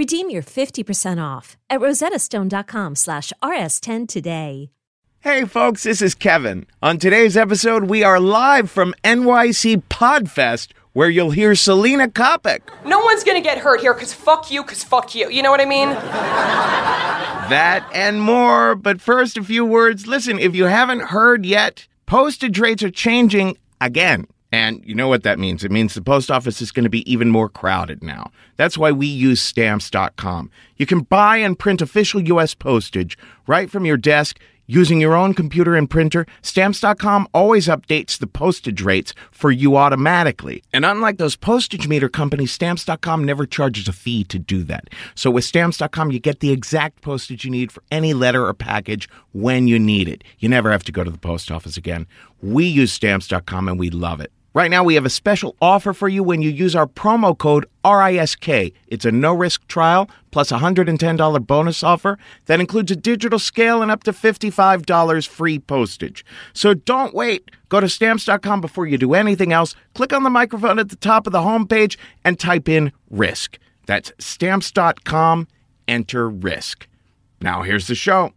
Redeem 0.00 0.30
your 0.30 0.42
50% 0.42 1.22
off 1.22 1.58
at 1.68 1.80
rosettastone.com 1.80 2.94
slash 2.94 3.34
rs10 3.42 4.08
today. 4.08 4.70
Hey 5.18 5.44
folks, 5.44 5.82
this 5.82 6.00
is 6.00 6.14
Kevin. 6.14 6.64
On 6.82 6.96
today's 6.96 7.36
episode, 7.36 7.84
we 7.84 8.02
are 8.02 8.18
live 8.18 8.70
from 8.70 8.94
NYC 9.04 9.82
Podfest, 9.90 10.72
where 10.94 11.10
you'll 11.10 11.32
hear 11.32 11.54
Selena 11.54 12.08
Coppock. 12.08 12.60
No 12.86 13.00
one's 13.00 13.24
gonna 13.24 13.42
get 13.42 13.58
hurt 13.58 13.82
here 13.82 13.92
because 13.92 14.14
fuck 14.14 14.50
you, 14.50 14.62
because 14.62 14.82
fuck 14.82 15.14
you. 15.14 15.28
You 15.28 15.42
know 15.42 15.50
what 15.50 15.60
I 15.60 15.66
mean? 15.66 15.90
That 17.50 17.86
and 17.92 18.22
more. 18.22 18.76
But 18.76 19.02
first, 19.02 19.36
a 19.36 19.44
few 19.44 19.66
words. 19.66 20.06
Listen, 20.06 20.38
if 20.38 20.54
you 20.54 20.64
haven't 20.64 21.00
heard 21.00 21.44
yet, 21.44 21.86
postage 22.06 22.58
rates 22.58 22.82
are 22.82 22.90
changing 22.90 23.58
again. 23.82 24.26
And 24.52 24.84
you 24.84 24.94
know 24.94 25.08
what 25.08 25.22
that 25.22 25.38
means? 25.38 25.62
It 25.62 25.70
means 25.70 25.94
the 25.94 26.02
post 26.02 26.30
office 26.30 26.60
is 26.60 26.72
going 26.72 26.84
to 26.84 26.90
be 26.90 27.10
even 27.10 27.30
more 27.30 27.48
crowded 27.48 28.02
now. 28.02 28.32
That's 28.56 28.76
why 28.76 28.90
we 28.90 29.06
use 29.06 29.40
stamps.com. 29.40 30.50
You 30.76 30.86
can 30.86 31.00
buy 31.00 31.36
and 31.36 31.58
print 31.58 31.80
official 31.80 32.20
U.S. 32.22 32.54
postage 32.54 33.16
right 33.46 33.70
from 33.70 33.84
your 33.84 33.96
desk 33.96 34.40
using 34.70 35.00
your 35.00 35.16
own 35.16 35.34
computer 35.34 35.74
and 35.74 35.90
printer. 35.90 36.24
Stamps.com 36.42 37.26
always 37.34 37.66
updates 37.66 38.18
the 38.18 38.26
postage 38.26 38.82
rates 38.82 39.12
for 39.32 39.50
you 39.50 39.76
automatically. 39.76 40.62
And 40.72 40.84
unlike 40.84 41.18
those 41.18 41.34
postage 41.34 41.88
meter 41.88 42.08
companies, 42.08 42.52
Stamps.com 42.52 43.24
never 43.24 43.46
charges 43.46 43.88
a 43.88 43.92
fee 43.92 44.22
to 44.24 44.38
do 44.38 44.62
that. 44.64 44.88
So 45.16 45.30
with 45.30 45.44
Stamps.com, 45.44 46.12
you 46.12 46.20
get 46.20 46.38
the 46.38 46.52
exact 46.52 47.02
postage 47.02 47.44
you 47.44 47.50
need 47.50 47.72
for 47.72 47.82
any 47.90 48.14
letter 48.14 48.46
or 48.46 48.54
package 48.54 49.08
when 49.32 49.66
you 49.66 49.78
need 49.78 50.08
it. 50.08 50.22
You 50.38 50.48
never 50.48 50.70
have 50.70 50.84
to 50.84 50.92
go 50.92 51.02
to 51.02 51.10
the 51.10 51.18
post 51.18 51.50
office 51.50 51.76
again. 51.76 52.06
We 52.40 52.64
use 52.64 52.92
Stamps.com 52.92 53.68
and 53.68 53.78
we 53.78 53.90
love 53.90 54.20
it. 54.20 54.32
Right 54.52 54.70
now, 54.70 54.82
we 54.82 54.96
have 54.96 55.06
a 55.06 55.10
special 55.10 55.54
offer 55.62 55.92
for 55.92 56.08
you 56.08 56.24
when 56.24 56.42
you 56.42 56.50
use 56.50 56.74
our 56.74 56.86
promo 56.86 57.38
code 57.38 57.66
RISK. 57.84 58.72
It's 58.88 59.04
a 59.04 59.12
no 59.12 59.32
risk 59.32 59.64
trial 59.68 60.10
plus 60.32 60.50
a 60.50 60.58
$110 60.58 61.46
bonus 61.46 61.84
offer 61.84 62.18
that 62.46 62.58
includes 62.58 62.90
a 62.90 62.96
digital 62.96 63.38
scale 63.38 63.80
and 63.80 63.92
up 63.92 64.02
to 64.04 64.12
$55 64.12 65.28
free 65.28 65.60
postage. 65.60 66.24
So 66.52 66.74
don't 66.74 67.14
wait. 67.14 67.48
Go 67.68 67.78
to 67.78 67.88
stamps.com 67.88 68.60
before 68.60 68.88
you 68.88 68.98
do 68.98 69.14
anything 69.14 69.52
else. 69.52 69.76
Click 69.94 70.12
on 70.12 70.24
the 70.24 70.30
microphone 70.30 70.80
at 70.80 70.88
the 70.88 70.96
top 70.96 71.28
of 71.28 71.32
the 71.32 71.40
homepage 71.40 71.96
and 72.24 72.36
type 72.36 72.68
in 72.68 72.90
risk. 73.08 73.56
That's 73.86 74.10
stamps.com. 74.18 75.46
Enter 75.86 76.28
risk. 76.28 76.88
Now, 77.40 77.62
here's 77.62 77.86
the 77.86 77.94
show. 77.94 78.32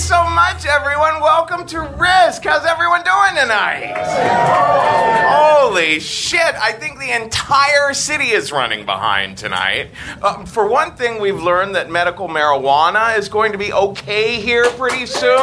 So 0.00 0.24
much, 0.30 0.64
everyone. 0.64 1.20
Welcome 1.20 1.66
to 1.66 1.80
Risk. 1.80 2.44
How's 2.44 2.64
everyone 2.64 3.02
doing 3.02 3.34
tonight? 3.38 3.92
Holy 5.28 6.00
shit. 6.00 6.40
I 6.40 6.72
think 6.72 6.98
the 6.98 7.14
entire 7.14 7.92
city 7.92 8.30
is 8.30 8.50
running 8.50 8.86
behind 8.86 9.36
tonight. 9.36 9.90
Uh, 10.22 10.46
for 10.46 10.66
one 10.66 10.96
thing, 10.96 11.20
we've 11.20 11.42
learned 11.42 11.74
that 11.74 11.90
medical 11.90 12.28
marijuana 12.28 13.18
is 13.18 13.28
going 13.28 13.52
to 13.52 13.58
be 13.58 13.74
okay 13.74 14.40
here 14.40 14.64
pretty 14.70 15.04
soon. 15.04 15.36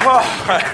Oh, 0.00 0.22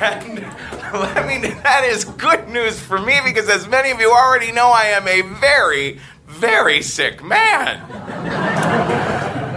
and 0.03 0.41
let 0.93 1.27
me, 1.27 1.49
that 1.49 1.85
is 1.85 2.05
good 2.05 2.47
news 2.47 2.79
for 2.79 3.01
me 3.01 3.21
because, 3.25 3.49
as 3.49 3.67
many 3.67 3.91
of 3.91 3.99
you 4.01 4.13
already 4.13 4.53
know, 4.53 4.69
I 4.69 4.89
am 4.89 5.09
a 5.09 5.23
very, 5.41 5.99
very 6.27 6.83
sick 6.83 7.25
man. 7.25 9.14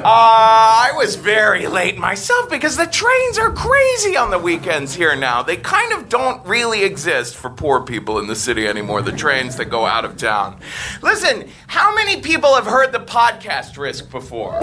Uh, 0.08 0.10
I 0.10 0.94
was 0.96 1.18
very 1.18 1.68
late 1.68 1.98
myself 1.98 2.50
because 2.50 2.78
the 2.78 2.88
trains 2.88 3.38
are 3.38 3.52
crazy 3.52 4.16
on 4.16 4.30
the 4.32 4.40
weekends 4.40 4.96
here 4.96 5.18
now. 5.18 5.44
They 5.44 5.58
kind 5.58 5.92
of 5.92 6.08
don't 6.08 6.46
really 6.48 6.86
exist 6.86 7.36
for 7.36 7.50
poor 7.50 7.82
people 7.82 8.18
in 8.20 8.28
the 8.28 8.36
city 8.36 8.70
anymore, 8.70 9.02
the 9.02 9.12
trains 9.12 9.58
that 9.58 9.66
go 9.66 9.86
out 9.86 10.06
of 10.06 10.16
town. 10.16 10.62
Listen, 11.02 11.50
how 11.68 11.94
many 11.94 12.22
people 12.22 12.56
have 12.56 12.66
heard 12.66 12.94
the 12.94 13.00
podcast 13.00 13.78
Risk 13.78 14.10
before? 14.10 14.58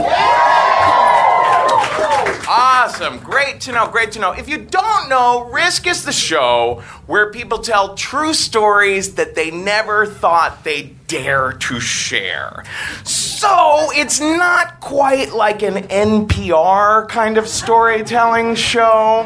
Awesome. 2.46 3.18
Great 3.18 3.60
to 3.62 3.72
know. 3.72 3.88
Great 3.88 4.12
to 4.12 4.18
know. 4.18 4.32
If 4.32 4.48
you 4.48 4.58
don't 4.58 5.08
know, 5.08 5.50
Risk 5.50 5.86
is 5.86 6.04
the 6.04 6.12
show 6.12 6.82
where 7.06 7.30
people 7.32 7.58
tell 7.58 7.94
true 7.94 8.34
stories 8.34 9.14
that 9.14 9.34
they 9.34 9.50
never 9.50 10.06
thought 10.06 10.62
they'd 10.64 11.06
dare 11.06 11.52
to 11.52 11.80
share. 11.80 12.64
So 13.04 13.90
it's 13.94 14.20
not 14.20 14.80
quite 14.80 15.32
like 15.32 15.62
an 15.62 15.74
NPR 15.88 17.08
kind 17.08 17.38
of 17.38 17.48
storytelling 17.48 18.54
show. 18.54 19.24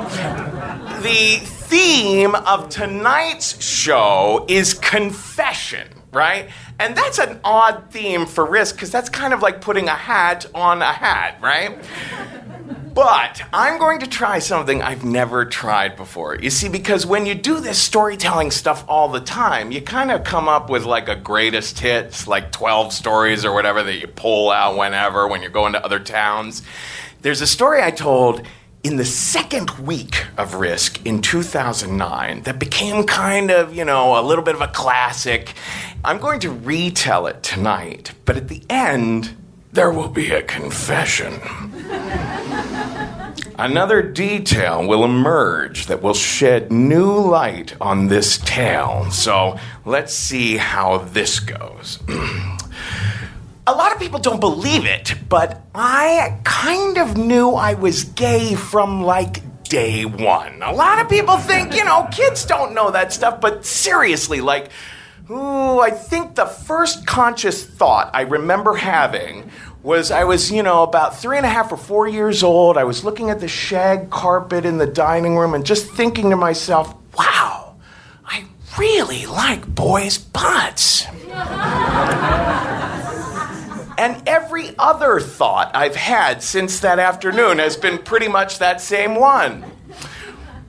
The 1.02 1.40
theme 1.42 2.34
of 2.34 2.68
tonight's 2.68 3.62
show 3.62 4.46
is 4.48 4.74
confession, 4.74 5.88
right? 6.12 6.48
And 6.80 6.96
that's 6.96 7.18
an 7.18 7.40
odd 7.42 7.90
theme 7.90 8.24
for 8.26 8.46
Risk 8.46 8.76
because 8.76 8.92
that's 8.92 9.08
kind 9.08 9.34
of 9.34 9.42
like 9.42 9.60
putting 9.60 9.88
a 9.88 9.94
hat 9.94 10.46
on 10.54 10.80
a 10.80 10.92
hat, 10.92 11.38
right? 11.42 11.76
But 12.94 13.42
I'm 13.52 13.78
going 13.78 14.00
to 14.00 14.06
try 14.08 14.38
something 14.38 14.82
I've 14.82 15.04
never 15.04 15.44
tried 15.44 15.96
before. 15.96 16.36
You 16.36 16.50
see, 16.50 16.68
because 16.68 17.06
when 17.06 17.26
you 17.26 17.34
do 17.34 17.60
this 17.60 17.78
storytelling 17.78 18.50
stuff 18.50 18.84
all 18.88 19.08
the 19.08 19.20
time, 19.20 19.70
you 19.70 19.80
kind 19.80 20.10
of 20.10 20.24
come 20.24 20.48
up 20.48 20.68
with 20.68 20.84
like 20.84 21.08
a 21.08 21.14
greatest 21.14 21.78
hits, 21.78 22.26
like 22.26 22.50
12 22.52 22.92
stories 22.92 23.44
or 23.44 23.52
whatever 23.52 23.82
that 23.82 23.98
you 23.98 24.06
pull 24.06 24.50
out 24.50 24.76
whenever 24.76 25.28
when 25.28 25.42
you're 25.42 25.50
going 25.50 25.74
to 25.74 25.84
other 25.84 26.00
towns. 26.00 26.62
There's 27.22 27.40
a 27.40 27.46
story 27.46 27.82
I 27.82 27.90
told 27.90 28.42
in 28.82 28.96
the 28.96 29.04
second 29.04 29.70
week 29.78 30.24
of 30.36 30.54
Risk 30.54 31.04
in 31.04 31.20
2009 31.20 32.42
that 32.42 32.58
became 32.58 33.04
kind 33.04 33.50
of, 33.50 33.74
you 33.74 33.84
know, 33.84 34.18
a 34.18 34.22
little 34.22 34.44
bit 34.44 34.54
of 34.54 34.60
a 34.60 34.68
classic. 34.68 35.54
I'm 36.04 36.18
going 36.18 36.40
to 36.40 36.50
retell 36.50 37.26
it 37.26 37.42
tonight, 37.42 38.12
but 38.24 38.36
at 38.36 38.48
the 38.48 38.62
end, 38.70 39.36
there 39.72 39.90
will 39.90 40.08
be 40.08 40.30
a 40.30 40.42
confession. 40.42 41.40
another 43.58 44.02
detail 44.02 44.86
will 44.86 45.04
emerge 45.04 45.86
that 45.86 46.00
will 46.00 46.14
shed 46.14 46.70
new 46.70 47.12
light 47.18 47.74
on 47.80 48.06
this 48.08 48.38
tale. 48.38 49.10
So 49.10 49.58
let's 49.84 50.14
see 50.14 50.56
how 50.56 50.98
this 50.98 51.40
goes. 51.40 51.98
A 53.68 53.76
lot 53.76 53.92
of 53.92 53.98
people 53.98 54.18
don't 54.18 54.40
believe 54.40 54.86
it, 54.86 55.14
but 55.28 55.60
I 55.74 56.40
kind 56.42 56.96
of 56.96 57.18
knew 57.18 57.50
I 57.50 57.74
was 57.74 58.04
gay 58.04 58.54
from 58.54 59.02
like 59.02 59.42
day 59.64 60.06
one. 60.06 60.62
A 60.62 60.72
lot 60.72 61.00
of 61.00 61.10
people 61.10 61.36
think, 61.36 61.76
you 61.76 61.84
know, 61.84 62.08
kids 62.10 62.46
don't 62.46 62.72
know 62.72 62.90
that 62.90 63.12
stuff, 63.12 63.42
but 63.42 63.66
seriously, 63.66 64.40
like, 64.40 64.70
ooh, 65.30 65.80
I 65.80 65.90
think 65.90 66.34
the 66.34 66.46
first 66.46 67.06
conscious 67.06 67.62
thought 67.62 68.10
I 68.14 68.22
remember 68.22 68.72
having 68.72 69.50
was 69.82 70.10
I 70.10 70.24
was, 70.24 70.50
you 70.50 70.62
know, 70.62 70.82
about 70.82 71.18
three 71.18 71.36
and 71.36 71.44
a 71.44 71.50
half 71.50 71.70
or 71.70 71.76
four 71.76 72.08
years 72.08 72.42
old. 72.42 72.78
I 72.78 72.84
was 72.84 73.04
looking 73.04 73.28
at 73.28 73.38
the 73.38 73.48
shag 73.48 74.08
carpet 74.08 74.64
in 74.64 74.78
the 74.78 74.86
dining 74.86 75.36
room 75.36 75.52
and 75.52 75.66
just 75.66 75.90
thinking 75.90 76.30
to 76.30 76.36
myself, 76.36 76.94
wow, 77.18 77.76
I 78.24 78.46
really 78.78 79.26
like 79.26 79.66
boys' 79.66 80.16
butts. 80.16 81.04
and 83.98 84.26
every 84.28 84.74
other 84.78 85.20
thought 85.20 85.72
I've 85.74 85.96
had 85.96 86.42
since 86.42 86.80
that 86.80 86.98
afternoon 86.98 87.58
has 87.58 87.76
been 87.76 87.98
pretty 87.98 88.28
much 88.28 88.60
that 88.60 88.80
same 88.80 89.16
one. 89.16 89.64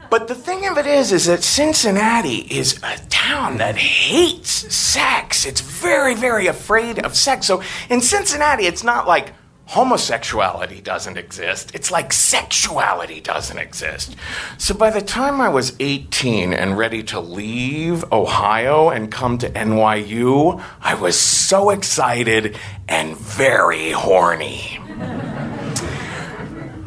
But 0.09 0.27
the 0.27 0.33
thing 0.33 0.65
of 0.67 0.79
it 0.79 0.87
is, 0.87 1.11
is 1.11 1.27
that 1.27 1.43
Cincinnati 1.43 2.37
is 2.37 2.79
a 2.81 2.97
town 3.09 3.57
that 3.57 3.77
hates 3.77 4.49
sex. 4.73 5.45
It's 5.45 5.61
very, 5.61 6.15
very 6.15 6.47
afraid 6.47 6.97
of 7.05 7.15
sex. 7.15 7.45
So 7.45 7.61
in 7.89 8.01
Cincinnati, 8.01 8.65
it's 8.65 8.83
not 8.83 9.07
like 9.07 9.33
homosexuality 9.69 10.81
doesn't 10.81 11.15
exist. 11.15 11.69
It's 11.75 11.91
like 11.91 12.11
sexuality 12.11 13.21
doesn't 13.21 13.59
exist. 13.59 14.15
So 14.57 14.73
by 14.73 14.89
the 14.89 15.01
time 15.01 15.39
I 15.39 15.49
was 15.49 15.75
18 15.79 16.53
and 16.53 16.75
ready 16.75 17.03
to 17.03 17.19
leave 17.19 18.03
Ohio 18.11 18.89
and 18.89 19.11
come 19.11 19.37
to 19.37 19.49
NYU, 19.51 20.59
I 20.81 20.95
was 20.95 21.19
so 21.19 21.69
excited 21.69 22.57
and 22.87 23.15
very 23.15 23.91
horny. 23.91 24.79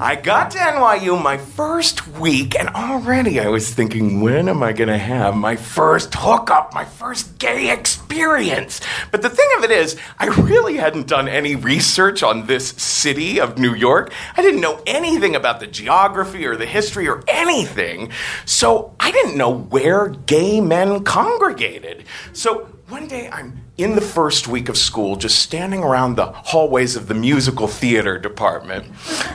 I 0.03 0.17
got 0.17 0.51
to 0.51 0.59
NYU 0.59 1.23
my 1.23 1.39
first 1.39 2.09
week, 2.19 2.59
and 2.59 2.69
already 2.71 3.39
I 3.39 3.47
was 3.47 3.73
thinking, 3.73 4.21
when 4.21 4.49
am 4.49 4.61
I 4.61 4.73
going 4.73 4.89
to 4.89 4.99
have 4.99 5.37
my 5.37 5.55
first 5.55 6.13
hookup, 6.13 6.75
my 6.75 6.85
first 6.85 7.39
gay 7.39 7.73
experience? 7.73 8.81
But 9.13 9.23
the 9.23 9.31
thing 9.31 9.47
of 9.59 9.63
it 9.63 9.71
is, 9.71 9.97
I 10.19 10.27
really 10.27 10.77
hadn't 10.77 11.07
done 11.07 11.29
any 11.29 11.55
research 11.55 12.25
on 12.25 12.47
this 12.47 12.71
city 12.71 13.41
of 13.41 13.59
New 13.59 13.75
York. 13.75 14.13
I 14.37 14.43
didn't 14.43 14.61
know 14.61 14.83
anything 14.89 15.37
about 15.37 15.61
the 15.61 15.69
geography 15.69 16.47
or 16.47 16.57
the 16.57 16.67
history 16.67 17.07
or 17.07 17.23
anything. 17.29 18.11
So 18.45 18.97
I 18.99 19.13
didn't 19.13 19.37
know 19.37 19.57
where 19.57 20.09
gay 20.09 20.61
men 20.61 21.05
congregated. 21.05 22.07
So 22.33 22.67
one 22.93 23.09
day 23.09 23.27
I'm 23.33 23.59
in 23.79 23.95
the 23.95 24.03
first 24.03 24.49
week 24.49 24.69
of 24.69 24.77
school, 24.77 25.17
just 25.17 25.39
standing 25.39 25.83
around 25.83 26.17
the 26.17 26.27
hallways 26.27 26.95
of 26.95 27.09
the 27.09 27.15
musical 27.15 27.67
theater 27.67 28.19
department. 28.19 28.85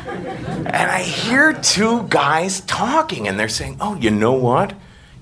and 0.06 0.92
I 0.92 1.02
hear 1.02 1.54
two 1.54 2.04
guys 2.08 2.62
talking, 2.62 3.28
and 3.28 3.40
they're 3.40 3.50
saying, 3.50 3.78
Oh, 3.82 3.96
you 3.96 4.12
know 4.12 4.34
what? 4.34 4.76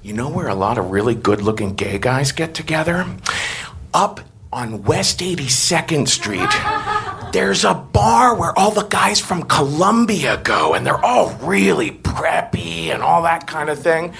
You 0.03 0.11
know 0.11 0.27
where 0.27 0.49
a 0.49 0.53
lot 0.53 0.77
of 0.77 0.91
really 0.91 1.15
good 1.15 1.41
looking 1.41 1.75
gay 1.75 1.97
guys 1.97 2.33
get 2.33 2.53
together? 2.53 3.05
Up 3.93 4.19
on 4.51 4.83
West 4.83 5.21
82nd 5.21 6.09
Street. 6.09 7.31
There's 7.31 7.63
a 7.63 7.73
bar 7.73 8.35
where 8.35 8.51
all 8.59 8.71
the 8.71 8.83
guys 8.83 9.21
from 9.21 9.43
Columbia 9.43 10.41
go, 10.43 10.73
and 10.73 10.85
they're 10.85 11.05
all 11.05 11.33
really 11.35 11.91
preppy 11.91 12.87
and 12.87 13.01
all 13.01 13.23
that 13.23 13.47
kind 13.47 13.69
of 13.69 13.79
thing. 13.79 14.13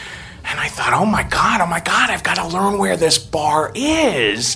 And 0.56 0.64
I 0.64 0.70
thought, 0.70 0.94
oh 0.94 1.06
my 1.06 1.24
God, 1.24 1.60
oh 1.60 1.66
my 1.66 1.82
God, 1.82 2.10
I've 2.10 2.24
got 2.24 2.36
to 2.36 2.48
learn 2.48 2.78
where 2.78 2.96
this 2.96 3.18
bar 3.18 3.74
is. 3.76 4.56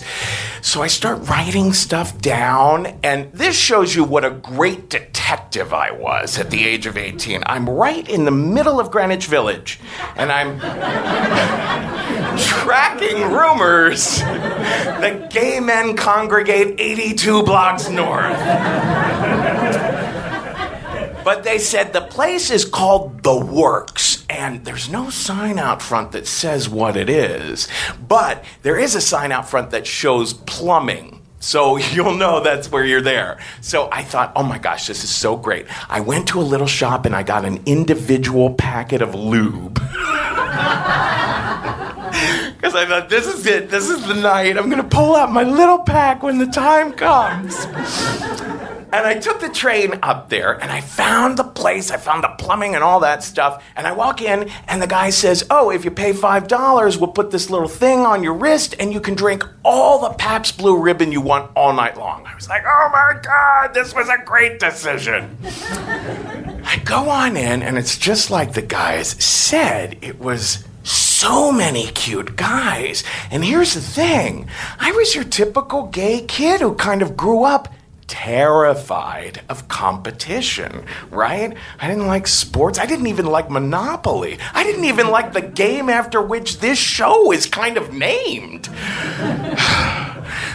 So 0.62 0.82
I 0.82 0.88
start 0.88 1.28
writing 1.28 1.74
stuff 1.74 2.18
down, 2.22 2.98
and 3.04 3.30
this 3.34 3.58
shows 3.58 3.94
you 3.94 4.06
what 4.06 4.24
a 4.24 4.30
great 4.30 4.90
detective 4.90 5.74
I 5.74 5.92
was 5.92 6.40
at 6.40 6.52
the 6.52 6.66
age 6.66 6.86
of 6.86 6.96
18. 6.96 7.44
I'm 7.46 7.70
right 7.70 8.08
in 8.08 8.24
the 8.24 8.32
middle 8.32 8.80
of 8.80 8.92
Greenwich 8.92 9.26
Village, 9.26 9.78
and 10.16 10.32
I'm 10.32 10.58
tracking 12.40 13.22
rumors 13.34 14.20
that 14.20 15.30
gay 15.34 15.60
men 15.60 15.98
congregate 15.98 16.80
82 16.80 17.44
blocks 17.44 17.90
north. 17.90 18.40
But 21.24 21.44
they 21.44 21.58
said 21.58 21.94
the 21.94 22.02
place 22.02 22.50
is 22.50 22.66
called 22.66 23.24
The 23.24 23.38
Works, 23.38 24.26
and 24.30 24.66
there's 24.66 24.90
no 24.90 25.10
sign 25.10 25.60
out 25.60 25.82
front 25.82 26.12
that 26.14 26.28
says 26.28 26.70
what 26.70 26.96
it 26.96 27.10
is. 27.10 27.68
But 28.08 28.44
there 28.64 28.80
is 28.80 28.96
a 28.96 29.02
sign 29.02 29.32
out 29.32 29.50
front 29.50 29.72
that 29.72 29.86
shows 29.86 30.34
plumbing. 30.34 31.22
So 31.40 31.78
you'll 31.94 32.16
know 32.16 32.42
that's 32.42 32.72
where 32.72 32.86
you're 32.86 33.02
there. 33.02 33.40
So 33.62 33.90
I 33.92 34.04
thought, 34.04 34.32
oh 34.36 34.44
my 34.44 34.58
gosh, 34.58 34.88
this 34.88 35.04
is 35.04 35.10
so 35.10 35.36
great. 35.36 35.66
I 35.90 36.00
went 36.00 36.28
to 36.30 36.40
a 36.40 36.44
little 36.44 36.68
shop 36.68 37.06
and 37.06 37.16
I 37.16 37.24
got 37.24 37.46
an 37.46 37.62
individual 37.66 38.54
packet 38.54 39.02
of 39.02 39.16
lube. 39.16 39.82
Because 42.60 42.76
I 42.76 42.86
thought, 42.86 43.08
this 43.08 43.26
is 43.26 43.46
it. 43.46 43.70
This 43.70 43.88
is 43.88 44.06
the 44.06 44.16
night. 44.16 44.58
I'm 44.58 44.70
going 44.70 44.82
to 44.82 44.88
pull 44.88 45.16
out 45.16 45.32
my 45.32 45.44
little 45.44 45.80
pack 45.80 46.22
when 46.22 46.40
the 46.40 46.46
time 46.48 46.92
comes. 46.92 47.56
And 48.92 49.06
I 49.06 49.20
took 49.20 49.40
the 49.40 49.50
train 49.50 50.00
up 50.02 50.30
there 50.30 50.54
and 50.54 50.72
I 50.72 50.82
found 50.82 51.38
the 51.38 51.44
place, 51.44 51.92
I 51.92 51.98
found 51.98 52.24
the 52.24 52.30
plumbing 52.40 52.74
and 52.74 52.84
all 52.84 53.02
that 53.02 53.24
stuff. 53.24 53.64
And 53.76 53.86
I 53.86 53.92
walk 53.92 54.22
in 54.22 54.50
and 54.68 54.82
the 54.82 54.88
guy 54.88 55.12
says, 55.12 55.46
Oh, 55.52 55.70
if 55.70 55.86
you 55.86 55.92
pay 55.92 56.12
$5, 56.12 56.98
we'll 56.98 57.12
put 57.12 57.30
this 57.30 57.52
little 57.52 57.68
thing 57.68 58.00
on 58.00 58.24
your 58.24 58.34
wrist 58.34 58.76
and 58.80 58.92
you 58.92 59.00
can 59.00 59.14
drink 59.14 59.44
all 59.64 60.00
the 60.02 60.16
Pabst 60.16 60.58
Blue 60.58 60.82
Ribbon 60.82 61.12
you 61.12 61.22
want 61.22 61.52
all 61.56 61.72
night 61.72 61.98
long. 61.98 62.26
I 62.26 62.34
was 62.34 62.50
like, 62.50 62.64
Oh 62.66 62.90
my 62.92 63.20
God, 63.22 63.74
this 63.76 63.94
was 63.94 64.10
a 64.10 64.18
great 64.26 64.60
decision. 64.60 65.38
I 65.44 66.82
go 66.84 67.10
on 67.10 67.38
in 67.38 67.62
and 67.62 67.78
it's 67.78 67.98
just 67.98 68.32
like 68.32 68.54
the 68.54 68.62
guys 68.64 69.10
said. 69.24 70.00
It 70.02 70.20
was 70.20 70.64
so 70.84 71.52
many 71.52 71.88
cute 71.88 72.36
guys. 72.36 73.04
And 73.30 73.46
here's 73.46 73.76
the 73.76 73.82
thing 73.82 74.48
I 74.80 74.92
was 74.94 75.14
your 75.14 75.26
typical 75.26 75.84
gay 75.88 76.22
kid 76.22 76.62
who 76.62 76.74
kind 76.74 77.04
of 77.04 77.16
grew 77.16 77.44
up 77.44 77.72
terrified 78.10 79.42
of 79.48 79.68
competition, 79.70 80.84
right? 81.12 81.56
I 81.80 81.88
didn't 81.88 82.08
like 82.08 82.28
sports. 82.28 82.78
I 82.78 82.86
didn't 82.86 83.08
even 83.08 83.28
like 83.28 83.50
Monopoly. 83.50 84.38
I 84.54 84.64
didn't 84.64 84.86
even 84.86 85.10
like 85.10 85.32
the 85.32 85.42
game 85.42 85.90
after 85.90 86.22
which 86.22 86.60
this 86.60 86.78
show 86.80 87.32
is 87.32 87.46
kind 87.46 87.78
of 87.78 87.94
named. 87.94 88.68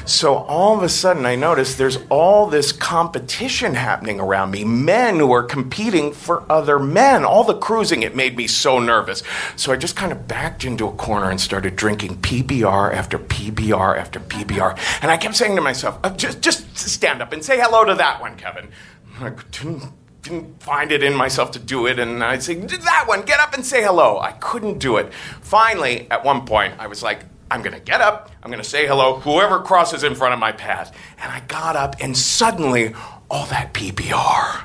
So 0.06 0.35
all 0.35 0.76
of 0.76 0.82
a 0.82 0.88
sudden, 0.88 1.26
I 1.26 1.37
noticed 1.37 1.79
there's 1.79 1.99
all 2.08 2.46
this 2.46 2.72
competition 2.72 3.75
happening 3.75 4.20
around 4.20 4.51
me. 4.51 4.65
Men 4.65 5.19
who 5.19 5.32
are 5.32 5.43
competing 5.43 6.13
for 6.13 6.51
other 6.51 6.79
men. 6.79 7.25
All 7.25 7.44
the 7.44 7.56
cruising, 7.58 8.03
it 8.03 8.15
made 8.15 8.37
me 8.37 8.46
so 8.46 8.79
nervous. 8.79 9.22
So 9.56 9.72
I 9.72 9.77
just 9.77 9.96
kind 9.96 10.13
of 10.13 10.27
backed 10.29 10.65
into 10.65 10.87
a 10.87 10.93
corner 10.93 11.31
and 11.31 11.41
started 11.41 11.77
drinking 11.77 12.19
PBR 12.19 12.93
after 12.93 13.19
PBR 13.19 13.99
after 13.99 14.20
PBR. 14.20 14.79
And 15.03 15.10
I 15.10 15.17
kept 15.17 15.37
saying 15.37 15.56
to 15.56 15.63
myself, 15.63 15.99
uh, 16.03 16.10
just, 16.10 16.41
just 16.41 16.77
stand 16.77 17.22
up 17.22 17.32
and 17.32 17.44
say 17.44 17.58
hello 17.58 17.84
to 17.84 17.94
that 17.94 18.20
one, 18.20 18.37
Kevin. 18.37 18.69
I 19.20 19.31
didn't, 19.51 19.84
didn't 20.22 20.63
find 20.63 20.91
it 20.91 21.03
in 21.03 21.15
myself 21.15 21.53
to 21.53 21.58
do 21.58 21.87
it, 21.87 21.99
and 21.99 22.22
I'd 22.25 22.43
say, 22.43 22.55
that 22.55 23.05
one, 23.06 23.22
get 23.22 23.41
up 23.41 23.55
and 23.55 23.65
say 23.65 23.82
hello. 23.82 24.19
I 24.19 24.32
couldn't 24.32 24.79
do 24.79 24.96
it. 24.96 25.13
Finally, 25.41 26.10
at 26.10 26.25
one 26.25 26.46
point, 26.46 26.75
I 26.79 26.87
was 26.87 27.03
like, 27.03 27.25
I'm 27.51 27.63
going 27.63 27.74
to 27.74 27.81
get 27.81 28.01
up, 28.01 28.31
I'm 28.43 28.51
going 28.51 28.63
to 28.63 28.69
say 28.69 28.86
hello, 28.86 29.20
whoever 29.20 29.60
crosses 29.60 30.03
in 30.03 30.15
front 30.15 30.34
of 30.34 30.41
my 30.41 30.53
path. 30.53 30.96
And 31.19 31.31
I 31.31 31.41
got 31.41 31.77
up, 31.77 31.96
and 32.01 32.17
suddenly, 32.17 32.94
all 33.31 33.46
that 33.46 33.74
PBR 33.74 34.65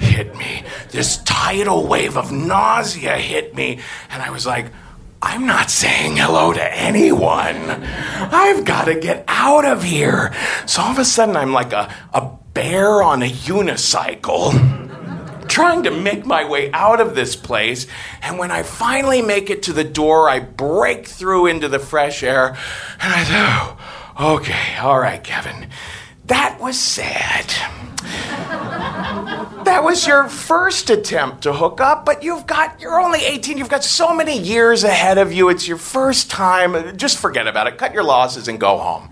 hit 0.00 0.36
me. 0.36 0.62
This 0.90 1.18
tidal 1.18 1.86
wave 1.86 2.16
of 2.16 2.32
nausea 2.32 3.16
hit 3.16 3.54
me, 3.54 3.80
and 4.10 4.22
I 4.22 4.30
was 4.30 4.46
like, 4.46 4.66
I'm 5.22 5.46
not 5.46 5.70
saying 5.70 6.16
hello 6.16 6.52
to 6.52 6.74
anyone. 6.74 7.70
I've 7.70 8.64
got 8.64 8.86
to 8.86 8.94
get 8.94 9.24
out 9.28 9.66
of 9.66 9.82
here. 9.82 10.34
So 10.66 10.80
all 10.82 10.92
of 10.92 10.98
a 10.98 11.04
sudden, 11.04 11.36
I'm 11.36 11.52
like 11.52 11.72
a, 11.72 11.94
a 12.14 12.30
bear 12.54 13.02
on 13.02 13.22
a 13.22 13.28
unicycle 13.28 14.89
trying 15.50 15.82
to 15.82 15.90
make 15.90 16.24
my 16.24 16.48
way 16.48 16.70
out 16.72 17.00
of 17.00 17.14
this 17.14 17.36
place. 17.36 17.86
And 18.22 18.38
when 18.38 18.50
I 18.50 18.62
finally 18.62 19.20
make 19.20 19.50
it 19.50 19.64
to 19.64 19.72
the 19.72 19.84
door, 19.84 20.30
I 20.30 20.40
break 20.40 21.06
through 21.06 21.46
into 21.46 21.68
the 21.68 21.78
fresh 21.78 22.22
air. 22.22 22.56
And 23.00 23.12
I 23.12 23.24
thought, 23.24 23.76
oh, 24.18 24.36
okay, 24.36 24.76
all 24.80 24.98
right, 24.98 25.22
Kevin. 25.22 25.68
That 26.26 26.60
was 26.60 26.78
sad. 26.78 27.46
that 29.64 29.80
was 29.82 30.06
your 30.06 30.28
first 30.28 30.88
attempt 30.88 31.42
to 31.42 31.52
hook 31.52 31.80
up, 31.80 32.06
but 32.06 32.22
you've 32.22 32.46
got, 32.46 32.80
you're 32.80 33.00
only 33.00 33.24
18, 33.24 33.58
you've 33.58 33.68
got 33.68 33.82
so 33.82 34.14
many 34.14 34.38
years 34.38 34.84
ahead 34.84 35.18
of 35.18 35.32
you. 35.32 35.48
It's 35.48 35.66
your 35.66 35.76
first 35.76 36.30
time. 36.30 36.96
Just 36.96 37.18
forget 37.18 37.48
about 37.48 37.66
it. 37.66 37.76
Cut 37.76 37.92
your 37.92 38.04
losses 38.04 38.46
and 38.46 38.60
go 38.60 38.78
home. 38.78 39.10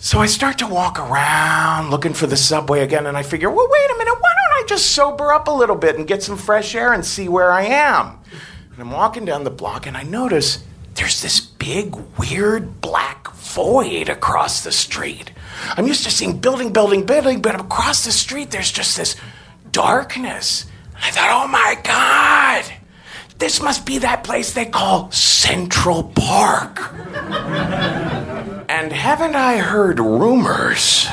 So 0.00 0.20
I 0.20 0.26
start 0.26 0.58
to 0.58 0.66
walk 0.68 1.00
around 1.00 1.90
looking 1.90 2.14
for 2.14 2.28
the 2.28 2.36
subway 2.36 2.82
again, 2.82 3.06
and 3.06 3.16
I 3.16 3.24
figure, 3.24 3.50
well, 3.50 3.66
wait 3.68 3.90
a 3.90 3.98
minute, 3.98 4.14
why 4.14 4.30
don't 4.32 4.64
I 4.64 4.66
just 4.68 4.92
sober 4.92 5.32
up 5.32 5.48
a 5.48 5.50
little 5.50 5.74
bit 5.74 5.96
and 5.96 6.06
get 6.06 6.22
some 6.22 6.36
fresh 6.36 6.76
air 6.76 6.92
and 6.92 7.04
see 7.04 7.28
where 7.28 7.50
I 7.50 7.62
am? 7.62 8.20
And 8.72 8.80
I'm 8.80 8.92
walking 8.92 9.24
down 9.24 9.42
the 9.42 9.50
block 9.50 9.88
and 9.88 9.96
I 9.96 10.04
notice 10.04 10.62
there's 10.94 11.20
this 11.20 11.40
big, 11.40 11.96
weird 12.16 12.80
black 12.80 13.32
void 13.32 14.08
across 14.08 14.62
the 14.62 14.70
street. 14.70 15.32
I'm 15.76 15.88
used 15.88 16.04
to 16.04 16.12
seeing 16.12 16.38
building, 16.38 16.72
building, 16.72 17.04
building, 17.04 17.42
but 17.42 17.58
across 17.58 18.04
the 18.04 18.12
street 18.12 18.52
there's 18.52 18.70
just 18.70 18.96
this 18.96 19.16
darkness. 19.72 20.66
I 21.02 21.10
thought, 21.10 21.44
oh 21.44 21.48
my 21.48 21.76
God, 21.82 22.72
this 23.38 23.60
must 23.60 23.84
be 23.84 23.98
that 23.98 24.22
place 24.22 24.52
they 24.52 24.66
call 24.66 25.10
Central 25.10 26.04
Park. 26.14 26.94
and 28.68 28.92
haven't 28.92 29.34
I 29.34 29.56
heard 29.58 29.98
rumors 29.98 31.06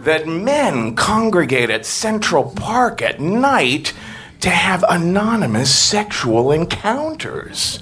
that 0.00 0.26
men 0.26 0.94
congregate 0.94 1.70
at 1.70 1.86
Central 1.86 2.44
Park 2.50 3.00
at 3.00 3.18
night 3.18 3.94
to 4.40 4.50
have 4.50 4.84
anonymous 4.88 5.74
sexual 5.74 6.52
encounters? 6.52 7.80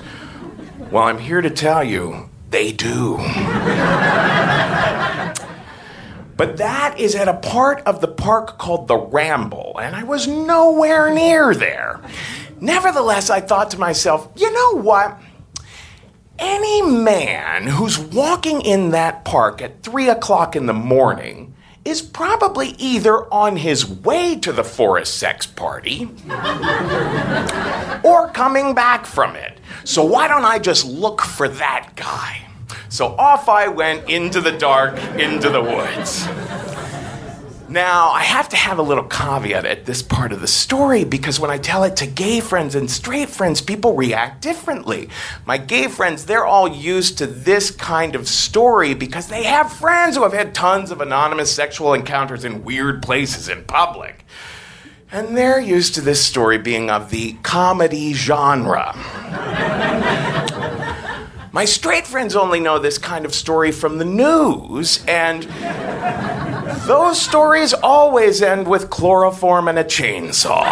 Well, 0.91 1.05
I'm 1.05 1.19
here 1.19 1.41
to 1.43 1.51
tell 1.51 1.83
you, 1.83 2.31
they 2.51 2.71
do. 2.73 3.17
But 6.37 6.57
that 6.57 6.97
is 6.99 7.15
at 7.15 7.29
a 7.29 7.35
part 7.35 7.81
of 7.87 8.01
the 8.01 8.09
park 8.09 8.59
called 8.59 8.89
the 8.89 8.99
Ramble, 8.99 9.79
and 9.81 9.95
I 9.95 10.03
was 10.03 10.27
nowhere 10.27 11.13
near 11.13 11.55
there. 11.55 12.01
Nevertheless, 12.61 13.31
I 13.31 13.41
thought 13.41 13.71
to 13.71 13.79
myself, 13.79 14.29
you 14.37 14.53
know 14.53 14.83
what? 14.83 15.19
Any 16.39 16.83
man 16.83 17.69
who's 17.69 17.99
walking 17.99 18.61
in 18.61 18.91
that 18.91 19.25
park 19.25 19.63
at 19.63 19.83
3 19.83 20.09
o'clock 20.09 20.57
in 20.57 20.67
the 20.67 20.73
morning 20.73 21.55
is 21.85 22.03
probably 22.03 22.71
either 22.71 23.33
on 23.33 23.57
his 23.57 23.87
way 23.87 24.37
to 24.37 24.53
the 24.53 24.65
forest 24.65 25.17
sex 25.19 25.47
party 25.47 26.09
or 28.03 28.31
coming 28.33 28.75
back 28.75 29.07
from 29.07 29.37
it. 29.37 29.59
So 29.85 30.05
why 30.05 30.27
don't 30.27 30.45
I 30.45 30.59
just 30.59 30.87
look 30.87 31.21
for 31.21 31.47
that 31.47 31.91
guy? 31.95 32.41
So 32.89 33.09
off 33.17 33.49
I 33.49 33.69
went 33.69 34.09
into 34.09 34.41
the 34.41 34.53
dark, 34.53 34.97
into 35.19 35.51
the 35.51 35.63
woods. 35.63 36.27
Now, 37.75 38.11
I 38.11 38.23
have 38.23 38.49
to 38.51 38.57
have 38.57 38.79
a 38.79 38.83
little 38.83 39.03
caveat 39.03 39.65
at 39.65 39.85
this 39.85 40.01
part 40.01 40.31
of 40.31 40.41
the 40.41 40.47
story 40.47 41.03
because 41.03 41.41
when 41.41 41.51
I 41.51 41.59
tell 41.59 41.83
it 41.83 41.97
to 41.97 42.07
gay 42.07 42.39
friends 42.39 42.77
and 42.77 42.89
straight 42.89 43.29
friends, 43.29 43.61
people 43.61 43.97
react 43.97 44.43
differently. 44.43 45.09
My 45.45 45.59
gay 45.59 45.89
friends, 45.89 46.25
they're 46.25 46.47
all 46.47 46.69
used 46.69 47.19
to 47.19 47.27
this 47.27 47.73
kind 47.73 48.15
of 48.15 48.29
story 48.29 48.95
because 48.95 49.27
they 49.27 49.43
have 49.43 49.73
friends 49.73 50.15
who 50.15 50.23
have 50.23 50.33
had 50.33 50.55
tons 50.55 50.93
of 50.93 51.01
anonymous 51.01 51.53
sexual 51.53 51.95
encounters 51.95 52.45
in 52.45 52.63
weird 52.63 53.03
places 53.03 53.49
in 53.49 53.65
public. 53.65 54.25
And 55.11 55.37
they're 55.37 55.59
used 55.59 55.97
to 55.97 56.01
this 56.01 56.25
story 56.25 56.59
being 56.59 56.91
of 56.91 57.11
the 57.11 57.33
comedy 57.43 58.13
genre. 58.13 58.93
My 61.53 61.65
straight 61.65 62.07
friends 62.07 62.37
only 62.37 62.61
know 62.61 62.79
this 62.79 62.99
kind 62.99 63.25
of 63.25 63.35
story 63.35 63.73
from 63.73 63.99
the 63.99 64.05
news, 64.05 65.05
and 65.07 65.45
those 66.87 67.21
stories 67.21 67.73
always 67.75 68.43
end 68.43 68.69
with 68.69 68.91
chloroform 68.91 69.69
and 69.69 69.79
a 69.79 69.85
chainsaw. 69.85 70.65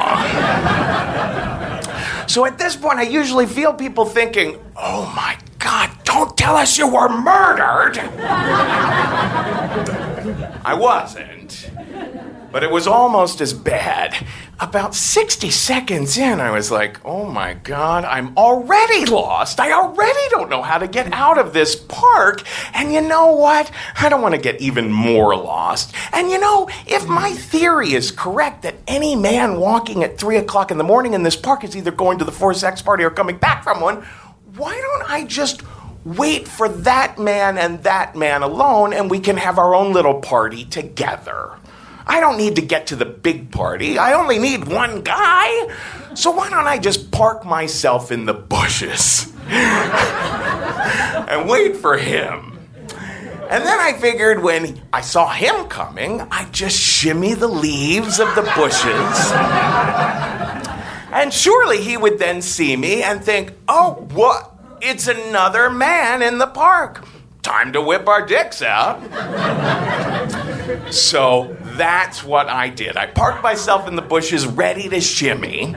So 2.28 2.44
at 2.46 2.58
this 2.58 2.76
point, 2.76 2.98
I 2.98 3.02
usually 3.02 3.46
feel 3.46 3.74
people 3.74 4.04
thinking, 4.04 4.58
oh 4.76 5.12
my 5.14 5.38
God, 5.58 5.90
don't 6.04 6.36
tell 6.36 6.56
us 6.56 6.78
you 6.78 6.86
were 6.86 7.08
murdered! 7.08 7.98
I 10.64 10.74
wasn't 10.78 11.70
but 12.52 12.62
it 12.62 12.70
was 12.70 12.86
almost 12.86 13.40
as 13.40 13.52
bad. 13.54 14.26
About 14.60 14.94
60 14.94 15.50
seconds 15.50 16.18
in, 16.18 16.38
I 16.38 16.50
was 16.50 16.70
like, 16.70 17.04
oh 17.04 17.24
my 17.24 17.54
God, 17.54 18.04
I'm 18.04 18.36
already 18.36 19.06
lost. 19.06 19.58
I 19.58 19.72
already 19.72 20.28
don't 20.30 20.50
know 20.50 20.62
how 20.62 20.78
to 20.78 20.86
get 20.86 21.12
out 21.12 21.38
of 21.38 21.52
this 21.52 21.74
park. 21.74 22.42
And 22.74 22.92
you 22.92 23.00
know 23.00 23.32
what? 23.32 23.70
I 23.98 24.08
don't 24.08 24.22
want 24.22 24.34
to 24.34 24.40
get 24.40 24.60
even 24.60 24.92
more 24.92 25.34
lost. 25.34 25.94
And 26.12 26.30
you 26.30 26.38
know, 26.38 26.68
if 26.86 27.08
my 27.08 27.32
theory 27.32 27.94
is 27.94 28.10
correct 28.10 28.62
that 28.62 28.76
any 28.86 29.16
man 29.16 29.58
walking 29.58 30.04
at 30.04 30.18
3 30.18 30.36
o'clock 30.36 30.70
in 30.70 30.78
the 30.78 30.84
morning 30.84 31.14
in 31.14 31.22
this 31.22 31.36
park 31.36 31.64
is 31.64 31.76
either 31.76 31.90
going 31.90 32.18
to 32.18 32.24
the 32.24 32.32
Force 32.32 32.60
Sex 32.60 32.82
party 32.82 33.02
or 33.02 33.10
coming 33.10 33.38
back 33.38 33.64
from 33.64 33.80
one, 33.80 34.04
why 34.56 34.72
don't 34.72 35.10
I 35.10 35.24
just 35.24 35.62
wait 36.04 36.46
for 36.46 36.68
that 36.68 37.18
man 37.18 37.56
and 37.56 37.82
that 37.84 38.14
man 38.14 38.42
alone 38.42 38.92
and 38.92 39.10
we 39.10 39.20
can 39.20 39.36
have 39.36 39.58
our 39.58 39.74
own 39.74 39.92
little 39.92 40.20
party 40.20 40.64
together? 40.64 41.58
I 42.06 42.20
don't 42.20 42.36
need 42.36 42.56
to 42.56 42.62
get 42.62 42.88
to 42.88 42.96
the 42.96 43.04
big 43.04 43.50
party. 43.50 43.98
I 43.98 44.14
only 44.14 44.38
need 44.38 44.66
one 44.66 45.02
guy. 45.02 45.74
So 46.14 46.30
why 46.30 46.50
don't 46.50 46.66
I 46.66 46.78
just 46.78 47.10
park 47.10 47.44
myself 47.44 48.12
in 48.12 48.26
the 48.26 48.34
bushes 48.34 49.32
and 49.46 51.48
wait 51.48 51.76
for 51.76 51.96
him? 51.96 52.52
And 53.52 53.64
then 53.64 53.78
I 53.78 53.92
figured 53.98 54.42
when 54.42 54.80
I 54.92 55.02
saw 55.02 55.30
him 55.30 55.66
coming, 55.66 56.22
I'd 56.30 56.52
just 56.52 56.78
shimmy 56.78 57.34
the 57.34 57.48
leaves 57.48 58.18
of 58.18 58.34
the 58.34 58.42
bushes. 58.56 59.32
and 61.12 61.32
surely 61.32 61.82
he 61.82 61.98
would 61.98 62.18
then 62.18 62.40
see 62.40 62.76
me 62.76 63.02
and 63.02 63.22
think, 63.22 63.52
oh, 63.68 64.08
what? 64.12 64.54
It's 64.80 65.06
another 65.06 65.70
man 65.70 66.22
in 66.22 66.38
the 66.38 66.46
park. 66.46 67.04
Time 67.42 67.72
to 67.72 67.82
whip 67.82 68.06
our 68.06 68.24
dicks 68.24 68.62
out. 68.62 69.02
so 70.92 71.56
that's 71.60 72.22
what 72.22 72.48
I 72.48 72.68
did. 72.68 72.96
I 72.96 73.06
parked 73.06 73.42
myself 73.42 73.88
in 73.88 73.96
the 73.96 74.02
bushes 74.02 74.46
ready 74.46 74.88
to 74.88 75.00
shimmy. 75.00 75.74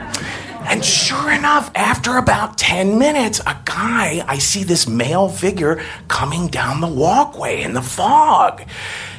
And 0.68 0.84
sure 0.84 1.30
enough, 1.32 1.70
after 1.74 2.18
about 2.18 2.56
10 2.56 2.98
minutes, 2.98 3.40
a 3.40 3.56
guy, 3.64 4.24
I 4.28 4.38
see 4.38 4.62
this 4.62 4.86
male 4.88 5.28
figure 5.28 5.82
coming 6.06 6.48
down 6.48 6.80
the 6.80 6.88
walkway 6.88 7.62
in 7.62 7.74
the 7.74 7.82
fog. 7.82 8.62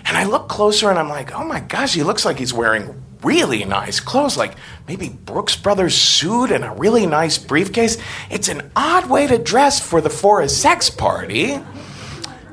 And 0.06 0.16
I 0.16 0.24
look 0.24 0.48
closer 0.48 0.90
and 0.90 0.98
I'm 0.98 1.10
like, 1.10 1.34
oh 1.34 1.44
my 1.44 1.60
gosh, 1.60 1.94
he 1.94 2.04
looks 2.04 2.24
like 2.24 2.38
he's 2.40 2.54
wearing 2.54 3.04
really 3.24 3.66
nice 3.66 4.00
clothes, 4.00 4.38
like 4.38 4.54
maybe 4.88 5.10
Brooks 5.10 5.56
Brothers 5.56 5.96
suit 5.96 6.52
and 6.52 6.64
a 6.64 6.72
really 6.72 7.06
nice 7.06 7.38
briefcase. 7.38 7.98
It's 8.30 8.48
an 8.48 8.72
odd 8.76 9.10
way 9.10 9.28
to 9.28 9.38
dress 9.38 9.86
for 9.86 10.00
the 10.00 10.10
Forest 10.10 10.62
Sex 10.62 10.90
Party. 10.90 11.60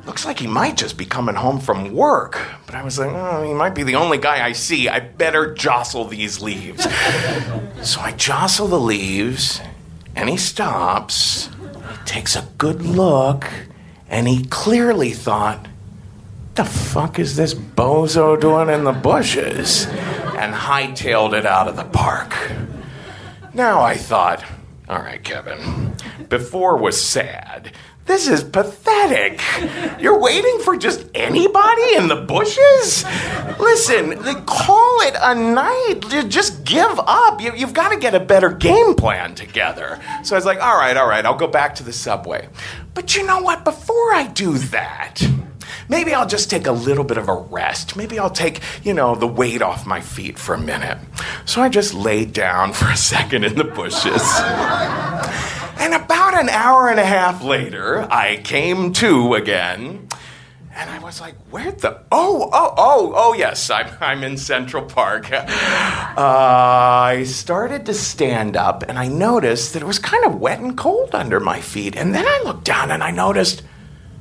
Looks 0.07 0.27
like 0.27 0.39
he 0.39 0.47
might 0.47 0.77
just 0.77 0.99
be 0.99 1.07
coming 1.07 1.35
home 1.35 1.59
from 1.59 1.95
work. 1.95 2.39
But 2.67 2.75
I 2.75 2.85
was 2.85 2.99
like, 2.99 3.11
oh, 3.11 3.43
he 3.43 3.55
might 3.55 3.75
be 3.75 3.83
the 3.83 3.95
only 3.95 4.19
guy 4.19 4.45
I 4.45 4.53
see. 4.53 4.89
I 4.89 5.01
better 5.01 5.55
jostle 5.55 6.05
these 6.05 6.43
leaves. 6.43 6.85
so 7.83 8.01
I 8.01 8.13
jostle 8.17 8.69
the 8.69 8.81
leaves, 8.81 9.61
and 10.15 10.29
he 10.29 10.37
stops. 10.37 11.47
He 11.47 12.05
takes 12.05 12.37
a 12.37 12.47
good 12.59 12.83
look, 12.83 13.51
and 14.09 14.29
he 14.29 14.45
clearly 14.45 15.11
thought, 15.11 15.69
the 16.55 16.65
fuck 16.65 17.19
is 17.19 17.35
this 17.35 17.55
bozo 17.55 18.41
doing 18.41 18.69
in 18.69 18.85
the 18.85 18.93
bushes? 18.93 19.87
And 19.87 20.55
hightailed 20.55 21.33
it 21.33 21.47
out 21.47 21.67
of 21.67 21.77
the 21.77 21.85
park. 21.85 22.35
Now 23.55 23.81
I 23.81 23.97
thought, 23.97 24.45
all 24.89 24.99
right, 24.99 25.23
Kevin, 25.23 25.97
before 26.29 26.77
was 26.77 27.01
sad. 27.01 27.73
This 28.07 28.29
is 28.29 28.45
pathetic. 28.45 29.41
You're 29.99 30.19
waiting 30.21 30.59
for 30.61 30.77
just 30.77 31.07
anybody 31.15 31.97
in 31.97 32.09
the 32.09 32.17
bushes? 32.17 33.05
Listen, 33.59 34.23
call 34.45 35.01
it 35.03 35.15
a 35.19 35.35
night. 35.35 36.29
Just 36.29 36.65
give 36.65 37.01
up. 37.01 37.41
You, 37.41 37.53
have 37.53 37.73
got 37.73 37.91
to 37.91 37.99
get 37.99 38.15
a 38.15 38.21
better 38.21 38.51
game 38.51 38.95
plan 38.95 39.35
together. 39.35 40.01
So 40.23 40.37
I 40.37 40.39
was 40.39 40.45
like, 40.45 40.63
all 40.63 40.77
right, 40.77 40.97
all 40.97 41.09
right, 41.09 41.25
I'll 41.25 41.37
go 41.37 41.47
back 41.47 41.75
to 41.77 41.83
the 41.83 41.93
subway. 41.95 42.49
But 42.93 43.17
you 43.17 43.27
know 43.27 43.41
what? 43.41 43.65
Before 43.65 44.13
I 44.13 44.27
do 44.27 44.59
that, 44.59 45.23
maybe 45.89 46.13
I'll 46.13 46.29
just 46.29 46.51
take 46.51 46.67
a 46.67 46.73
little 46.73 47.05
bit 47.05 47.17
of 47.17 47.31
a 47.31 47.35
rest. 47.35 47.97
Maybe 47.97 48.19
I'll 48.19 48.29
take, 48.29 48.61
you 48.83 48.93
know, 48.93 49.15
the 49.15 49.27
weight 49.27 49.63
off 49.63 49.87
my 49.87 50.03
feet 50.03 50.39
for 50.39 50.55
a 50.55 50.61
minute. 50.61 50.99
So 51.47 51.63
I 51.63 51.71
just 51.71 51.95
laid 51.95 52.35
down 52.35 52.75
for 52.75 52.87
a 52.87 52.97
second 52.99 53.45
in 53.45 53.55
the 53.55 53.65
bushes. 53.65 54.23
And 55.77 55.95
about 55.95 56.35
an 56.35 56.49
hour 56.49 56.89
and 56.89 56.99
a 56.99 57.05
half 57.05 57.43
later, 57.43 58.07
I 58.11 58.37
came 58.37 58.93
to 58.95 59.35
again. 59.35 60.09
And 60.77 60.91
I 60.91 60.99
was 60.99 61.21
like, 61.21 61.37
where'd 61.51 61.79
the. 61.81 62.01
Oh, 62.11 62.51
oh, 62.53 62.75
oh, 62.77 63.13
oh, 63.15 63.33
yes, 63.35 63.71
I'm, 63.71 63.87
I'm 64.01 64.25
in 64.25 64.37
Central 64.37 64.85
Park. 64.85 65.31
Uh, 65.33 65.45
I 66.17 67.25
started 67.27 67.87
to 67.87 67.95
stand 67.95 68.57
up 68.57 68.83
and 68.89 68.99
I 68.99 69.07
noticed 69.07 69.73
that 69.73 69.83
it 69.83 69.87
was 69.87 70.01
kind 70.01 70.25
of 70.25 70.41
wet 70.41 70.61
and 70.61 70.77
cold 70.77 71.15
under 71.15 71.39
my 71.39 71.61
feet. 71.61 71.97
And 71.97 72.15
then 72.15 72.27
I 72.27 72.43
looked 72.45 72.65
down 72.65 72.91
and 72.91 73.05
I 73.05 73.13
noticed 73.13 73.63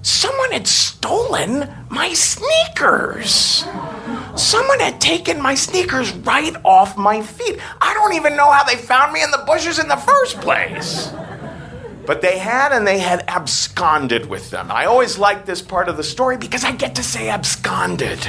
someone 0.03 0.51
had 0.51 0.67
stolen 0.67 1.71
my 1.89 2.13
sneakers. 2.13 3.65
Someone 4.35 4.79
had 4.79 5.01
taken 5.01 5.41
my 5.41 5.55
sneakers 5.55 6.11
right 6.13 6.55
off 6.63 6.97
my 6.97 7.21
feet. 7.21 7.59
I 7.81 7.93
don't 7.93 8.13
even 8.13 8.35
know 8.35 8.51
how 8.51 8.63
they 8.63 8.75
found 8.75 9.11
me 9.13 9.23
in 9.23 9.31
the 9.31 9.43
bushes 9.45 9.79
in 9.79 9.87
the 9.87 9.95
first 9.95 10.39
place. 10.41 11.11
But 12.05 12.21
they 12.21 12.37
had 12.37 12.71
and 12.71 12.85
they 12.85 12.99
had 12.99 13.23
absconded 13.27 14.25
with 14.25 14.49
them. 14.51 14.71
I 14.71 14.85
always 14.85 15.17
like 15.17 15.45
this 15.45 15.61
part 15.61 15.87
of 15.87 15.97
the 15.97 16.03
story 16.03 16.37
because 16.37 16.63
I 16.63 16.71
get 16.71 16.95
to 16.95 17.03
say 17.03 17.29
absconded. 17.29 18.19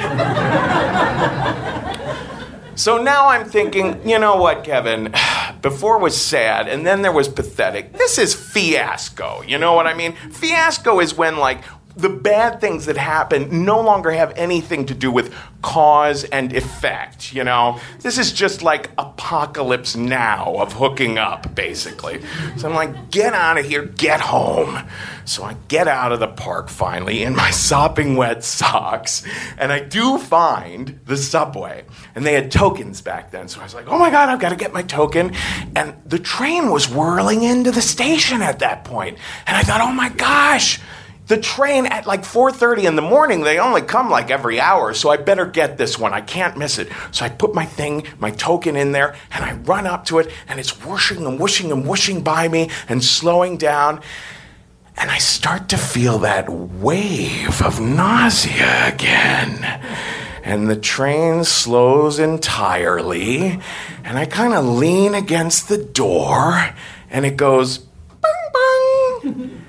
So 2.77 3.01
now 3.01 3.29
I'm 3.29 3.49
thinking, 3.49 4.09
you 4.09 4.19
know 4.19 4.37
what, 4.37 4.65
Kevin? 4.65 5.15
Before 5.63 5.99
was 5.99 6.21
sad, 6.21 6.69
and 6.69 6.85
then 6.85 7.03
there 7.03 7.13
was 7.13 7.29
pathetic. 7.29 7.95
This 7.95 8.19
is 8.19 8.35
fiasco. 8.35 9.43
You 9.43 9.59
know 9.59 9.73
what 9.73 9.87
I 9.87 9.95
mean? 9.95 10.15
Fiasco 10.31 11.01
is 11.01 11.15
when, 11.17 11.39
like, 11.39 11.63
the 11.97 12.09
bad 12.09 12.61
things 12.61 12.87
that 12.87 12.97
happen 12.97 13.65
no 13.65 13.81
longer 13.81 14.11
have 14.11 14.33
anything 14.37 14.87
to 14.87 14.95
do 14.95 15.11
with 15.11 15.35
cause 15.63 16.25
and 16.25 16.53
effect, 16.53 17.33
you 17.33 17.45
know? 17.45 17.81
This 18.01 18.19
is 18.19 18.33
just 18.33 18.63
like 18.63 18.91
apocalypse 18.99 19.97
now 19.97 20.57
of 20.57 20.73
hooking 20.73 21.19
up, 21.19 21.55
basically. 21.55 22.21
So 22.57 22.69
I'm 22.69 22.75
like, 22.75 23.11
get 23.11 23.33
out 23.33 23.59
of 23.59 23.65
here, 23.65 23.87
get 23.87 24.21
home. 24.21 24.87
So 25.25 25.45
I 25.45 25.57
get 25.69 25.89
out 25.89 26.13
of 26.13 26.21
the 26.21 26.29
park 26.29 26.69
finally 26.69 27.23
in 27.23 27.35
my 27.35 27.51
sopping 27.65 28.17
wet 28.17 28.45
socks, 28.45 29.25
and 29.57 29.73
I 29.73 29.81
do 29.81 30.19
find 30.19 31.01
the 31.07 31.17
subway. 31.17 31.85
And 32.15 32.27
they 32.27 32.35
had 32.35 32.51
tokens 32.51 33.01
back 33.01 33.31
then, 33.31 33.49
so 33.49 33.61
I 33.61 33.65
was 33.65 33.75
like, 33.75 33.89
oh 33.89 33.99
my 33.99 34.11
god, 34.11 34.29
I've 34.29 34.41
got 34.41 34.51
to 34.51 34.57
get 34.57 34.73
my 34.73 34.83
token. 34.83 35.33
And 35.77 35.95
the 36.05 36.19
train 36.19 36.71
was 36.71 36.89
whirling 36.89 37.43
into 37.43 37.71
the 37.71 37.83
station 37.83 38.43
at 38.43 38.59
that 38.59 38.85
point. 38.85 39.19
And 39.47 39.57
I 39.57 39.63
thought, 39.63 39.81
oh 39.81 39.93
my 39.93 40.09
gosh, 40.11 40.81
the 41.27 41.39
train 41.39 41.87
at 41.87 42.07
like 42.07 42.23
4:30 42.23 42.85
in 42.85 42.97
the 42.97 43.03
morning 43.03 43.43
they 43.43 43.59
only 43.59 43.81
come 43.81 44.11
like 44.11 44.31
every 44.31 44.61
hour 44.61 44.93
so 44.93 45.09
i 45.09 45.17
better 45.17 45.47
get 45.47 45.79
this 45.79 45.99
one. 45.99 46.13
I 46.13 46.21
can't 46.21 46.57
miss 46.57 46.79
it. 46.79 46.89
So 47.13 47.25
i 47.25 47.29
put 47.29 47.55
my 47.55 47.65
thing 47.65 48.07
my 48.19 48.31
token 48.31 48.77
in 48.77 48.93
there 48.93 49.15
and 49.33 49.45
i 49.45 49.55
run 49.55 49.87
up 49.87 50.05
to 50.07 50.19
it 50.19 50.31
and 50.49 50.61
it's 50.61 50.85
whooshing 50.85 51.27
and 51.27 51.39
whooshing 51.39 51.73
and 51.73 51.87
whooshing 51.87 52.23
by 52.23 52.49
me 52.49 52.71
and 52.89 53.03
slowing 53.03 53.57
down. 53.57 54.01
And 54.97 55.11
i 55.11 55.19
start 55.19 55.69
to 55.71 55.79
feel 55.79 56.19
that 56.19 56.49
wave 56.51 57.63
of 57.63 57.81
nausea 57.81 58.89
again. 58.89 59.81
And 60.45 60.69
the 60.69 60.77
train 60.77 61.45
slows 61.45 62.19
entirely 62.19 63.61
and 64.05 64.19
i 64.19 64.27
kind 64.27 64.53
of 64.53 64.67
lean 64.67 65.15
against 65.15 65.69
the 65.71 65.79
door 65.79 66.75
and 67.11 67.25
it 67.25 67.39
goes 67.39 67.79
bang 67.79 68.51
bang 69.23 69.65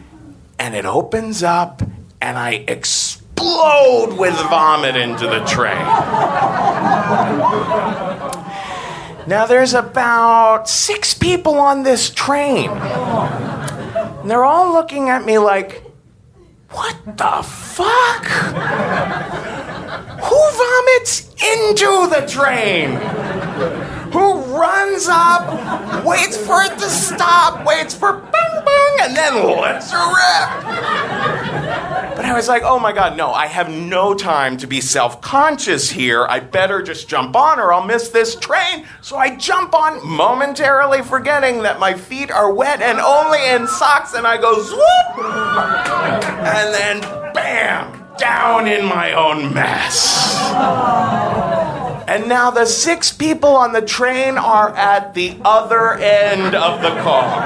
and 0.59 0.75
it 0.75 0.85
opens 0.85 1.43
up, 1.43 1.81
and 2.21 2.37
I 2.37 2.65
explode 2.67 4.15
with 4.17 4.33
vomit 4.49 4.95
into 4.95 5.27
the 5.27 5.43
tray. 5.45 5.75
now, 9.27 9.45
there's 9.47 9.73
about 9.73 10.69
six 10.69 11.13
people 11.13 11.55
on 11.55 11.83
this 11.83 12.09
train. 12.09 12.69
And 12.69 14.29
they're 14.31 14.45
all 14.45 14.73
looking 14.73 15.09
at 15.09 15.25
me 15.25 15.37
like, 15.37 15.83
what 16.69 16.97
the 17.05 17.41
fuck? 17.43 18.25
Who 20.23 20.51
vomits 20.57 21.29
into 21.41 22.07
the 22.09 22.25
train? 22.27 23.94
Who 24.15 24.39
runs 24.57 25.07
up, 25.09 26.05
waits 26.05 26.37
for 26.37 26.61
it 26.61 26.79
to 26.79 26.89
stop, 26.89 27.65
waits 27.65 27.93
for 27.93 28.13
bang 28.13 28.63
bang, 28.63 28.97
and 29.01 29.13
then 29.13 29.35
lets 29.59 29.91
her 29.91 30.07
rip? 30.07 30.63
But 32.15 32.23
I 32.23 32.31
was 32.33 32.47
like, 32.47 32.63
oh 32.63 32.79
my 32.79 32.93
god, 32.93 33.17
no, 33.17 33.33
I 33.33 33.47
have 33.47 33.69
no 33.69 34.13
time 34.13 34.55
to 34.59 34.67
be 34.67 34.79
self 34.79 35.19
conscious 35.19 35.89
here. 35.89 36.25
I 36.29 36.39
better 36.39 36.81
just 36.81 37.09
jump 37.09 37.35
on 37.35 37.59
or 37.59 37.73
I'll 37.73 37.85
miss 37.85 38.07
this 38.07 38.37
train. 38.37 38.85
So 39.01 39.17
I 39.17 39.35
jump 39.35 39.75
on, 39.75 39.99
momentarily 40.07 41.01
forgetting 41.01 41.63
that 41.63 41.81
my 41.81 41.93
feet 41.93 42.31
are 42.31 42.53
wet 42.53 42.81
and 42.81 43.01
only 43.01 43.45
in 43.49 43.67
socks, 43.67 44.13
and 44.13 44.25
I 44.25 44.37
go 44.37 44.63
swoop! 44.63 45.25
And 46.39 46.73
then 46.73 47.01
bam! 47.33 48.01
Down 48.17 48.65
in 48.65 48.85
my 48.85 49.11
own 49.11 49.53
mess. 49.53 50.39
And 52.07 52.29
now 52.29 52.51
the 52.51 52.65
six 52.65 53.11
people 53.11 53.49
on 53.49 53.73
the 53.73 53.81
train 53.81 54.37
are 54.37 54.69
at 54.75 55.13
the 55.15 55.37
other 55.43 55.93
end 55.93 56.55
of 56.55 56.81
the 56.81 56.89
car. 57.01 57.41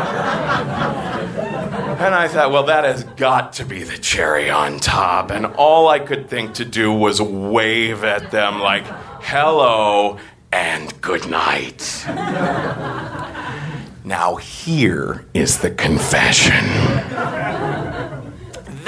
And 1.99 2.15
I 2.15 2.27
thought, 2.27 2.51
well, 2.51 2.63
that 2.63 2.83
has 2.83 3.03
got 3.03 3.53
to 3.53 3.65
be 3.65 3.83
the 3.83 3.97
cherry 3.97 4.49
on 4.49 4.79
top. 4.79 5.31
And 5.31 5.45
all 5.45 5.87
I 5.87 5.99
could 5.99 6.29
think 6.29 6.55
to 6.55 6.65
do 6.65 6.93
was 6.93 7.21
wave 7.21 8.03
at 8.03 8.31
them, 8.31 8.59
like, 8.59 8.85
hello 9.21 10.17
and 10.51 11.01
good 11.01 11.29
night. 11.29 12.03
now, 14.03 14.35
here 14.35 15.25
is 15.33 15.59
the 15.59 15.71
confession. 15.71 16.65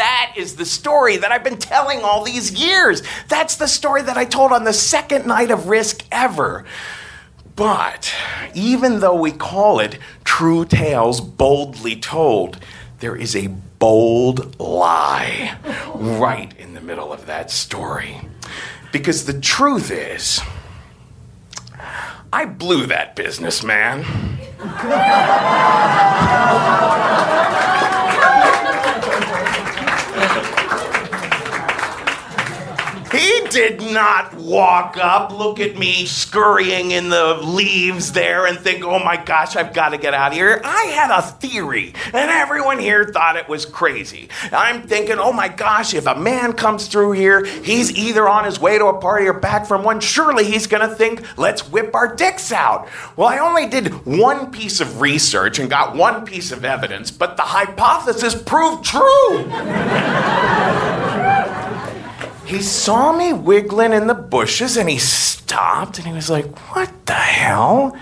That 0.01 0.33
is 0.35 0.55
the 0.55 0.65
story 0.65 1.17
that 1.17 1.31
I've 1.31 1.43
been 1.43 1.59
telling 1.59 1.99
all 1.99 2.23
these 2.23 2.51
years. 2.51 3.03
That's 3.27 3.57
the 3.57 3.67
story 3.67 4.01
that 4.01 4.17
I 4.17 4.25
told 4.25 4.51
on 4.51 4.63
the 4.63 4.73
second 4.73 5.27
night 5.27 5.51
of 5.51 5.67
Risk 5.67 6.03
ever. 6.11 6.65
But 7.55 8.11
even 8.55 9.01
though 9.01 9.13
we 9.13 9.31
call 9.31 9.79
it 9.79 9.99
True 10.23 10.65
Tales 10.65 11.21
Boldly 11.21 11.97
Told, 11.97 12.57
there 12.97 13.15
is 13.15 13.35
a 13.35 13.49
bold 13.77 14.59
lie 14.59 15.55
right 15.93 16.51
in 16.57 16.73
the 16.73 16.81
middle 16.81 17.13
of 17.13 17.27
that 17.27 17.51
story. 17.51 18.21
Because 18.91 19.27
the 19.27 19.39
truth 19.39 19.91
is, 19.91 20.41
I 22.33 22.45
blew 22.45 22.87
that 22.87 23.15
businessman. 23.15 24.03
He 33.11 33.41
did 33.49 33.81
not 33.81 34.33
walk 34.35 34.95
up, 34.95 35.37
look 35.37 35.59
at 35.59 35.77
me 35.77 36.05
scurrying 36.05 36.91
in 36.91 37.09
the 37.09 37.33
leaves 37.43 38.13
there, 38.13 38.45
and 38.45 38.57
think, 38.57 38.85
oh 38.85 38.99
my 38.99 39.17
gosh, 39.21 39.57
I've 39.57 39.73
got 39.73 39.89
to 39.89 39.97
get 39.97 40.13
out 40.13 40.31
of 40.31 40.37
here. 40.37 40.61
I 40.63 40.83
had 40.85 41.11
a 41.11 41.21
theory, 41.21 41.93
and 42.05 42.31
everyone 42.31 42.79
here 42.79 43.03
thought 43.05 43.35
it 43.35 43.49
was 43.49 43.65
crazy. 43.65 44.29
I'm 44.53 44.83
thinking, 44.83 45.17
oh 45.19 45.33
my 45.33 45.49
gosh, 45.49 45.93
if 45.93 46.07
a 46.07 46.15
man 46.15 46.53
comes 46.53 46.87
through 46.87 47.11
here, 47.13 47.43
he's 47.43 47.91
either 47.97 48.29
on 48.29 48.45
his 48.45 48.61
way 48.61 48.77
to 48.77 48.85
a 48.85 48.97
party 48.97 49.27
or 49.27 49.33
back 49.33 49.65
from 49.65 49.83
one. 49.83 49.99
Surely 49.99 50.45
he's 50.45 50.67
going 50.67 50.87
to 50.87 50.95
think, 50.95 51.37
let's 51.37 51.69
whip 51.69 51.93
our 51.93 52.15
dicks 52.15 52.53
out. 52.53 52.87
Well, 53.17 53.27
I 53.27 53.39
only 53.39 53.67
did 53.67 54.05
one 54.05 54.51
piece 54.51 54.79
of 54.79 55.01
research 55.01 55.59
and 55.59 55.69
got 55.69 55.97
one 55.97 56.25
piece 56.25 56.53
of 56.53 56.63
evidence, 56.63 57.11
but 57.11 57.35
the 57.35 57.43
hypothesis 57.43 58.41
proved 58.41 58.85
true. 58.85 59.47
he 62.51 62.61
saw 62.61 63.15
me 63.15 63.31
wiggling 63.31 63.93
in 63.93 64.07
the 64.07 64.13
bushes 64.13 64.75
and 64.75 64.89
he 64.89 64.97
stopped 64.97 65.97
and 65.97 66.05
he 66.05 66.13
was 66.13 66.29
like, 66.29 66.45
What 66.75 67.05
the 67.05 67.13
hell? 67.13 67.97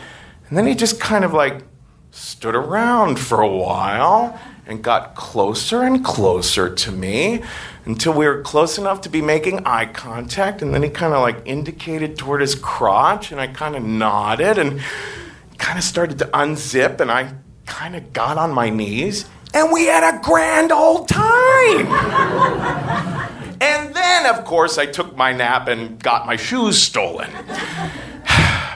And 0.47 0.57
then 0.57 0.65
he 0.65 0.73
just 0.73 0.99
kind 0.99 1.23
of 1.23 1.33
like 1.33 1.63
stood 2.11 2.55
around 2.55 3.19
for 3.19 3.41
a 3.41 3.47
while 3.47 4.39
and 4.65 4.83
got 4.83 5.15
closer 5.15 5.83
and 5.83 6.03
closer 6.03 6.73
to 6.73 6.91
me 6.91 7.43
until 7.85 8.13
we 8.13 8.25
were 8.25 8.41
close 8.41 8.77
enough 8.77 9.01
to 9.01 9.09
be 9.09 9.21
making 9.21 9.65
eye 9.65 9.85
contact. 9.85 10.61
And 10.61 10.73
then 10.73 10.81
he 10.83 10.89
kind 10.89 11.13
of 11.13 11.21
like 11.21 11.41
indicated 11.45 12.17
toward 12.17 12.41
his 12.41 12.55
crotch 12.55 13.31
and 13.31 13.39
I 13.39 13.47
kind 13.47 13.75
of 13.75 13.83
nodded 13.83 14.57
and 14.57 14.81
kind 15.59 15.77
of 15.77 15.83
started 15.83 16.17
to 16.19 16.25
unzip 16.25 16.99
and 16.99 17.11
I 17.11 17.33
kind 17.67 17.95
of 17.95 18.13
got 18.13 18.37
on 18.37 18.51
my 18.51 18.69
knees 18.69 19.25
and 19.53 19.71
we 19.71 19.85
had 19.85 20.15
a 20.15 20.19
grand 20.21 20.71
old 20.71 21.07
time. 21.07 21.87
And 23.61 23.93
then, 23.93 24.25
of 24.25 24.45
course, 24.45 24.77
I 24.77 24.85
took 24.85 25.15
my 25.15 25.33
nap 25.33 25.67
and 25.67 26.01
got 26.01 26.25
my 26.25 26.35
shoes 26.35 26.81
stolen. 26.81 27.31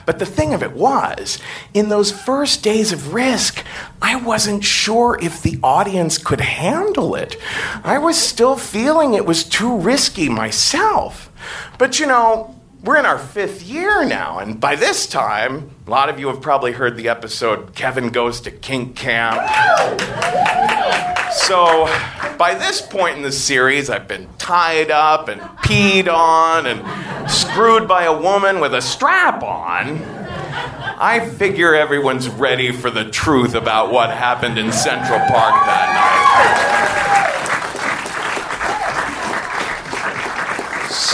But 0.06 0.20
the 0.20 0.26
thing 0.26 0.54
of 0.54 0.62
it 0.62 0.74
was, 0.74 1.40
in 1.74 1.88
those 1.88 2.12
first 2.12 2.62
days 2.62 2.92
of 2.92 3.14
risk, 3.14 3.64
I 4.02 4.18
wasn't 4.18 4.66
sure 4.66 5.18
if 5.22 5.42
the 5.42 5.58
audience 5.64 6.18
could 6.18 6.42
handle 6.42 7.16
it. 7.16 7.38
I 7.86 8.00
was 8.00 8.18
still 8.18 8.58
feeling 8.58 9.14
it 9.14 9.26
was 9.26 9.46
too 9.46 9.78
risky 9.78 10.28
myself. 10.28 11.32
But 11.78 12.02
you 12.02 12.06
know, 12.06 12.54
we're 12.84 12.98
in 12.98 13.06
our 13.06 13.18
fifth 13.18 13.64
year 13.64 14.04
now, 14.04 14.40
and 14.40 14.60
by 14.60 14.76
this 14.76 15.08
time, 15.08 15.72
a 15.88 15.90
lot 15.90 16.10
of 16.10 16.20
you 16.20 16.28
have 16.28 16.42
probably 16.42 16.74
heard 16.74 16.98
the 16.98 17.08
episode 17.08 17.74
Kevin 17.74 18.10
Goes 18.10 18.42
to 18.42 18.52
Kink 18.52 18.98
Camp. 18.98 19.40
So, 21.34 21.86
by 22.38 22.54
this 22.54 22.82
point 22.82 23.18
in 23.18 23.24
the 23.24 23.32
series, 23.32 23.90
I've 23.90 24.08
been 24.08 24.30
tied 24.38 24.92
up 24.92 25.30
and 25.30 25.42
peed 25.42 26.08
on 26.08 26.68
and 26.68 27.30
screwed 27.30 27.88
by 27.88 28.04
a 28.04 28.18
woman 28.18 28.60
with 28.60 28.74
a 28.76 28.82
strap 28.82 29.42
on. 29.42 29.98
I 31.00 31.28
figure 31.38 31.74
everyone's 31.74 32.30
ready 32.30 32.72
for 32.72 32.92
the 32.92 33.10
truth 33.10 33.56
about 33.56 33.92
what 33.92 34.12
happened 34.12 34.60
in 34.60 34.72
Central 34.72 35.18
Park 35.20 35.66
that 35.66 37.04
night. 37.08 37.13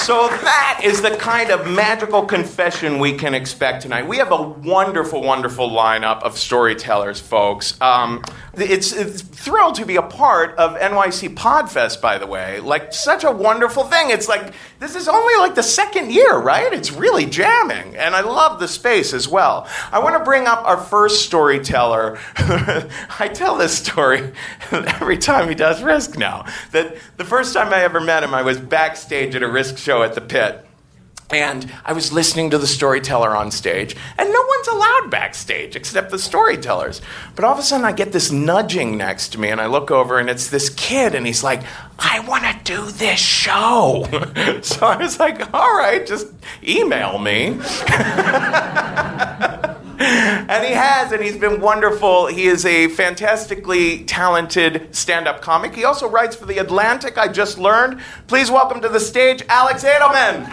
So 0.09 0.27
that 0.27 0.81
is 0.83 1.03
the 1.03 1.11
kind 1.11 1.51
of 1.51 1.69
magical 1.69 2.25
confession 2.25 2.97
we 2.97 3.13
can 3.13 3.35
expect 3.35 3.83
tonight. 3.83 4.07
We 4.07 4.17
have 4.17 4.31
a 4.31 4.41
wonderful, 4.41 5.21
wonderful 5.21 5.69
lineup 5.69 6.23
of 6.23 6.35
storytellers, 6.35 7.19
folks. 7.19 7.79
Um, 7.79 8.23
it's, 8.55 8.91
it's 8.91 9.21
thrilled 9.21 9.75
to 9.75 9.85
be 9.85 9.97
a 9.97 10.01
part 10.01 10.57
of 10.57 10.75
NYC 10.77 11.35
Podfest, 11.35 12.01
by 12.01 12.17
the 12.17 12.25
way. 12.25 12.59
Like, 12.59 12.91
such 12.91 13.23
a 13.23 13.29
wonderful 13.29 13.83
thing. 13.83 14.09
It's 14.09 14.27
like, 14.27 14.55
this 14.79 14.95
is 14.95 15.07
only 15.07 15.35
like 15.35 15.53
the 15.53 15.61
second 15.61 16.11
year, 16.11 16.39
right? 16.39 16.73
It's 16.73 16.91
really 16.91 17.27
jamming. 17.27 17.95
And 17.95 18.15
I 18.15 18.21
love 18.21 18.59
the 18.59 18.67
space 18.67 19.13
as 19.13 19.27
well. 19.27 19.67
I 19.91 19.99
want 19.99 20.17
to 20.17 20.23
bring 20.23 20.47
up 20.47 20.65
our 20.65 20.77
first 20.77 21.23
storyteller. 21.25 22.17
I 22.37 23.29
tell 23.31 23.57
this 23.57 23.77
story 23.77 24.31
every 24.71 25.19
time 25.19 25.49
he 25.49 25.55
does 25.55 25.83
Risk 25.83 26.17
now. 26.17 26.45
That 26.71 26.97
the 27.17 27.25
first 27.25 27.53
time 27.53 27.71
I 27.71 27.83
ever 27.83 27.99
met 27.99 28.23
him, 28.23 28.33
I 28.33 28.41
was 28.41 28.59
backstage 28.59 29.35
at 29.35 29.43
a 29.43 29.47
Risk 29.47 29.77
show 29.77 29.98
at 30.03 30.15
the 30.15 30.21
pit. 30.21 30.65
And 31.31 31.71
I 31.85 31.93
was 31.93 32.11
listening 32.11 32.49
to 32.49 32.57
the 32.57 32.65
storyteller 32.65 33.35
on 33.35 33.51
stage, 33.51 33.95
and 34.17 34.33
no 34.33 34.41
one's 34.47 34.67
allowed 34.67 35.11
backstage 35.11 35.75
except 35.75 36.09
the 36.09 36.17
storytellers. 36.17 37.01
But 37.35 37.45
all 37.45 37.53
of 37.53 37.59
a 37.59 37.61
sudden, 37.61 37.85
I 37.85 37.91
get 37.91 38.11
this 38.11 38.31
nudging 38.31 38.97
next 38.97 39.29
to 39.33 39.39
me, 39.39 39.49
and 39.49 39.61
I 39.61 39.67
look 39.67 39.91
over, 39.91 40.17
and 40.17 40.27
it's 40.27 40.49
this 40.49 40.69
kid, 40.69 41.13
and 41.13 41.27
he's 41.27 41.43
like, 41.43 41.61
I 41.99 42.21
want 42.21 42.45
to 42.45 42.57
do 42.63 42.89
this 42.89 43.19
show. 43.19 44.07
so 44.63 44.87
I 44.87 44.97
was 44.97 45.19
like, 45.19 45.53
all 45.53 45.77
right, 45.77 46.03
just 46.03 46.27
email 46.63 47.19
me. 47.19 47.59
and 49.99 50.65
he 50.65 50.71
has, 50.71 51.11
and 51.11 51.21
he's 51.21 51.37
been 51.37 51.59
wonderful. 51.59 52.27
He 52.27 52.45
is 52.45 52.65
a 52.65 52.87
fantastically 52.89 54.05
talented 54.05 54.95
stand 54.95 55.27
up 55.27 55.41
comic. 55.41 55.75
He 55.75 55.83
also 55.83 56.09
writes 56.09 56.35
for 56.35 56.45
The 56.45 56.57
Atlantic, 56.57 57.17
I 57.17 57.27
just 57.27 57.57
learned. 57.57 57.99
Please 58.27 58.49
welcome 58.49 58.81
to 58.81 58.89
the 58.89 58.99
stage 58.99 59.43
Alex 59.49 59.83
Edelman. 59.83 60.45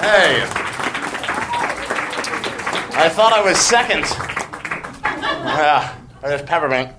Hey. 0.00 0.42
I 2.96 3.08
thought 3.08 3.32
I 3.32 3.42
was 3.42 3.58
second. 3.58 4.04
Yeah, 5.02 5.96
there's 6.22 6.42
peppermint. 6.42 6.92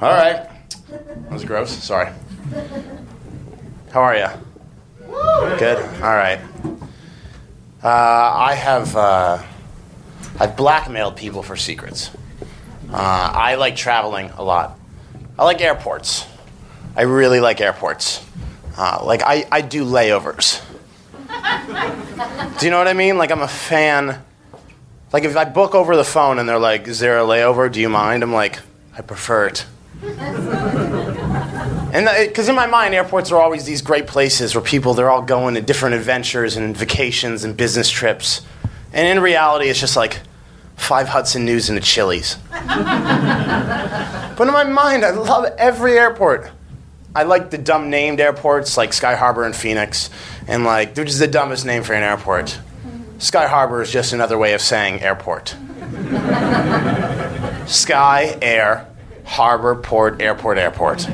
All 0.00 0.10
right. 0.10 0.48
That 0.88 1.30
was 1.30 1.44
gross. 1.44 1.70
Sorry. 1.70 2.10
How 3.90 4.00
are 4.00 4.16
you? 4.16 4.28
Good. 5.58 5.78
All 6.02 6.14
right. 6.14 6.40
Uh, 7.84 7.88
I 7.88 8.54
have 8.54 8.96
uh, 8.96 9.42
I've 10.40 10.56
blackmailed 10.56 11.16
people 11.16 11.42
for 11.42 11.54
secrets. 11.54 12.10
Uh, 12.90 12.96
I 12.96 13.56
like 13.56 13.76
traveling 13.76 14.30
a 14.38 14.42
lot. 14.42 14.78
I 15.38 15.44
like 15.44 15.60
airports. 15.60 16.26
I 16.96 17.02
really 17.02 17.40
like 17.40 17.60
airports. 17.60 18.24
Uh, 18.78 19.02
like 19.04 19.20
I, 19.22 19.46
I 19.52 19.60
do 19.60 19.84
layovers. 19.84 20.62
do 22.58 22.64
you 22.64 22.70
know 22.70 22.78
what 22.78 22.88
I 22.88 22.94
mean? 22.94 23.18
Like 23.18 23.30
I'm 23.30 23.42
a 23.42 23.48
fan. 23.48 24.24
Like 25.12 25.24
if 25.24 25.36
I 25.36 25.44
book 25.44 25.74
over 25.74 25.94
the 25.94 26.04
phone 26.04 26.38
and 26.38 26.48
they're 26.48 26.58
like, 26.58 26.88
"Is 26.88 27.00
there 27.00 27.18
a 27.18 27.22
layover? 27.22 27.70
Do 27.70 27.82
you 27.82 27.90
mind?" 27.90 28.22
I'm 28.22 28.32
like, 28.32 28.60
"I 28.96 29.02
prefer 29.02 29.48
it." 29.48 29.66
And 31.94 32.08
uh, 32.08 32.26
because 32.26 32.48
in 32.48 32.56
my 32.56 32.66
mind, 32.66 32.92
airports 32.92 33.30
are 33.30 33.40
always 33.40 33.64
these 33.64 33.80
great 33.80 34.08
places 34.08 34.52
where 34.54 34.64
people 34.64 34.94
they're 34.94 35.10
all 35.10 35.22
going 35.22 35.54
to 35.54 35.62
different 35.62 35.94
adventures 35.94 36.56
and 36.56 36.76
vacations 36.76 37.44
and 37.44 37.56
business 37.56 37.88
trips, 37.88 38.42
and 38.92 39.06
in 39.06 39.22
reality, 39.22 39.68
it's 39.68 39.78
just 39.78 39.96
like 39.96 40.18
five 40.74 41.06
Hudson 41.06 41.44
News 41.44 41.68
and 41.68 41.78
a 41.78 41.80
Chili's. 41.80 42.36
but 42.50 42.68
in 44.40 44.52
my 44.52 44.64
mind, 44.64 45.04
I 45.04 45.10
love 45.10 45.44
every 45.56 45.96
airport. 45.96 46.50
I 47.14 47.22
like 47.22 47.50
the 47.50 47.58
dumb 47.58 47.90
named 47.90 48.18
airports 48.18 48.76
like 48.76 48.92
Sky 48.92 49.14
Harbor 49.14 49.44
and 49.44 49.54
Phoenix, 49.54 50.10
and 50.48 50.64
like 50.64 50.96
they're 50.96 51.04
the 51.04 51.28
dumbest 51.28 51.64
name 51.64 51.84
for 51.84 51.92
an 51.92 52.02
airport. 52.02 52.58
Sky 53.18 53.46
Harbor 53.46 53.82
is 53.82 53.92
just 53.92 54.12
another 54.12 54.36
way 54.36 54.52
of 54.54 54.60
saying 54.60 55.00
airport. 55.00 55.50
Sky, 57.68 58.36
air, 58.42 58.88
harbor, 59.24 59.74
port, 59.74 60.20
airport, 60.20 60.58
airport. 60.58 61.08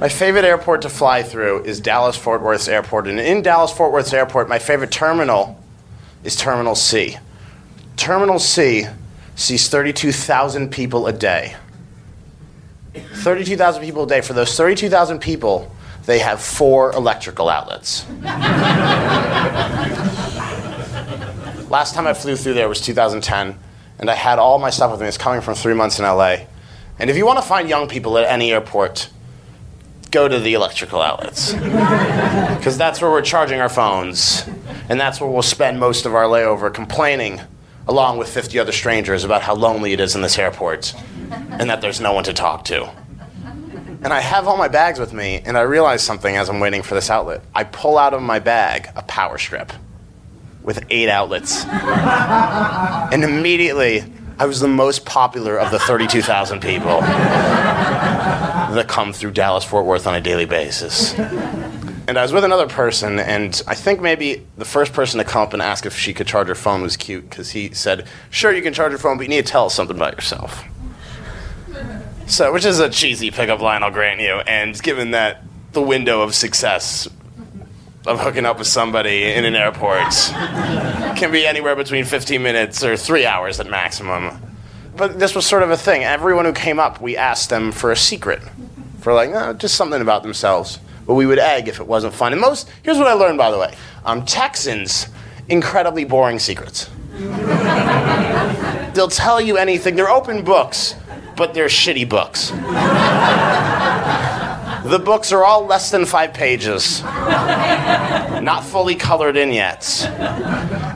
my 0.00 0.08
favorite 0.08 0.44
airport 0.44 0.82
to 0.82 0.88
fly 0.88 1.22
through 1.22 1.64
is 1.64 1.80
Dallas 1.80 2.16
Fort 2.16 2.42
Worth 2.42 2.68
Airport. 2.68 3.08
And 3.08 3.18
in 3.18 3.42
Dallas 3.42 3.72
Fort 3.72 3.92
Worth 3.92 4.12
Airport, 4.12 4.48
my 4.48 4.58
favorite 4.58 4.90
terminal 4.90 5.58
is 6.24 6.36
Terminal 6.36 6.74
C. 6.74 7.16
Terminal 7.96 8.38
C 8.38 8.86
sees 9.34 9.68
32,000 9.68 10.70
people 10.70 11.06
a 11.06 11.12
day. 11.12 11.56
32,000 12.94 13.82
people 13.82 14.04
a 14.04 14.06
day. 14.06 14.20
For 14.20 14.32
those 14.32 14.56
32,000 14.56 15.18
people, 15.20 15.70
they 16.06 16.18
have 16.18 16.40
four 16.40 16.92
electrical 16.92 17.48
outlets. 17.48 18.06
Last 21.70 21.94
time 21.94 22.06
I 22.06 22.14
flew 22.14 22.34
through 22.34 22.54
there 22.54 22.68
was 22.68 22.80
2010 22.80 23.58
and 23.98 24.10
I 24.10 24.14
had 24.14 24.38
all 24.38 24.58
my 24.58 24.70
stuff 24.70 24.90
with 24.92 25.00
me. 25.00 25.08
It's 25.08 25.18
coming 25.18 25.40
from 25.40 25.54
three 25.54 25.74
months 25.74 25.98
in 25.98 26.04
LA. 26.04 26.36
And 26.98 27.10
if 27.10 27.16
you 27.16 27.26
want 27.26 27.38
to 27.38 27.44
find 27.44 27.68
young 27.68 27.88
people 27.88 28.18
at 28.18 28.24
any 28.26 28.52
airport, 28.52 29.10
go 30.10 30.28
to 30.28 30.38
the 30.38 30.54
electrical 30.54 31.00
outlets. 31.00 31.54
Because 32.58 32.76
that's 32.76 33.00
where 33.00 33.10
we're 33.10 33.22
charging 33.22 33.60
our 33.60 33.68
phones. 33.68 34.44
And 34.88 35.00
that's 35.00 35.20
where 35.20 35.30
we'll 35.30 35.42
spend 35.42 35.78
most 35.78 36.06
of 36.06 36.14
our 36.14 36.24
layover 36.24 36.74
complaining, 36.74 37.40
along 37.86 38.18
with 38.18 38.28
50 38.28 38.58
other 38.58 38.72
strangers, 38.72 39.22
about 39.22 39.42
how 39.42 39.54
lonely 39.54 39.92
it 39.92 40.00
is 40.00 40.16
in 40.16 40.22
this 40.22 40.38
airport 40.38 40.92
and 41.30 41.70
that 41.70 41.80
there's 41.80 42.00
no 42.00 42.12
one 42.12 42.24
to 42.24 42.32
talk 42.32 42.64
to. 42.64 42.90
And 44.02 44.12
I 44.12 44.20
have 44.20 44.48
all 44.48 44.56
my 44.56 44.68
bags 44.68 44.98
with 44.98 45.12
me, 45.12 45.40
and 45.44 45.56
I 45.56 45.62
realize 45.62 46.02
something 46.02 46.36
as 46.36 46.48
I'm 46.48 46.60
waiting 46.60 46.82
for 46.82 46.94
this 46.94 47.10
outlet. 47.10 47.42
I 47.54 47.64
pull 47.64 47.96
out 47.96 48.12
of 48.12 48.22
my 48.22 48.38
bag 48.38 48.90
a 48.96 49.02
power 49.02 49.38
strip 49.38 49.72
with 50.68 50.84
eight 50.90 51.08
outlets. 51.08 51.64
and 51.64 53.24
immediately, 53.24 54.04
I 54.38 54.44
was 54.44 54.60
the 54.60 54.68
most 54.68 55.06
popular 55.06 55.58
of 55.58 55.70
the 55.70 55.78
32,000 55.78 56.60
people 56.60 57.00
that 57.00 58.84
come 58.86 59.14
through 59.14 59.30
Dallas 59.30 59.64
Fort 59.64 59.86
Worth 59.86 60.06
on 60.06 60.14
a 60.14 60.20
daily 60.20 60.44
basis. 60.44 61.18
And 61.18 62.18
I 62.18 62.22
was 62.22 62.34
with 62.34 62.44
another 62.44 62.66
person, 62.66 63.18
and 63.18 63.62
I 63.66 63.74
think 63.74 64.02
maybe 64.02 64.46
the 64.58 64.66
first 64.66 64.92
person 64.92 65.16
to 65.16 65.24
come 65.24 65.40
up 65.40 65.54
and 65.54 65.62
ask 65.62 65.86
if 65.86 65.96
she 65.96 66.12
could 66.12 66.26
charge 66.26 66.48
her 66.48 66.54
phone 66.54 66.82
was 66.82 66.98
cute 66.98 67.30
because 67.30 67.52
he 67.52 67.72
said, 67.72 68.06
Sure, 68.28 68.52
you 68.52 68.60
can 68.60 68.74
charge 68.74 68.90
your 68.92 68.98
phone, 68.98 69.16
but 69.16 69.22
you 69.22 69.30
need 69.30 69.46
to 69.46 69.50
tell 69.50 69.64
us 69.64 69.74
something 69.74 69.96
about 69.96 70.16
yourself. 70.16 70.64
So, 72.26 72.52
which 72.52 72.66
is 72.66 72.78
a 72.78 72.90
cheesy 72.90 73.30
pickup 73.30 73.60
line, 73.62 73.82
I'll 73.82 73.90
grant 73.90 74.20
you. 74.20 74.34
And 74.46 74.78
given 74.82 75.12
that 75.12 75.42
the 75.72 75.80
window 75.80 76.20
of 76.20 76.34
success 76.34 77.08
of 78.08 78.20
hooking 78.20 78.46
up 78.46 78.58
with 78.58 78.66
somebody 78.66 79.32
in 79.32 79.44
an 79.44 79.54
airport 79.54 80.10
can 81.16 81.30
be 81.30 81.46
anywhere 81.46 81.76
between 81.76 82.04
15 82.04 82.42
minutes 82.42 82.82
or 82.82 82.96
three 82.96 83.26
hours 83.26 83.60
at 83.60 83.68
maximum. 83.68 84.40
But 84.96 85.18
this 85.18 85.34
was 85.34 85.46
sort 85.46 85.62
of 85.62 85.70
a 85.70 85.76
thing. 85.76 86.04
Everyone 86.04 86.44
who 86.46 86.52
came 86.52 86.80
up, 86.80 87.00
we 87.00 87.16
asked 87.16 87.50
them 87.50 87.70
for 87.70 87.92
a 87.92 87.96
secret, 87.96 88.40
for 89.00 89.12
like, 89.12 89.58
just 89.58 89.74
something 89.74 90.00
about 90.00 90.22
themselves. 90.22 90.78
But 91.06 91.14
we 91.14 91.26
would 91.26 91.38
egg 91.38 91.68
if 91.68 91.80
it 91.80 91.86
wasn't 91.86 92.14
fun. 92.14 92.32
And 92.32 92.40
most, 92.40 92.68
here's 92.82 92.98
what 92.98 93.06
I 93.06 93.12
learned, 93.12 93.38
by 93.38 93.50
the 93.50 93.58
way 93.58 93.74
um, 94.04 94.24
Texans, 94.24 95.06
incredibly 95.48 96.04
boring 96.04 96.38
secrets. 96.38 96.90
They'll 98.94 99.08
tell 99.08 99.40
you 99.40 99.56
anything. 99.58 99.96
They're 99.96 100.10
open 100.10 100.44
books, 100.44 100.94
but 101.36 101.54
they're 101.54 101.66
shitty 101.66 102.08
books. 102.08 102.52
The 104.88 104.98
books 104.98 105.32
are 105.32 105.44
all 105.44 105.66
less 105.66 105.90
than 105.90 106.06
five 106.06 106.32
pages, 106.32 107.02
not 107.02 108.64
fully 108.64 108.94
colored 108.94 109.36
in 109.36 109.52
yet, 109.52 110.02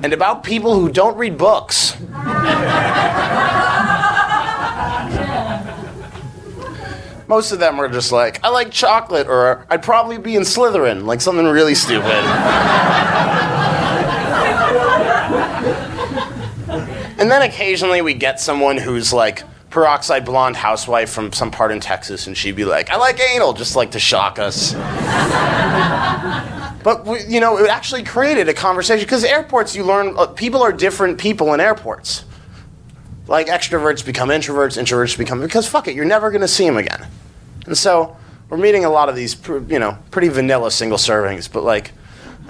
and 0.03 0.15
about 0.15 0.45
people 0.45 0.75
who 0.81 0.89
don't 0.89 1.15
read 1.19 1.37
books. 1.37 2.01
Most 7.29 7.53
of 7.53 7.59
them 7.59 7.79
are 7.79 7.89
just 7.91 8.13
like, 8.13 8.43
I 8.43 8.49
like 8.49 8.71
chocolate, 8.71 9.27
or 9.27 9.67
I'd 9.69 9.83
probably 9.83 10.17
be 10.17 10.37
in 10.37 10.43
Slytherin, 10.43 11.05
like 11.05 11.21
something 11.21 11.45
really 11.45 11.75
stupid. 11.75 12.07
and 17.19 17.31
then 17.31 17.43
occasionally 17.43 18.01
we 18.01 18.15
get 18.15 18.41
someone 18.41 18.79
who's 18.79 19.13
like, 19.13 19.45
peroxide 19.73 20.25
blonde 20.25 20.55
housewife 20.55 21.11
from 21.11 21.33
some 21.33 21.51
part 21.51 21.73
in 21.73 21.81
Texas, 21.81 22.27
and 22.27 22.37
she'd 22.37 22.55
be 22.55 22.65
like, 22.65 22.91
I 22.91 22.97
like 22.97 23.19
anal, 23.21 23.55
just 23.55 23.75
like 23.75 23.93
to 23.93 23.99
shock 23.99 24.39
us. 24.39 24.75
but, 26.85 27.07
we, 27.07 27.25
you 27.27 27.41
know, 27.41 27.59
it 27.59 27.69
actually 27.69 28.05
created 28.05 28.49
a 28.49 28.55
conversation 28.55 29.05
because 29.05 29.25
airports, 29.25 29.75
you 29.75 29.83
learn, 29.83 30.15
uh, 30.17 30.27
people 30.27 30.63
are 30.63 30.73
different 30.73 31.19
people 31.19 31.55
in 31.55 31.61
airports. 31.61 32.25
Like 33.27 33.47
extroverts 33.47 34.05
become 34.05 34.29
introverts, 34.29 34.81
introverts 34.81 35.17
become, 35.17 35.41
because 35.41 35.67
fuck 35.67 35.89
it, 35.89 35.97
you're 35.97 36.05
never 36.05 36.31
going 36.31 36.43
to 36.43 36.49
see 36.49 36.67
them 36.67 36.77
again. 36.77 37.07
And 37.67 37.77
so 37.77 38.17
we're 38.51 38.59
meeting 38.59 38.85
a 38.85 38.91
lot 38.91 39.09
of 39.09 39.17
these, 39.17 39.37
you 39.69 39.79
know, 39.79 39.97
pretty 40.11 40.29
vanilla 40.29 40.71
single 40.71 40.99
servings, 40.99 41.51
but 41.51 41.65
like, 41.65 41.93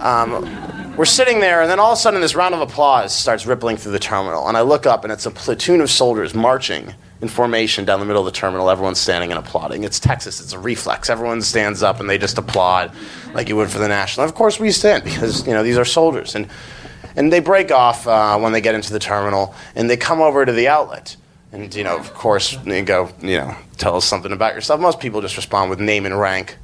um, 0.01 0.97
we're 0.97 1.05
sitting 1.05 1.39
there, 1.39 1.63
and 1.63 1.71
then 1.71 1.79
all 1.79 1.93
of 1.93 1.99
a 1.99 2.01
sudden, 2.01 2.21
this 2.21 2.35
round 2.35 2.55
of 2.55 2.61
applause 2.61 3.15
starts 3.15 3.47
rippling 3.47 3.77
through 3.77 3.93
the 3.93 3.99
terminal. 4.01 4.49
And 4.49 4.57
I 4.57 4.63
look 4.63 4.85
up, 4.87 5.05
and 5.05 5.13
it's 5.13 5.27
a 5.27 5.31
platoon 5.31 5.81
of 5.81 5.91
soldiers 5.91 6.35
marching 6.35 6.95
in 7.23 7.29
formation 7.29 7.85
down 7.85 8.01
the 8.01 8.05
middle 8.05 8.27
of 8.27 8.27
the 8.27 8.37
terminal. 8.37 8.69
Everyone's 8.69 8.99
standing 8.99 9.31
and 9.31 9.39
applauding. 9.39 9.85
It's 9.85 10.01
Texas. 10.01 10.41
It's 10.41 10.53
a 10.53 10.59
reflex. 10.59 11.09
Everyone 11.09 11.41
stands 11.41 11.83
up 11.83 12.01
and 12.01 12.11
they 12.11 12.19
just 12.19 12.37
applaud 12.37 12.93
like 13.33 13.49
you 13.49 13.57
would 13.57 13.71
for 13.71 13.79
the 13.79 13.89
national. 13.89 14.27
Of 14.27 14.35
course, 14.35 14.59
we 14.59 14.73
stand 14.73 15.05
because 15.05 15.47
you 15.47 15.55
know 15.55 15.63
these 15.63 15.79
are 15.79 15.85
soldiers, 15.85 16.35
and 16.35 16.49
and 17.17 17.33
they 17.33 17.41
break 17.41 17.71
off 17.71 18.07
uh, 18.07 18.37
when 18.39 18.53
they 18.53 18.61
get 18.61 18.75
into 18.75 18.93
the 18.93 18.99
terminal, 18.99 19.55
and 19.77 19.89
they 19.89 19.97
come 19.97 20.21
over 20.21 20.45
to 20.45 20.53
the 20.53 20.69
outlet. 20.69 21.17
And 21.53 21.73
you 21.75 21.85
know, 21.85 21.97
of 21.97 22.13
course, 22.13 22.57
they 22.65 22.83
go, 22.83 23.11
you 23.21 23.39
know, 23.39 23.57
tell 23.77 23.97
us 23.97 24.05
something 24.05 24.33
about 24.33 24.55
yourself. 24.55 24.81
Most 24.81 24.99
people 24.99 25.21
just 25.21 25.37
respond 25.37 25.71
with 25.71 25.81
name 25.81 26.07
and 26.07 26.19
rank, 26.19 26.57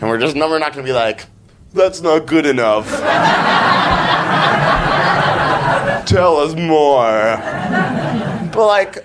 and 0.00 0.08
we're 0.08 0.20
just 0.20 0.36
no, 0.36 0.48
we're 0.48 0.60
not 0.60 0.74
going 0.74 0.86
to 0.86 0.88
be 0.88 0.94
like, 0.94 1.26
that's 1.72 2.00
not 2.00 2.26
good 2.26 2.46
enough. 2.46 2.88
tell 6.06 6.36
us 6.36 6.54
more. 6.54 7.36
But 8.52 8.66
like, 8.66 9.04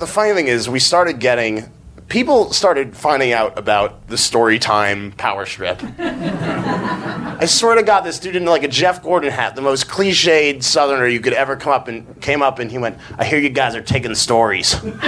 the 0.00 0.06
funny 0.06 0.34
thing 0.34 0.48
is, 0.48 0.68
we 0.68 0.80
started 0.80 1.20
getting 1.20 1.70
people 2.08 2.52
started 2.52 2.96
finding 2.96 3.32
out 3.32 3.56
about 3.56 4.08
the 4.08 4.18
story 4.18 4.58
time 4.58 5.12
power 5.12 5.46
strip. 5.46 5.80
I 5.98 7.46
swear 7.46 7.76
to 7.76 7.82
God, 7.82 8.00
this 8.00 8.18
dude 8.18 8.34
in 8.36 8.44
like 8.44 8.64
a 8.64 8.68
Jeff 8.68 9.02
Gordon 9.02 9.30
hat, 9.30 9.54
the 9.54 9.62
most 9.62 9.86
cliched 9.86 10.62
Southerner 10.62 11.06
you 11.06 11.20
could 11.20 11.32
ever 11.34 11.56
come 11.56 11.72
up 11.72 11.86
and 11.88 12.20
came 12.20 12.42
up 12.42 12.58
and 12.58 12.70
he 12.70 12.78
went, 12.78 12.98
"I 13.16 13.24
hear 13.24 13.38
you 13.38 13.48
guys 13.50 13.74
are 13.76 13.82
taking 13.82 14.14
stories." 14.14 14.74
and 14.82 15.00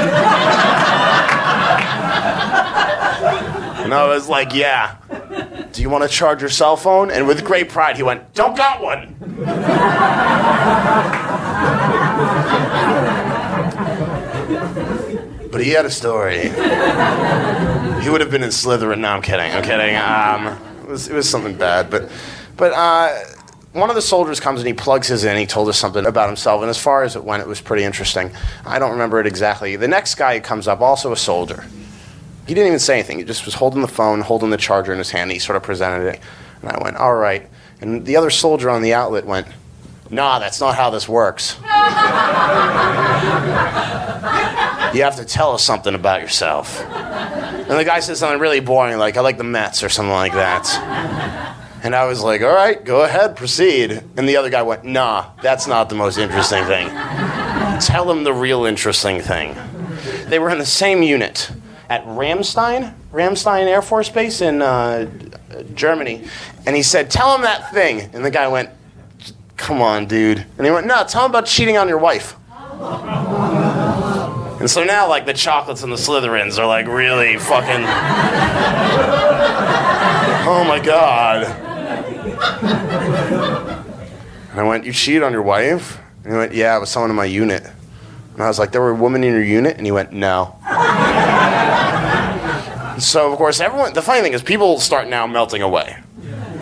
I 3.92 4.06
was 4.06 4.28
like, 4.28 4.54
"Yeah." 4.54 4.96
Do 5.72 5.80
you 5.80 5.88
want 5.88 6.04
to 6.04 6.08
charge 6.08 6.42
your 6.42 6.50
cell 6.50 6.76
phone? 6.76 7.10
And 7.10 7.26
with 7.26 7.44
great 7.44 7.70
pride, 7.70 7.96
he 7.96 8.02
went, 8.02 8.34
"Don't 8.34 8.56
got 8.56 8.82
one." 8.82 9.16
But 15.52 15.62
he 15.62 15.70
had 15.70 15.84
a 15.84 15.90
story. 15.90 16.40
he 16.40 18.10
would 18.10 18.20
have 18.20 18.30
been 18.30 18.42
in 18.42 18.48
Slytherin. 18.48 19.00
No, 19.00 19.08
I'm 19.08 19.22
kidding. 19.22 19.52
I'm 19.52 19.62
kidding. 19.62 19.94
Um, 19.96 20.58
it, 20.82 20.88
was, 20.88 21.08
it 21.08 21.14
was 21.14 21.28
something 21.28 21.56
bad. 21.56 21.90
But, 21.90 22.10
but 22.56 22.72
uh, 22.72 23.16
one 23.72 23.90
of 23.90 23.94
the 23.94 24.02
soldiers 24.02 24.40
comes 24.40 24.60
and 24.60 24.66
he 24.66 24.72
plugs 24.72 25.08
his 25.08 25.24
in. 25.24 25.36
He 25.36 25.46
told 25.46 25.68
us 25.68 25.78
something 25.78 26.06
about 26.06 26.28
himself. 26.28 26.62
And 26.62 26.70
as 26.70 26.78
far 26.78 27.04
as 27.04 27.16
it 27.16 27.22
went, 27.22 27.42
it 27.42 27.48
was 27.48 27.60
pretty 27.60 27.84
interesting. 27.84 28.32
I 28.64 28.78
don't 28.78 28.92
remember 28.92 29.20
it 29.20 29.26
exactly. 29.26 29.76
The 29.76 29.88
next 29.88 30.14
guy 30.14 30.40
comes 30.40 30.66
up, 30.66 30.80
also 30.80 31.12
a 31.12 31.16
soldier. 31.16 31.64
He 32.46 32.54
didn't 32.54 32.68
even 32.68 32.78
say 32.78 32.94
anything. 32.94 33.18
He 33.18 33.24
just 33.24 33.44
was 33.44 33.54
holding 33.54 33.82
the 33.82 33.88
phone, 33.88 34.22
holding 34.22 34.50
the 34.50 34.56
charger 34.56 34.92
in 34.92 34.98
his 34.98 35.10
hand. 35.10 35.30
he 35.30 35.38
sort 35.38 35.56
of 35.56 35.62
presented 35.62 36.06
it. 36.06 36.20
And 36.62 36.70
I 36.70 36.82
went, 36.82 36.96
all 36.96 37.14
right. 37.14 37.48
And 37.80 38.06
the 38.06 38.16
other 38.16 38.30
soldier 38.30 38.70
on 38.70 38.82
the 38.82 38.94
outlet 38.94 39.26
went, 39.26 39.46
nah, 40.12 40.38
that's 40.38 40.60
not 40.60 40.76
how 40.76 40.90
this 40.90 41.08
works. 41.08 41.56
you 44.94 45.02
have 45.02 45.16
to 45.16 45.24
tell 45.24 45.52
us 45.52 45.64
something 45.64 45.94
about 45.94 46.20
yourself. 46.20 46.80
And 46.82 47.70
the 47.70 47.84
guy 47.84 48.00
said 48.00 48.18
something 48.18 48.38
really 48.38 48.60
boring, 48.60 48.98
like, 48.98 49.16
I 49.16 49.20
like 49.22 49.38
the 49.38 49.44
Mets 49.44 49.82
or 49.82 49.88
something 49.88 50.12
like 50.12 50.34
that. 50.34 50.68
And 51.82 51.96
I 51.96 52.04
was 52.04 52.22
like, 52.22 52.42
all 52.42 52.54
right, 52.54 52.84
go 52.84 53.02
ahead, 53.02 53.34
proceed. 53.36 54.04
And 54.16 54.28
the 54.28 54.36
other 54.36 54.50
guy 54.50 54.62
went, 54.62 54.84
nah, 54.84 55.30
that's 55.42 55.66
not 55.66 55.88
the 55.88 55.96
most 55.96 56.18
interesting 56.18 56.64
thing. 56.64 56.88
Tell 57.80 58.08
him 58.10 58.22
the 58.22 58.32
real 58.32 58.66
interesting 58.66 59.20
thing. 59.20 59.56
They 60.26 60.38
were 60.38 60.50
in 60.50 60.58
the 60.58 60.66
same 60.66 61.02
unit 61.02 61.50
at 61.88 62.04
Ramstein, 62.04 62.94
Ramstein 63.12 63.66
Air 63.66 63.82
Force 63.82 64.08
Base 64.08 64.40
in 64.42 64.62
uh, 64.62 65.10
Germany. 65.74 66.24
And 66.66 66.76
he 66.76 66.82
said, 66.82 67.10
tell 67.10 67.34
him 67.34 67.42
that 67.42 67.72
thing. 67.72 68.10
And 68.12 68.24
the 68.24 68.30
guy 68.30 68.46
went, 68.48 68.70
come 69.62 69.80
on, 69.80 70.06
dude. 70.06 70.44
And 70.58 70.66
he 70.66 70.72
went, 70.72 70.86
no, 70.86 71.04
tell 71.04 71.24
him 71.24 71.30
about 71.30 71.46
cheating 71.46 71.76
on 71.76 71.88
your 71.88 71.98
wife. 71.98 72.36
And 74.60 74.68
so 74.70 74.84
now, 74.84 75.08
like, 75.08 75.24
the 75.24 75.32
chocolates 75.32 75.82
and 75.82 75.92
the 75.92 75.96
Slytherins 75.96 76.58
are, 76.58 76.66
like, 76.66 76.86
really 76.86 77.36
fucking. 77.38 77.84
oh 80.46 80.64
my 80.66 80.80
God. 80.84 81.44
And 84.50 84.60
I 84.60 84.62
went, 84.64 84.84
You 84.84 84.92
cheated 84.92 85.22
on 85.22 85.32
your 85.32 85.42
wife? 85.42 85.98
And 86.24 86.32
he 86.32 86.38
went, 86.38 86.54
Yeah, 86.54 86.76
it 86.76 86.80
was 86.80 86.90
someone 86.90 87.10
in 87.10 87.16
my 87.16 87.24
unit. 87.24 87.64
And 88.34 88.42
I 88.42 88.48
was 88.48 88.58
like, 88.58 88.70
There 88.72 88.80
were 88.82 88.94
women 88.94 89.24
in 89.24 89.32
your 89.32 89.42
unit? 89.42 89.76
And 89.78 89.86
he 89.86 89.92
went, 89.92 90.12
No. 90.12 90.56
so, 92.98 93.32
of 93.32 93.38
course, 93.38 93.60
everyone, 93.60 93.94
the 93.94 94.02
funny 94.02 94.20
thing 94.22 94.32
is, 94.32 94.42
people 94.42 94.78
start 94.78 95.08
now 95.08 95.26
melting 95.26 95.62
away. 95.62 95.96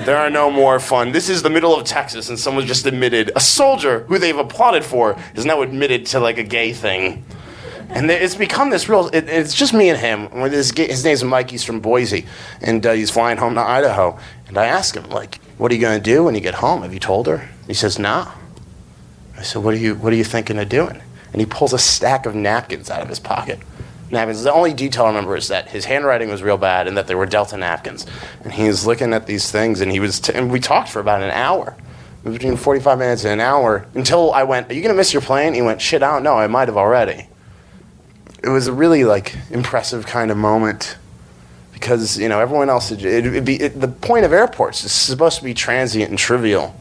There 0.04 0.16
are 0.16 0.30
no 0.30 0.50
more 0.50 0.80
fun. 0.80 1.12
This 1.12 1.28
is 1.28 1.42
the 1.42 1.50
middle 1.50 1.74
of 1.74 1.84
Texas, 1.84 2.30
and 2.30 2.38
someone 2.38 2.66
just 2.66 2.86
admitted 2.86 3.32
a 3.36 3.40
soldier 3.40 4.04
who 4.04 4.18
they've 4.18 4.36
applauded 4.36 4.82
for 4.82 5.18
is 5.34 5.44
now 5.44 5.60
admitted 5.60 6.06
to 6.06 6.20
like 6.20 6.38
a 6.38 6.42
gay 6.42 6.72
thing. 6.72 7.24
And 7.90 8.10
it's 8.10 8.34
become 8.34 8.70
this 8.70 8.88
real. 8.88 9.08
It, 9.08 9.28
it's 9.28 9.52
just 9.52 9.74
me 9.74 9.90
and 9.90 9.98
him. 9.98 10.30
His, 10.50 10.70
his 10.70 11.04
name's 11.04 11.22
Mike. 11.22 11.50
He's 11.50 11.64
from 11.64 11.80
Boise, 11.80 12.24
and 12.62 12.86
uh, 12.86 12.92
he's 12.92 13.10
flying 13.10 13.36
home 13.36 13.54
to 13.56 13.60
Idaho. 13.60 14.18
And 14.46 14.56
I 14.56 14.66
ask 14.66 14.94
him, 14.94 15.08
like, 15.10 15.40
"What 15.58 15.70
are 15.70 15.74
you 15.74 15.80
going 15.80 16.00
to 16.00 16.02
do 16.02 16.24
when 16.24 16.34
you 16.34 16.40
get 16.40 16.54
home? 16.54 16.82
Have 16.82 16.94
you 16.94 17.00
told 17.00 17.26
her?" 17.26 17.50
He 17.66 17.74
says, 17.74 17.98
Nah. 17.98 18.32
I 19.36 19.42
said, 19.42 19.62
"What 19.62 19.74
are 19.74 19.78
you 19.78 19.96
What 19.96 20.12
are 20.12 20.16
you 20.16 20.24
thinking 20.24 20.58
of 20.58 20.68
doing?" 20.68 21.02
And 21.32 21.40
he 21.40 21.46
pulls 21.46 21.72
a 21.72 21.78
stack 21.78 22.26
of 22.26 22.34
napkins 22.34 22.90
out 22.90 23.02
of 23.02 23.08
his 23.08 23.18
pocket. 23.20 23.58
Napkins. 24.10 24.42
The 24.42 24.52
only 24.52 24.74
detail 24.74 25.04
I 25.04 25.08
remember 25.08 25.36
is 25.36 25.48
that 25.48 25.68
his 25.68 25.84
handwriting 25.84 26.28
was 26.30 26.42
real 26.42 26.56
bad, 26.56 26.88
and 26.88 26.96
that 26.96 27.06
they 27.06 27.14
were 27.14 27.26
Delta 27.26 27.56
napkins. 27.56 28.06
And 28.42 28.52
he 28.52 28.66
was 28.66 28.86
looking 28.86 29.12
at 29.12 29.26
these 29.26 29.50
things, 29.50 29.80
and 29.80 29.90
he 29.90 30.00
was. 30.00 30.20
T- 30.20 30.32
and 30.34 30.50
we 30.50 30.60
talked 30.60 30.88
for 30.88 31.00
about 31.00 31.22
an 31.22 31.30
hour 31.30 31.76
between 32.24 32.56
45 32.56 32.98
minutes 32.98 33.24
and 33.24 33.34
an 33.34 33.40
hour 33.40 33.86
until 33.94 34.32
I 34.32 34.42
went, 34.42 34.70
Are 34.70 34.74
you 34.74 34.82
going 34.82 34.94
to 34.94 34.96
miss 34.96 35.12
your 35.12 35.22
plane? 35.22 35.54
He 35.54 35.62
went, 35.62 35.80
Shit, 35.80 36.02
I 36.02 36.12
don't 36.12 36.22
know. 36.22 36.34
I 36.34 36.46
might 36.48 36.68
have 36.68 36.76
already 36.76 37.28
it 38.42 38.48
was 38.48 38.66
a 38.66 38.72
really 38.72 39.04
like 39.04 39.36
impressive 39.50 40.06
kind 40.06 40.30
of 40.30 40.36
moment 40.36 40.96
because 41.72 42.18
you 42.18 42.28
know 42.28 42.40
everyone 42.40 42.70
else 42.70 42.90
it, 42.90 43.04
it, 43.04 43.44
be 43.44 43.60
it, 43.60 43.80
the 43.80 43.88
point 43.88 44.24
of 44.24 44.32
airports 44.32 44.84
is 44.84 44.92
supposed 44.92 45.38
to 45.38 45.44
be 45.44 45.54
transient 45.54 46.10
and 46.10 46.18
trivial 46.18 46.74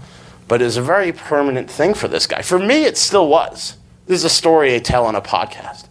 but 0.47 0.61
it's 0.61 0.77
a 0.77 0.81
very 0.81 1.11
permanent 1.11 1.69
thing 1.69 1.93
for 1.93 2.07
this 2.07 2.25
guy 2.25 2.41
for 2.41 2.59
me 2.59 2.85
it 2.85 2.97
still 2.97 3.27
was 3.27 3.75
this 4.07 4.19
is 4.19 4.23
a 4.23 4.29
story 4.29 4.73
i 4.75 4.79
tell 4.79 5.05
on 5.05 5.15
a 5.15 5.21
podcast 5.21 5.87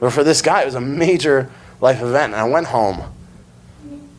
but 0.00 0.12
for 0.12 0.24
this 0.24 0.42
guy 0.42 0.62
it 0.62 0.66
was 0.66 0.74
a 0.74 0.80
major 0.80 1.50
life 1.80 2.00
event 2.00 2.32
and 2.32 2.40
i 2.40 2.44
went 2.44 2.68
home 2.68 3.02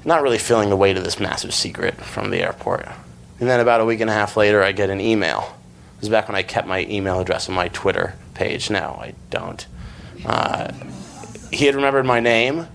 not 0.05 0.21
really 0.21 0.37
feeling 0.37 0.69
the 0.69 0.77
weight 0.77 0.97
of 0.97 1.03
this 1.03 1.19
massive 1.19 1.53
secret 1.53 1.95
from 1.95 2.29
the 2.29 2.41
airport 2.41 2.87
and 3.39 3.49
then 3.49 3.59
about 3.59 3.81
a 3.81 3.85
week 3.85 3.99
and 3.99 4.09
a 4.09 4.13
half 4.13 4.37
later 4.37 4.63
i 4.63 4.71
get 4.71 4.89
an 4.89 5.01
email 5.01 5.55
It 5.95 6.01
was 6.01 6.09
back 6.09 6.27
when 6.27 6.35
i 6.35 6.43
kept 6.43 6.67
my 6.67 6.85
email 6.85 7.19
address 7.19 7.49
on 7.49 7.55
my 7.55 7.67
twitter 7.67 8.15
page 8.33 8.69
now 8.69 8.99
i 9.01 9.13
don't 9.29 9.67
uh, 10.25 10.71
he 11.51 11.65
had 11.65 11.75
remembered 11.75 12.05
my 12.05 12.19
name, 12.19 12.67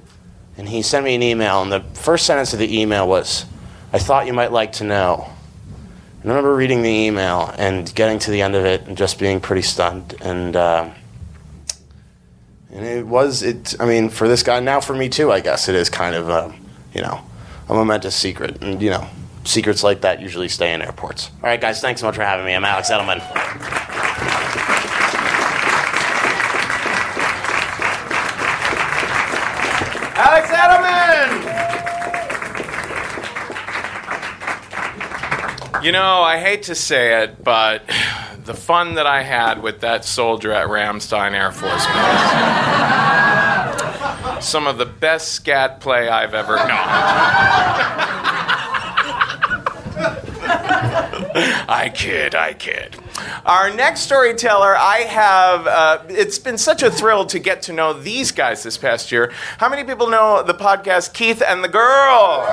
and 0.57 0.69
he 0.69 0.83
sent 0.83 1.05
me 1.05 1.15
an 1.15 1.23
email. 1.23 1.63
And 1.63 1.71
the 1.71 1.81
first 1.81 2.27
sentence 2.27 2.53
of 2.53 2.59
the 2.59 2.81
email 2.81 3.09
was, 3.09 3.47
I 3.93 3.99
thought 3.99 4.27
you 4.27 4.33
might 4.33 4.53
like 4.53 4.73
to 4.75 4.85
know. 4.85 5.31
And 6.23 6.33
I 6.33 6.35
remember 6.35 6.55
reading 6.55 6.83
the 6.83 6.91
email 6.91 7.53
and 7.59 7.93
getting 7.95 8.19
to 8.21 8.31
the 8.31 8.43
end 8.43 8.55
of 8.55 8.65
it 8.65 8.87
and 8.87 8.97
just 8.97 9.19
being 9.19 9.41
pretty 9.41 9.63
stunned. 9.63 10.15
And, 10.21 10.57
uh, 10.57 10.91
and 12.75 12.85
it 12.85 13.07
was, 13.07 13.43
it, 13.45 13.75
I 13.79 13.87
mean, 13.87 14.09
for 14.09 14.27
this 14.27 14.43
guy, 14.43 14.59
now 14.59 14.81
for 14.81 14.95
me 14.95 15.09
too, 15.09 15.31
I 15.31 15.39
guess, 15.41 15.69
it 15.69 15.77
is 15.77 15.89
kind 15.89 16.17
of, 16.17 16.29
a, 16.29 16.53
you 16.93 17.03
know, 17.03 17.21
a 17.69 17.73
momentous 17.73 18.17
secret. 18.17 18.61
And, 18.63 18.83
you 18.83 18.91
know, 18.91 19.07
secrets 19.45 19.85
like 19.85 20.01
that 20.01 20.21
usually 20.21 20.49
stay 20.49 20.75
in 20.75 20.83
airports. 20.83 21.31
All 21.37 21.49
right, 21.49 21.61
guys, 21.61 21.81
thanks 21.81 22.01
so 22.01 22.09
much 22.09 22.17
for 22.17 22.25
having 22.25 22.45
me. 22.45 22.53
I'm 22.53 22.65
Alex 22.65 22.91
Edelman. 22.91 23.21
Alex 30.17 30.49
Edelman! 30.49 31.05
You 35.85 35.93
know, 35.93 36.23
I 36.23 36.39
hate 36.39 36.65
to 36.65 36.75
say 36.75 37.23
it, 37.23 37.45
but 37.45 37.83
the 38.45 38.55
fun 38.55 38.95
that 38.95 39.07
I 39.07 39.23
had 39.23 39.63
with 39.63 39.81
that 39.81 40.05
soldier 40.05 40.53
at 40.53 40.69
Ramstein 40.69 41.33
Air 41.33 41.51
Force 41.51 41.87
Base. 41.87 41.95
Some 44.45 44.67
of 44.67 44.77
the 44.77 44.87
best 44.87 45.33
scat 45.33 45.81
play 45.81 46.09
I've 46.09 46.35
ever 46.35 46.57
known. 46.57 46.69
I 51.37 51.91
kid, 51.93 52.35
I 52.35 52.53
kid. 52.53 52.97
Our 53.47 53.75
next 53.75 54.03
storyteller, 54.03 54.77
I 54.77 54.99
have, 54.99 55.67
uh, 55.67 56.03
it's 56.09 56.39
been 56.39 56.59
such 56.59 56.83
a 56.83 56.91
thrill 56.91 57.25
to 57.27 57.39
get 57.39 57.63
to 57.63 57.73
know 57.73 57.93
these 57.93 58.31
guys 58.31 58.63
this 58.63 58.77
past 58.77 59.11
year. 59.11 59.33
How 59.59 59.69
many 59.69 59.85
people 59.85 60.09
know 60.09 60.43
the 60.43 60.55
podcast 60.55 61.15
Keith 61.15 61.43
and 61.47 61.65
the 61.65 61.69
Girl? 61.69 62.45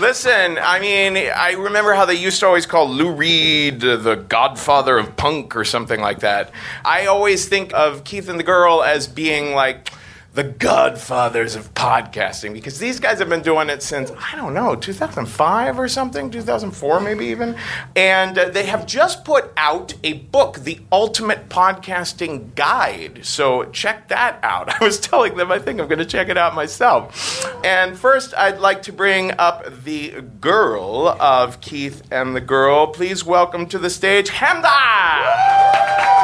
Listen, 0.00 0.58
I 0.60 0.80
mean, 0.80 1.16
I 1.16 1.52
remember 1.52 1.94
how 1.94 2.04
they 2.04 2.14
used 2.14 2.40
to 2.40 2.46
always 2.46 2.66
call 2.66 2.88
Lou 2.88 3.12
Reed 3.12 3.80
the 3.80 4.24
godfather 4.28 4.98
of 4.98 5.16
punk 5.16 5.54
or 5.54 5.64
something 5.64 6.00
like 6.00 6.20
that. 6.20 6.50
I 6.84 7.06
always 7.06 7.48
think 7.48 7.72
of 7.74 8.02
Keith 8.02 8.28
and 8.28 8.38
the 8.38 8.44
Girl 8.44 8.82
as 8.82 9.06
being 9.06 9.54
like, 9.54 9.92
the 10.34 10.42
godfathers 10.42 11.54
of 11.54 11.72
podcasting 11.74 12.52
because 12.52 12.80
these 12.80 12.98
guys 12.98 13.20
have 13.20 13.28
been 13.28 13.42
doing 13.42 13.70
it 13.70 13.80
since, 13.84 14.10
I 14.10 14.34
don't 14.34 14.52
know, 14.52 14.74
2005 14.74 15.78
or 15.78 15.88
something, 15.88 16.28
2004 16.28 17.00
maybe 17.00 17.26
even. 17.26 17.56
And 17.94 18.36
uh, 18.36 18.48
they 18.48 18.66
have 18.66 18.84
just 18.84 19.24
put 19.24 19.52
out 19.56 19.94
a 20.02 20.14
book, 20.14 20.58
The 20.58 20.80
Ultimate 20.90 21.48
Podcasting 21.48 22.52
Guide. 22.56 23.20
So 23.22 23.64
check 23.70 24.08
that 24.08 24.40
out. 24.42 24.74
I 24.80 24.84
was 24.84 24.98
telling 24.98 25.36
them 25.36 25.52
I 25.52 25.60
think 25.60 25.80
I'm 25.80 25.86
going 25.86 26.00
to 26.00 26.04
check 26.04 26.28
it 26.28 26.36
out 26.36 26.52
myself. 26.52 27.46
And 27.64 27.96
first, 27.96 28.34
I'd 28.34 28.58
like 28.58 28.82
to 28.82 28.92
bring 28.92 29.30
up 29.38 29.84
the 29.84 30.20
girl 30.40 31.16
of 31.20 31.60
Keith 31.60 32.02
and 32.10 32.34
the 32.34 32.40
Girl. 32.40 32.88
Please 32.88 33.24
welcome 33.24 33.66
to 33.68 33.78
the 33.78 33.88
stage, 33.88 34.30
Chemda! 34.30 36.23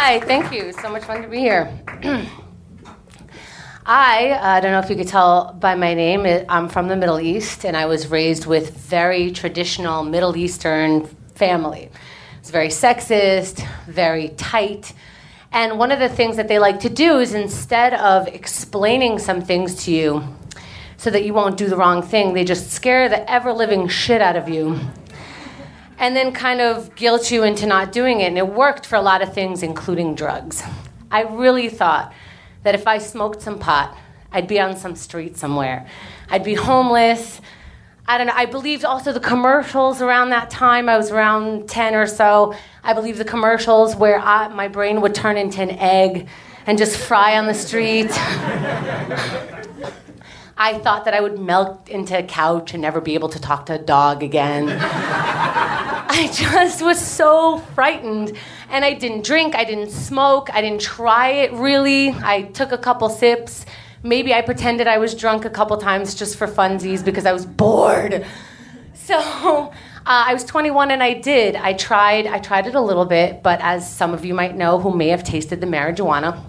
Hi, 0.00 0.20
thank 0.20 0.52
you. 0.52 0.72
So 0.72 0.88
much 0.90 1.02
fun 1.02 1.22
to 1.22 1.28
be 1.28 1.38
here. 1.38 1.76
I 3.84 4.30
uh, 4.30 4.60
don't 4.60 4.70
know 4.70 4.78
if 4.78 4.88
you 4.88 4.94
could 4.94 5.08
tell 5.08 5.52
by 5.54 5.74
my 5.74 5.92
name, 5.92 6.24
I'm 6.48 6.68
from 6.68 6.86
the 6.86 6.94
Middle 6.94 7.18
East, 7.18 7.64
and 7.64 7.76
I 7.76 7.86
was 7.86 8.06
raised 8.06 8.46
with 8.46 8.76
very 8.76 9.32
traditional 9.32 10.04
Middle 10.04 10.36
Eastern 10.36 11.04
family. 11.34 11.90
It's 12.38 12.50
very 12.50 12.68
sexist, 12.68 13.66
very 13.88 14.28
tight. 14.28 14.92
And 15.50 15.80
one 15.80 15.90
of 15.90 15.98
the 15.98 16.08
things 16.08 16.36
that 16.36 16.46
they 16.46 16.60
like 16.60 16.78
to 16.80 16.88
do 16.88 17.18
is 17.18 17.34
instead 17.34 17.92
of 17.94 18.28
explaining 18.28 19.18
some 19.18 19.42
things 19.42 19.84
to 19.86 19.90
you 19.90 20.22
so 20.96 21.10
that 21.10 21.24
you 21.24 21.34
won't 21.34 21.56
do 21.56 21.66
the 21.66 21.76
wrong 21.76 22.02
thing, 22.02 22.34
they 22.34 22.44
just 22.44 22.70
scare 22.70 23.08
the 23.08 23.28
ever 23.28 23.52
living 23.52 23.88
shit 23.88 24.22
out 24.22 24.36
of 24.36 24.48
you 24.48 24.78
and 25.98 26.14
then 26.14 26.32
kind 26.32 26.60
of 26.60 26.94
guilt 26.94 27.30
you 27.30 27.42
into 27.42 27.66
not 27.66 27.92
doing 27.92 28.20
it. 28.20 28.26
And 28.26 28.38
it 28.38 28.48
worked 28.48 28.86
for 28.86 28.96
a 28.96 29.02
lot 29.02 29.20
of 29.22 29.34
things, 29.34 29.62
including 29.62 30.14
drugs. 30.14 30.62
I 31.10 31.22
really 31.22 31.68
thought 31.68 32.12
that 32.62 32.74
if 32.74 32.86
I 32.86 32.98
smoked 32.98 33.42
some 33.42 33.58
pot, 33.58 33.96
I'd 34.30 34.46
be 34.46 34.60
on 34.60 34.76
some 34.76 34.94
street 34.94 35.36
somewhere. 35.36 35.88
I'd 36.28 36.44
be 36.44 36.54
homeless. 36.54 37.40
I 38.06 38.16
don't 38.18 38.26
know. 38.26 38.34
I 38.36 38.46
believed 38.46 38.84
also 38.84 39.12
the 39.12 39.20
commercials 39.20 40.00
around 40.00 40.30
that 40.30 40.50
time. 40.50 40.88
I 40.88 40.96
was 40.96 41.10
around 41.10 41.68
10 41.68 41.94
or 41.94 42.06
so. 42.06 42.54
I 42.84 42.92
believed 42.92 43.18
the 43.18 43.24
commercials 43.24 43.96
where 43.96 44.18
I, 44.18 44.48
my 44.48 44.68
brain 44.68 45.00
would 45.00 45.14
turn 45.14 45.36
into 45.36 45.62
an 45.62 45.70
egg 45.70 46.28
and 46.66 46.78
just 46.78 46.96
fry 46.96 47.36
on 47.36 47.46
the 47.46 47.54
street. 47.54 48.10
I 50.60 50.78
thought 50.78 51.04
that 51.04 51.14
I 51.14 51.20
would 51.20 51.38
melt 51.38 51.88
into 51.88 52.18
a 52.18 52.22
couch 52.22 52.72
and 52.72 52.82
never 52.82 53.00
be 53.00 53.14
able 53.14 53.28
to 53.28 53.40
talk 53.40 53.66
to 53.66 53.74
a 53.74 53.78
dog 53.78 54.22
again. 54.22 54.68
I 56.18 56.26
just 56.26 56.82
was 56.82 57.00
so 57.00 57.58
frightened. 57.76 58.36
And 58.70 58.84
I 58.84 58.94
didn't 58.94 59.24
drink, 59.24 59.54
I 59.54 59.62
didn't 59.62 59.90
smoke, 59.90 60.52
I 60.52 60.60
didn't 60.60 60.80
try 60.80 61.28
it 61.28 61.52
really. 61.52 62.08
I 62.08 62.42
took 62.42 62.72
a 62.72 62.78
couple 62.78 63.08
sips. 63.08 63.64
Maybe 64.02 64.34
I 64.34 64.42
pretended 64.42 64.88
I 64.88 64.98
was 64.98 65.14
drunk 65.14 65.44
a 65.44 65.50
couple 65.50 65.76
times 65.76 66.16
just 66.16 66.36
for 66.36 66.48
funsies 66.48 67.04
because 67.04 67.24
I 67.24 67.32
was 67.32 67.46
bored. 67.46 68.26
So 68.94 69.14
uh, 69.16 69.70
I 70.04 70.34
was 70.34 70.42
21 70.42 70.90
and 70.90 71.04
I 71.04 71.14
did. 71.14 71.54
I 71.54 71.74
tried. 71.74 72.26
I 72.26 72.40
tried 72.40 72.66
it 72.66 72.74
a 72.74 72.80
little 72.80 73.06
bit, 73.06 73.44
but 73.44 73.60
as 73.60 73.88
some 73.88 74.12
of 74.12 74.24
you 74.24 74.34
might 74.34 74.56
know, 74.56 74.80
who 74.80 74.92
may 74.96 75.10
have 75.10 75.22
tasted 75.22 75.60
the 75.60 75.68
marijuana, 75.68 76.42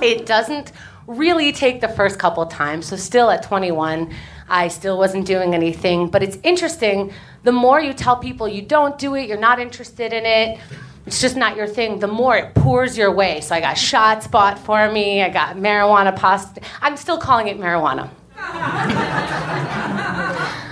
it 0.00 0.24
doesn't 0.24 0.72
really 1.06 1.52
take 1.52 1.82
the 1.82 1.88
first 1.88 2.18
couple 2.18 2.46
times. 2.46 2.86
So 2.86 2.96
still 2.96 3.28
at 3.30 3.42
21, 3.42 4.10
I 4.52 4.68
still 4.68 4.98
wasn't 4.98 5.26
doing 5.26 5.54
anything. 5.54 6.08
But 6.08 6.22
it's 6.22 6.36
interesting. 6.42 7.10
The 7.42 7.52
more 7.52 7.80
you 7.80 7.94
tell 7.94 8.16
people 8.16 8.46
you 8.46 8.60
don't 8.60 8.98
do 8.98 9.14
it, 9.14 9.26
you're 9.26 9.38
not 9.38 9.58
interested 9.58 10.12
in 10.12 10.26
it, 10.26 10.60
it's 11.06 11.20
just 11.20 11.36
not 11.36 11.56
your 11.56 11.66
thing, 11.66 11.98
the 11.98 12.06
more 12.06 12.36
it 12.36 12.54
pours 12.54 12.96
your 12.96 13.10
way. 13.10 13.40
So 13.40 13.56
I 13.56 13.60
got 13.60 13.74
shots 13.78 14.28
bought 14.28 14.58
for 14.58 14.92
me, 14.92 15.22
I 15.22 15.30
got 15.30 15.56
marijuana 15.56 16.14
pasta. 16.14 16.60
I'm 16.80 16.96
still 16.96 17.18
calling 17.18 17.48
it 17.48 17.58
marijuana. 17.58 18.08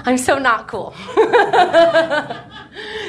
I'm 0.06 0.16
so 0.18 0.38
not 0.38 0.68
cool. 0.68 0.92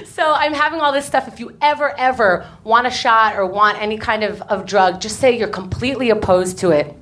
so 0.06 0.34
I'm 0.34 0.54
having 0.54 0.80
all 0.82 0.92
this 0.92 1.06
stuff. 1.06 1.28
If 1.28 1.40
you 1.40 1.56
ever, 1.62 1.96
ever 1.98 2.48
want 2.64 2.88
a 2.88 2.92
shot 2.92 3.36
or 3.36 3.46
want 3.46 3.80
any 3.80 3.98
kind 3.98 4.24
of, 4.24 4.42
of 4.44 4.66
drug, 4.66 5.00
just 5.00 5.20
say 5.20 5.38
you're 5.38 5.48
completely 5.48 6.10
opposed 6.10 6.58
to 6.60 6.72
it, 6.72 6.96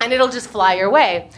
and 0.00 0.12
it'll 0.12 0.28
just 0.28 0.48
fly 0.48 0.74
your 0.74 0.90
way. 0.90 1.30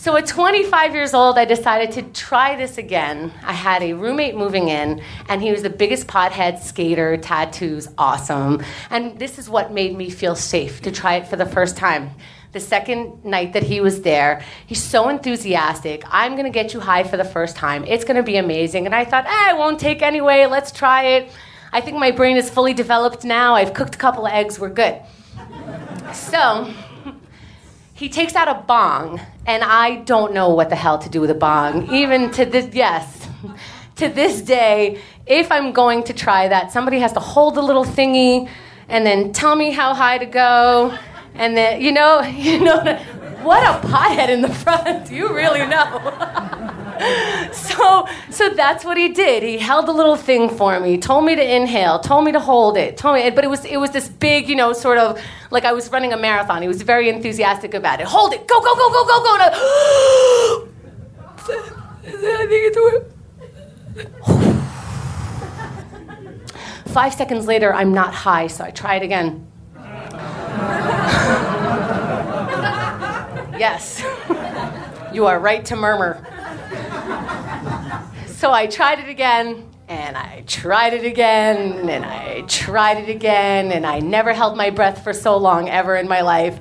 So 0.00 0.16
at 0.16 0.26
25 0.26 0.94
years 0.94 1.12
old, 1.12 1.36
I 1.36 1.44
decided 1.44 1.92
to 1.92 2.02
try 2.18 2.56
this 2.56 2.78
again. 2.78 3.34
I 3.44 3.52
had 3.52 3.82
a 3.82 3.92
roommate 3.92 4.34
moving 4.34 4.70
in, 4.70 5.02
and 5.28 5.42
he 5.42 5.50
was 5.52 5.62
the 5.62 5.68
biggest 5.68 6.06
pothead, 6.06 6.58
skater, 6.58 7.18
tattoos, 7.18 7.86
awesome. 7.98 8.64
And 8.88 9.18
this 9.18 9.38
is 9.38 9.50
what 9.50 9.74
made 9.74 9.94
me 9.94 10.08
feel 10.08 10.34
safe 10.34 10.80
to 10.82 10.90
try 10.90 11.16
it 11.16 11.26
for 11.26 11.36
the 11.36 11.44
first 11.44 11.76
time. 11.76 12.12
The 12.52 12.60
second 12.60 13.26
night 13.26 13.52
that 13.52 13.62
he 13.62 13.82
was 13.82 14.00
there, 14.00 14.42
he's 14.66 14.82
so 14.82 15.10
enthusiastic. 15.10 16.02
I'm 16.08 16.34
gonna 16.34 16.48
get 16.48 16.72
you 16.72 16.80
high 16.80 17.04
for 17.04 17.18
the 17.18 17.24
first 17.36 17.54
time. 17.56 17.84
It's 17.86 18.04
gonna 18.04 18.22
be 18.22 18.38
amazing. 18.38 18.86
And 18.86 18.94
I 18.94 19.04
thought, 19.04 19.26
eh, 19.26 19.50
I 19.50 19.52
won't 19.52 19.78
take 19.78 20.00
anyway. 20.00 20.46
Let's 20.46 20.72
try 20.72 21.08
it. 21.08 21.30
I 21.74 21.82
think 21.82 21.98
my 21.98 22.10
brain 22.10 22.38
is 22.38 22.48
fully 22.48 22.72
developed 22.72 23.26
now. 23.26 23.54
I've 23.54 23.74
cooked 23.74 23.96
a 23.96 23.98
couple 23.98 24.24
of 24.24 24.32
eggs. 24.32 24.58
We're 24.58 24.70
good. 24.70 24.98
So 26.14 26.72
he 28.00 28.08
takes 28.08 28.34
out 28.34 28.48
a 28.48 28.54
bong, 28.62 29.20
and 29.44 29.62
I 29.62 29.96
don't 29.96 30.32
know 30.32 30.54
what 30.54 30.70
the 30.70 30.74
hell 30.74 30.98
to 31.00 31.10
do 31.10 31.20
with 31.20 31.28
a 31.28 31.34
bong. 31.34 31.92
Even 31.92 32.30
to 32.30 32.46
this, 32.46 32.74
yes, 32.74 33.28
to 33.96 34.08
this 34.08 34.40
day, 34.40 35.02
if 35.26 35.52
I'm 35.52 35.72
going 35.72 36.04
to 36.04 36.14
try 36.14 36.48
that, 36.48 36.72
somebody 36.72 36.98
has 37.00 37.12
to 37.12 37.20
hold 37.20 37.56
the 37.56 37.60
little 37.60 37.84
thingy 37.84 38.48
and 38.88 39.04
then 39.04 39.34
tell 39.34 39.54
me 39.54 39.70
how 39.70 39.92
high 39.92 40.16
to 40.16 40.24
go. 40.24 40.96
And 41.34 41.54
then, 41.54 41.82
you 41.82 41.92
know, 41.92 42.20
you 42.48 42.60
know, 42.60 42.82
what 43.42 43.62
a 43.62 43.86
pothead 43.86 44.30
in 44.30 44.40
the 44.40 44.48
front. 44.48 45.10
You 45.10 45.34
really 45.34 45.66
know. 45.66 46.69
so 47.52 48.06
so 48.30 48.50
that's 48.50 48.84
what 48.84 48.96
he 48.96 49.08
did. 49.08 49.42
He 49.42 49.58
held 49.58 49.88
a 49.88 49.92
little 49.92 50.16
thing 50.16 50.50
for 50.50 50.78
me, 50.80 50.98
told 50.98 51.24
me 51.24 51.34
to 51.34 51.42
inhale, 51.56 51.98
told 51.98 52.24
me 52.24 52.32
to 52.32 52.40
hold 52.40 52.76
it, 52.76 52.96
told 52.96 53.14
me 53.16 53.30
but 53.30 53.44
it 53.44 53.48
was 53.48 53.64
it 53.64 53.78
was 53.78 53.90
this 53.90 54.08
big, 54.08 54.48
you 54.48 54.56
know, 54.56 54.72
sort 54.72 54.98
of 54.98 55.20
like 55.50 55.64
I 55.64 55.72
was 55.72 55.90
running 55.90 56.12
a 56.12 56.16
marathon. 56.16 56.60
He 56.62 56.68
was 56.68 56.82
very 56.82 57.08
enthusiastic 57.08 57.72
about 57.74 58.00
it. 58.00 58.06
Hold 58.06 58.34
it, 58.34 58.46
go, 58.46 58.60
go, 58.60 58.74
go, 58.74 58.90
go, 58.90 59.04
go, 59.06 59.22
go. 59.24 59.34
And 59.34 59.42
I, 59.42 59.48
I 62.12 62.46
think 62.46 62.76
it's 62.76 62.76
Five 66.92 67.14
seconds 67.14 67.46
later, 67.46 67.72
I'm 67.72 67.94
not 67.94 68.12
high, 68.12 68.48
so 68.48 68.64
I 68.64 68.70
try 68.70 68.96
it 68.96 69.02
again. 69.02 69.46
yes, 73.58 74.02
you 75.14 75.26
are 75.26 75.38
right 75.38 75.64
to 75.66 75.76
murmur. 75.76 76.26
So 78.40 78.50
I 78.50 78.66
tried 78.68 79.00
it 79.00 79.08
again, 79.10 79.68
and 79.86 80.16
I 80.16 80.44
tried 80.46 80.94
it 80.94 81.04
again, 81.04 81.90
and 81.90 82.06
I 82.06 82.40
tried 82.48 82.96
it 82.96 83.10
again, 83.10 83.70
and 83.70 83.84
I 83.84 83.98
never 83.98 84.32
held 84.32 84.56
my 84.56 84.70
breath 84.70 85.04
for 85.04 85.12
so 85.12 85.36
long 85.36 85.68
ever 85.68 85.94
in 85.94 86.08
my 86.08 86.22
life. 86.22 86.58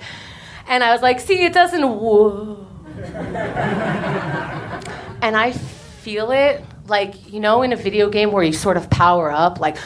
And 0.67 0.83
I 0.83 0.91
was 0.91 1.01
like, 1.01 1.21
see, 1.21 1.45
it 1.45 1.53
doesn't 1.53 1.83
whoa. 1.83 2.67
and 5.21 5.37
I 5.37 5.53
feel 5.53 6.31
it 6.31 6.65
like, 6.87 7.31
you 7.31 7.39
know, 7.39 7.61
in 7.61 7.71
a 7.71 7.77
video 7.77 8.09
game 8.09 8.33
where 8.33 8.43
you 8.43 8.51
sort 8.51 8.75
of 8.75 8.89
power 8.89 9.31
up, 9.31 9.61
like, 9.61 9.77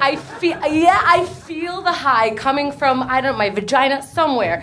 I 0.00 0.14
feel, 0.38 0.64
yeah, 0.64 1.02
I 1.04 1.24
feel 1.24 1.82
the 1.82 1.90
high 1.90 2.36
coming 2.36 2.70
from, 2.70 3.02
I 3.02 3.20
don't 3.20 3.32
know, 3.32 3.38
my 3.38 3.50
vagina 3.50 4.00
somewhere. 4.00 4.62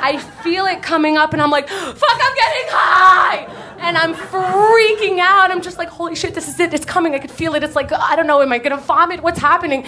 I 0.00 0.18
feel 0.18 0.66
it 0.66 0.82
coming 0.82 1.16
up, 1.16 1.32
and 1.32 1.42
I'm 1.42 1.50
like, 1.50 1.68
fuck, 1.68 2.18
I'm 2.20 2.34
getting 2.34 2.68
high! 2.70 3.68
and 3.80 3.96
I'm 3.96 4.14
freaking 4.14 5.18
out. 5.20 5.50
I'm 5.50 5.62
just 5.62 5.78
like, 5.78 5.88
holy 5.88 6.14
shit, 6.14 6.34
this 6.34 6.48
is 6.48 6.58
it. 6.60 6.74
It's 6.74 6.84
coming. 6.84 7.14
I 7.14 7.18
could 7.18 7.30
feel 7.30 7.54
it. 7.54 7.62
It's 7.62 7.76
like, 7.76 7.92
I 7.92 8.16
don't 8.16 8.26
know, 8.26 8.42
am 8.42 8.52
I 8.52 8.58
gonna 8.58 8.76
vomit? 8.76 9.22
What's 9.22 9.38
happening? 9.38 9.84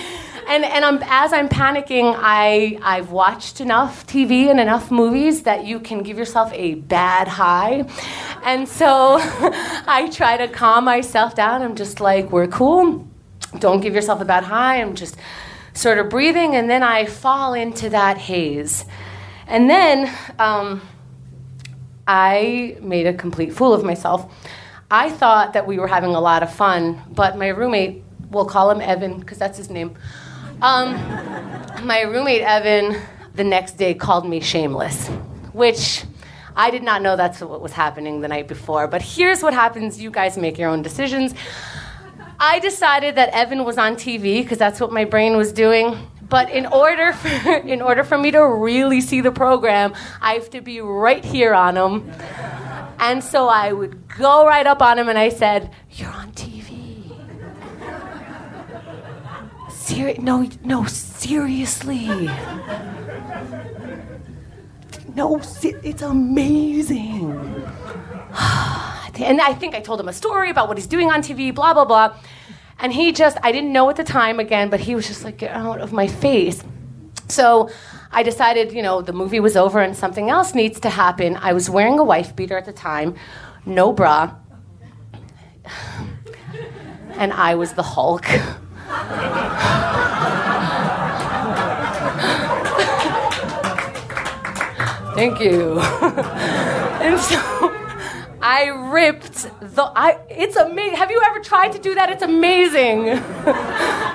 And 0.49 0.65
and 0.65 0.85
I'm 0.85 1.03
as 1.03 1.33
I'm 1.33 1.49
panicking, 1.49 2.15
I 2.17 2.79
I've 2.83 3.11
watched 3.11 3.61
enough 3.61 4.07
TV 4.07 4.49
and 4.51 4.61
enough 4.61 4.91
movies 4.91 5.43
that 5.43 5.65
you 5.65 5.81
can 5.81 6.03
give 6.03 6.19
yourself 6.19 6.51
a 6.55 6.75
bad 6.75 7.29
high. 7.29 7.89
And 8.45 8.69
so 8.69 9.19
I 9.21 10.09
try 10.13 10.37
to 10.37 10.49
calm 10.49 10.85
myself 10.85 11.35
down. 11.35 11.63
I'm 11.63 11.77
just 11.77 12.01
like, 12.01 12.31
we're 12.31 12.49
cool. 12.49 13.07
Don't 13.59 13.81
give 13.81 13.95
yourself 13.95 14.21
a 14.21 14.25
bad 14.25 14.45
high. 14.45 14.81
I'm 14.81 14.95
just 14.95 15.17
sort 15.75 15.99
of 15.99 16.09
breathing, 16.09 16.55
and 16.55 16.71
then 16.71 16.83
I 16.83 17.07
fall 17.07 17.55
into 17.55 17.91
that 17.91 18.19
haze. 18.19 18.85
And 19.51 19.69
then 19.69 20.09
um, 20.39 20.81
I 22.07 22.77
made 22.81 23.09
a 23.09 23.13
complete 23.13 23.53
fool 23.53 23.75
of 23.75 23.83
myself. 23.83 24.33
I 24.93 25.11
thought 25.11 25.55
that 25.55 25.67
we 25.67 25.81
were 25.81 25.89
having 25.89 26.15
a 26.15 26.21
lot 26.21 26.45
of 26.45 26.55
fun, 26.55 27.03
but 27.11 27.37
my 27.37 27.49
roommate, 27.49 28.05
we'll 28.31 28.45
call 28.45 28.71
him 28.71 28.81
Evan 28.81 29.19
because 29.19 29.39
that's 29.39 29.59
his 29.59 29.69
name. 29.69 29.97
Um, 30.63 30.95
my 31.85 32.03
roommate 32.03 32.43
Evan, 32.43 33.03
the 33.35 33.43
next 33.43 33.73
day 33.77 33.93
called 33.93 34.29
me 34.29 34.39
shameless, 34.39 35.09
which 35.53 36.05
I 36.55 36.71
did 36.71 36.85
not 36.85 37.03
know 37.03 37.17
that's 37.17 37.41
what 37.41 37.61
was 37.61 37.73
happening 37.73 38.21
the 38.21 38.29
night 38.29 38.47
before. 38.47 38.87
But 38.87 39.03
here's 39.03 39.43
what 39.43 39.53
happens: 39.53 40.01
you 40.01 40.13
guys 40.13 40.37
make 40.37 40.59
your 40.59 40.69
own 40.69 40.83
decisions. 40.83 41.35
I 42.39 42.61
decided 42.61 43.17
that 43.17 43.31
Evan 43.31 43.65
was 43.65 43.79
on 43.79 43.97
TV 43.97 44.43
because 44.43 44.59
that's 44.59 44.81
what 44.81 44.93
my 44.93 45.05
brain 45.05 45.37
was 45.37 45.53
doing. 45.53 45.99
But 46.31 46.49
in 46.51 46.67
order 46.67 47.13
for 47.21 47.29
in 47.57 47.83
order 47.83 48.05
for 48.05 48.17
me 48.17 48.31
to 48.31 48.47
really 48.47 49.03
see 49.03 49.21
the 49.21 49.33
program, 49.33 49.93
I 50.23 50.35
have 50.35 50.49
to 50.51 50.63
be 50.63 50.81
right 50.81 51.25
here 51.25 51.53
on 51.53 51.77
him. 51.77 52.11
And 52.99 53.23
so 53.23 53.49
I 53.49 53.73
would 53.73 54.09
go 54.09 54.47
right 54.47 54.67
up 54.67 54.81
on 54.81 54.99
him 54.99 55.09
and 55.09 55.19
I 55.19 55.29
said, 55.29 55.71
"You're 55.91 56.11
on 56.11 56.33
TV." 56.33 56.71
No, 60.19 60.49
no, 60.65 60.85
seriously. 60.85 62.07
No, 65.15 65.41
it's 65.63 66.03
amazing. 66.03 67.33
and 69.21 69.41
I 69.41 69.55
think 69.59 69.75
I 69.75 69.81
told 69.81 70.01
him 70.01 70.09
a 70.09 70.13
story 70.13 70.51
about 70.51 70.69
what 70.69 70.79
he's 70.79 70.87
doing 70.87 71.11
on 71.11 71.23
TV, 71.23 71.53
blah, 71.53 71.75
blah, 71.75 71.85
blah. 71.85 72.15
And 72.81 72.93
he 72.93 73.13
just, 73.13 73.37
I 73.43 73.53
didn't 73.53 73.73
know 73.73 73.91
at 73.91 73.97
the 73.97 74.05
time 74.05 74.41
again, 74.41 74.71
but 74.71 74.81
he 74.81 74.95
was 74.95 75.07
just 75.07 75.23
like, 75.23 75.37
get 75.39 75.51
out 75.51 75.81
of 75.81 75.93
my 75.93 76.07
face. 76.07 76.65
So 77.29 77.71
I 78.11 78.23
decided, 78.23 78.73
you 78.73 78.83
know, 78.83 79.03
the 79.03 79.13
movie 79.13 79.39
was 79.39 79.57
over 79.57 79.81
and 79.81 79.97
something 79.97 80.31
else 80.31 80.55
needs 80.55 80.81
to 80.81 80.91
happen. 80.91 81.37
I 81.37 81.53
was 81.53 81.69
wearing 81.69 81.99
a 81.99 82.05
wife 82.05 82.35
beater 82.35 82.57
at 82.57 82.65
the 82.65 82.73
time, 82.73 83.15
no 83.67 83.93
bra. 83.93 84.35
And 87.13 87.33
I 87.35 87.55
was 87.55 87.75
the 87.75 87.83
Hulk. 87.83 88.25
Thank 95.15 95.41
you. 95.41 95.79
and 97.01 97.21
so 97.21 97.39
I 98.41 98.69
ripped 98.91 99.51
the. 99.81 99.93
I, 99.99 100.19
it's 100.29 100.57
amazing. 100.57 100.97
Have 100.97 101.11
you 101.11 101.21
ever 101.27 101.41
tried 101.41 101.73
to 101.73 101.79
do 101.79 101.95
that? 101.95 102.11
It's 102.11 102.23
amazing 102.23 103.05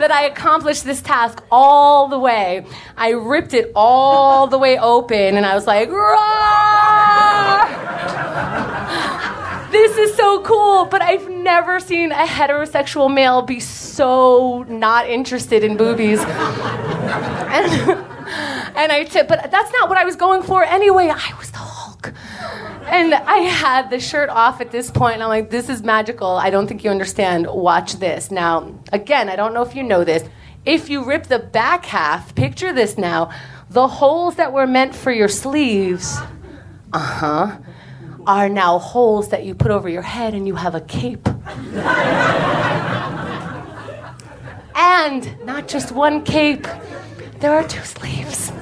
that 0.01 0.11
I 0.11 0.25
accomplished 0.25 0.83
this 0.85 1.01
task 1.01 1.43
all 1.51 2.07
the 2.07 2.19
way. 2.19 2.65
I 2.97 3.09
ripped 3.09 3.53
it 3.53 3.71
all 3.75 4.47
the 4.47 4.57
way 4.57 4.77
open, 4.77 5.37
and 5.37 5.45
I 5.45 5.55
was 5.55 5.67
like, 5.67 5.89
Rah! 5.89 7.25
this 9.71 9.97
is 9.97 10.15
so 10.15 10.41
cool. 10.41 10.85
But 10.85 11.01
I've 11.01 11.29
never 11.29 11.79
seen 11.79 12.11
a 12.11 12.25
heterosexual 12.25 13.13
male 13.13 13.41
be 13.41 13.59
so 13.59 14.65
not 14.67 15.09
interested 15.09 15.63
in 15.63 15.77
boobies. 15.77 16.19
and, 16.25 16.27
and 18.75 18.91
I 18.91 19.03
t- 19.03 19.23
but 19.23 19.49
that's 19.51 19.71
not 19.71 19.89
what 19.89 19.97
I 19.97 20.05
was 20.05 20.15
going 20.15 20.43
for 20.43 20.63
anyway. 20.63 21.09
I 21.09 21.33
was. 21.39 21.44
And 22.95 23.13
I 23.13 23.39
had 23.39 23.89
the 23.89 23.99
shirt 23.99 24.29
off 24.29 24.61
at 24.61 24.71
this 24.71 24.89
point, 24.89 25.15
and 25.15 25.23
I'm 25.23 25.27
like, 25.27 25.49
this 25.49 25.67
is 25.67 25.83
magical. 25.83 26.29
I 26.29 26.49
don't 26.49 26.65
think 26.65 26.85
you 26.85 26.89
understand. 26.89 27.45
Watch 27.45 27.95
this. 27.95 28.31
Now, 28.31 28.73
again, 28.93 29.27
I 29.27 29.35
don't 29.35 29.53
know 29.53 29.63
if 29.63 29.75
you 29.75 29.83
know 29.83 30.05
this. 30.05 30.23
If 30.65 30.89
you 30.89 31.03
rip 31.03 31.25
the 31.25 31.39
back 31.39 31.83
half, 31.83 32.33
picture 32.35 32.71
this 32.71 32.97
now, 32.97 33.31
the 33.69 33.85
holes 33.85 34.35
that 34.35 34.53
were 34.53 34.65
meant 34.65 34.95
for 34.95 35.11
your 35.11 35.27
sleeves, 35.27 36.17
uh 36.93 36.99
huh, 36.99 37.57
are 38.25 38.47
now 38.47 38.79
holes 38.79 39.27
that 39.27 39.43
you 39.43 39.55
put 39.55 39.71
over 39.71 39.89
your 39.89 40.01
head 40.01 40.33
and 40.33 40.47
you 40.47 40.55
have 40.55 40.73
a 40.73 40.79
cape. 40.79 41.27
and 44.73 45.45
not 45.45 45.67
just 45.67 45.91
one 45.91 46.23
cape, 46.23 46.65
there 47.41 47.51
are 47.51 47.67
two 47.67 47.83
sleeves. 47.83 48.53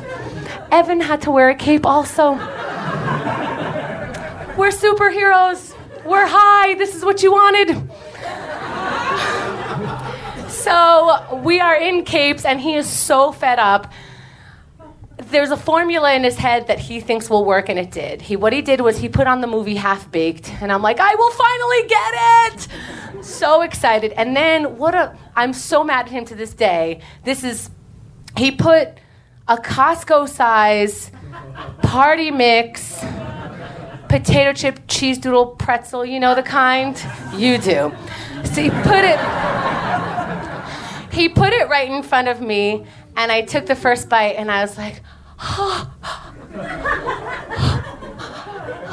Evan 0.72 1.02
had 1.02 1.22
to 1.22 1.30
wear 1.30 1.52
a 1.52 1.56
cape 1.56 1.86
also. 1.86 2.62
We're 4.58 4.70
superheroes. 4.70 5.76
We're 6.06 6.28
high. 6.28 6.76
This 6.76 6.95
is 6.95 7.04
what 7.04 7.24
you 7.24 7.32
wanted. 7.32 7.89
So 10.47 11.39
we 11.43 11.60
are 11.60 11.76
in 11.76 12.06
capes, 12.06 12.45
and 12.45 12.62
he 12.62 12.76
is 12.76 12.88
so 12.88 13.32
fed 13.32 13.58
up. 13.58 13.91
There's 15.18 15.49
a 15.49 15.58
formula 15.58 16.14
in 16.14 16.24
his 16.24 16.38
head 16.38 16.68
that 16.68 16.78
he 16.78 16.99
thinks 16.99 17.30
will 17.32 17.45
work, 17.45 17.68
and 17.68 17.80
it 17.80 17.89
did. 17.89 18.22
He, 18.22 18.36
what 18.36 18.54
he 18.54 18.62
did 18.62 18.82
was 18.82 18.99
he 18.99 19.10
put 19.10 19.26
on 19.26 19.41
the 19.41 19.47
movie 19.47 19.76
Half 19.76 20.12
Baked, 20.12 20.49
and 20.62 20.72
I'm 20.72 20.84
like, 20.84 20.99
I 20.99 21.16
will 21.16 21.32
finally 21.32 21.88
get 21.88 22.14
it! 22.54 23.26
So 23.26 23.62
excited. 23.62 24.12
And 24.12 24.36
then, 24.36 24.78
what 24.78 24.93
a, 24.93 25.18
I'm 25.36 25.54
so 25.54 25.84
mad 25.84 26.06
at 26.06 26.12
him 26.12 26.26
to 26.26 26.36
this 26.36 26.54
day. 26.54 27.01
This 27.24 27.43
is, 27.43 27.72
he 28.38 28.51
put 28.51 28.89
a 29.47 29.58
Costco 29.58 30.30
size 30.30 31.12
party 31.82 32.30
mix 32.30 33.04
potato 34.14 34.53
chip 34.53 34.80
cheese 34.88 35.18
doodle 35.18 35.47
pretzel, 35.47 36.05
you 36.05 36.20
know 36.20 36.36
the 36.36 36.43
kind? 36.43 37.03
You 37.36 37.57
do. 37.57 37.91
So 38.43 38.61
he 38.61 38.70
put 38.70 39.03
it 39.03 39.20
he 41.11 41.28
put 41.30 41.51
it 41.51 41.68
right 41.68 41.89
in 41.89 42.03
front 42.03 42.28
of 42.28 42.39
me 42.39 42.86
and 43.18 43.32
I 43.32 43.41
took 43.41 43.66
the 43.66 43.74
first 43.74 44.09
bite 44.09 44.36
and 44.36 44.51
I 44.51 44.61
was 44.61 44.78
like, 44.78 45.01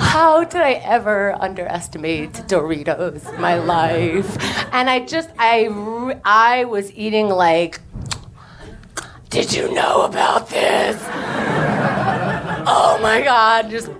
How 0.07 0.43
did 0.45 0.63
I 0.63 0.81
ever 0.85 1.37
underestimate 1.39 2.33
Doritos 2.49 3.39
my 3.39 3.57
life? 3.57 4.39
And 4.73 4.89
I 4.89 5.01
just 5.01 5.29
I 5.39 5.69
I 6.25 6.65
was 6.65 6.91
eating 6.95 7.29
like 7.29 7.79
did 9.29 9.53
you 9.53 9.71
know 9.75 10.01
about 10.03 10.49
this? 10.49 10.97
oh 12.67 12.99
my 13.03 13.21
god, 13.21 13.69
just 13.69 13.91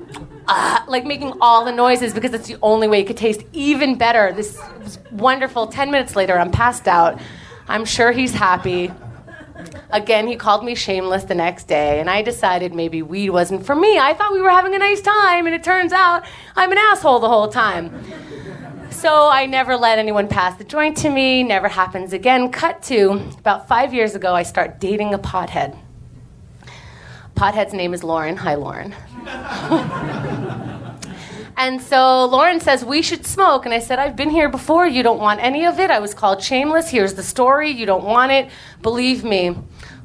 uh, 0.51 0.81
like 0.89 1.05
making 1.05 1.33
all 1.41 1.65
the 1.65 1.73
noises 1.73 2.13
because 2.13 2.35
it's 2.35 2.49
the 2.49 2.59
only 2.61 2.89
way 2.89 3.01
it 3.01 3.07
could 3.07 3.17
taste 3.17 3.43
even 3.53 3.97
better. 3.97 4.33
This 4.33 4.61
was 4.83 4.99
wonderful. 5.13 5.69
10 5.69 5.91
minutes 5.91 6.17
later, 6.17 6.39
I'm 6.39 6.51
passed 6.51 6.89
out. 6.89 7.21
I'm 7.69 7.85
sure 7.85 8.11
he's 8.11 8.35
happy. 8.35 8.93
Again, 9.91 10.27
he 10.27 10.37
called 10.37 10.65
me 10.65 10.75
shameless 10.75 11.25
the 11.25 11.35
next 11.35 11.69
day, 11.69 12.01
and 12.01 12.11
I 12.11 12.23
decided 12.23 12.75
maybe 12.75 13.03
weed 13.03 13.31
wasn't 13.31 13.65
for 13.65 13.75
me. 13.75 13.99
I 13.99 14.15
thought 14.15 14.33
we 14.33 14.41
were 14.41 14.51
having 14.51 14.75
a 14.75 14.79
nice 14.79 15.01
time, 15.01 15.47
and 15.47 15.55
it 15.55 15.63
turns 15.63 15.93
out 15.93 16.25
I'm 16.57 16.73
an 16.73 16.79
asshole 16.79 17.21
the 17.21 17.29
whole 17.29 17.49
time. 17.49 17.93
So 18.91 19.29
I 19.29 19.47
never 19.47 19.77
let 19.77 19.99
anyone 19.99 20.27
pass 20.27 20.57
the 20.59 20.65
joint 20.65 20.97
to 20.99 21.11
me, 21.11 21.43
never 21.43 21.69
happens 21.69 22.13
again. 22.13 22.51
Cut 22.51 22.83
to 22.85 23.13
about 23.39 23.69
five 23.69 23.95
years 23.95 24.15
ago, 24.15 24.35
I 24.35 24.43
start 24.43 24.81
dating 24.81 25.15
a 25.15 25.19
pothead. 25.19 25.77
Pothead's 27.41 27.73
name 27.73 27.95
is 27.95 28.05
Lauren. 28.05 28.37
Hi, 28.37 28.55
Lauren. 28.55 28.95
and 31.57 31.81
so 31.81 32.27
Lauren 32.27 32.61
says, 32.61 32.85
We 32.85 33.01
should 33.01 33.25
smoke. 33.25 33.65
And 33.65 33.73
I 33.73 33.79
said, 33.79 33.99
I've 33.99 34.15
been 34.15 34.29
here 34.29 34.51
before. 34.51 34.87
You 34.87 35.03
don't 35.03 35.19
want 35.19 35.41
any 35.41 35.65
of 35.65 35.81
it. 35.81 35.91
I 35.91 36.01
was 36.01 36.13
called 36.13 36.43
shameless. 36.43 36.91
Here's 36.91 37.15
the 37.15 37.23
story. 37.23 37.71
You 37.71 37.87
don't 37.87 38.05
want 38.05 38.31
it. 38.31 38.51
Believe 38.83 39.25
me. 39.25 39.57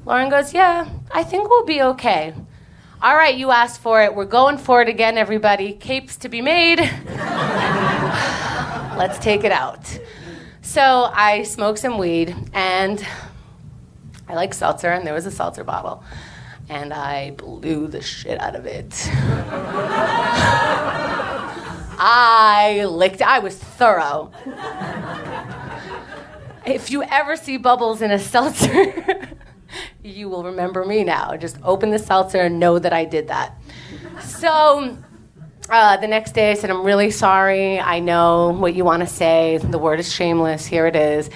Lauren 0.06 0.30
goes, 0.30 0.54
Yeah, 0.54 0.88
I 1.12 1.26
think 1.26 1.50
we'll 1.50 1.66
be 1.66 1.82
okay. 1.82 2.34
All 3.02 3.18
right, 3.18 3.36
you 3.36 3.52
asked 3.52 3.82
for 3.82 4.02
it. 4.02 4.16
We're 4.16 4.24
going 4.24 4.58
for 4.58 4.82
it 4.82 4.88
again, 4.88 5.18
everybody. 5.18 5.74
Capes 5.74 6.16
to 6.20 6.30
be 6.30 6.42
made. 6.42 6.80
Let's 8.98 9.20
take 9.20 9.44
it 9.44 9.52
out. 9.52 10.00
So 10.62 11.12
I 11.14 11.44
smoked 11.44 11.80
some 11.80 11.98
weed, 11.98 12.34
and 12.54 13.06
I 14.30 14.36
like 14.36 14.54
seltzer, 14.54 14.94
and 14.94 15.06
there 15.06 15.14
was 15.14 15.26
a 15.26 15.32
seltzer 15.32 15.66
bottle 15.66 16.02
and 16.70 16.94
I 16.94 17.32
blew 17.32 17.88
the 17.88 18.02
shit 18.02 18.40
out 18.40 18.56
of 18.56 18.66
it. 18.66 19.10
I 21.98 22.86
licked, 22.90 23.22
I 23.22 23.40
was 23.40 23.58
thorough. 23.58 24.32
if 26.66 26.92
you 26.92 27.04
ever 27.04 27.36
see 27.38 27.58
bubbles 27.58 28.02
in 28.02 28.12
a 28.12 28.20
seltzer, 28.20 29.30
you 30.04 30.28
will 30.30 30.44
remember 30.44 30.86
me 30.86 31.04
now. 31.04 31.38
Just 31.38 31.58
open 31.64 31.92
the 31.92 32.00
seltzer 32.00 32.42
and 32.42 32.60
know 32.60 32.80
that 32.80 32.94
I 32.94 33.06
did 33.06 33.28
that. 33.30 33.56
So, 34.22 34.98
uh, 35.70 35.98
the 35.98 36.08
next 36.08 36.34
day 36.34 36.52
I 36.52 36.54
said, 36.54 36.70
I'm 36.70 36.84
really 36.84 37.12
sorry. 37.12 37.80
I 37.80 38.00
know 38.00 38.50
what 38.50 38.76
you 38.76 38.86
want 38.86 39.02
to 39.02 39.08
say. 39.08 39.58
The 39.58 39.80
word 39.80 40.00
is 40.00 40.12
shameless. 40.12 40.66
Here 40.66 40.86
it 40.86 40.96
is. 40.96 41.30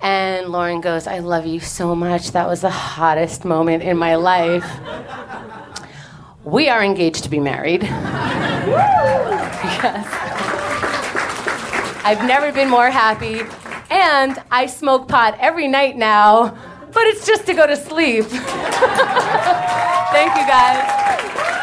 And 0.00 0.48
Lauren 0.48 0.80
goes, 0.80 1.06
I 1.06 1.20
love 1.20 1.46
you 1.46 1.60
so 1.60 1.94
much. 1.94 2.32
That 2.32 2.48
was 2.48 2.60
the 2.60 2.70
hottest 2.70 3.44
moment 3.44 3.82
in 3.82 3.96
my 3.96 4.16
life. 4.16 4.66
We 6.44 6.68
are 6.68 6.82
engaged 6.82 7.24
to 7.24 7.30
be 7.30 7.40
married. 7.40 7.82
yes. 9.66 10.06
I've 12.04 12.24
never 12.26 12.52
been 12.52 12.68
more 12.70 12.90
happy. 12.90 13.40
And 13.90 14.40
I 14.50 14.66
smoke 14.66 15.08
pot 15.08 15.36
every 15.40 15.68
night 15.68 15.96
now, 15.96 16.56
but 16.92 17.04
it's 17.06 17.26
just 17.26 17.46
to 17.46 17.54
go 17.54 17.66
to 17.66 17.76
sleep. 17.76 18.24
Thank 18.26 20.36
you 20.36 20.46
guys. 20.46 21.62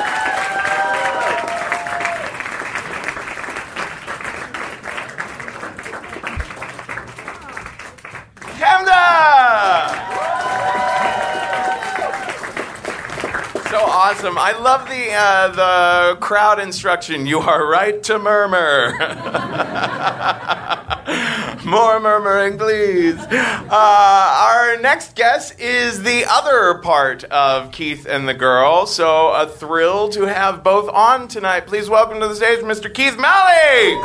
So 13.69 13.79
awesome! 13.79 14.37
I 14.37 14.51
love 14.59 14.87
the 14.87 15.11
uh, 15.11 15.47
the 15.49 16.17
crowd 16.19 16.59
instruction. 16.59 17.25
You 17.25 17.39
are 17.39 17.65
right 17.67 18.01
to 18.03 18.19
murmur. 18.19 18.93
More 21.65 21.99
murmuring, 21.99 22.57
please. 22.59 23.17
Uh, 23.19 23.69
our 23.71 24.77
next 24.79 25.15
guest 25.15 25.59
is 25.59 26.03
the 26.03 26.25
other 26.29 26.75
part 26.79 27.23
of 27.25 27.71
Keith 27.71 28.05
and 28.05 28.27
the 28.29 28.33
Girl, 28.35 28.85
so 28.85 29.29
a 29.29 29.47
thrill 29.47 30.09
to 30.09 30.23
have 30.23 30.63
both 30.63 30.87
on 30.89 31.27
tonight. 31.27 31.65
Please 31.65 31.89
welcome 31.89 32.19
to 32.19 32.27
the 32.27 32.35
stage 32.35 32.59
Mr. 32.59 32.93
Keith 32.93 33.17
Malley. 33.17 33.97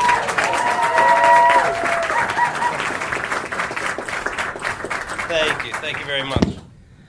Thank 5.29 5.67
you. 5.67 5.73
Thank 5.75 5.99
you 6.01 6.07
very 6.19 6.29
much. 6.29 6.57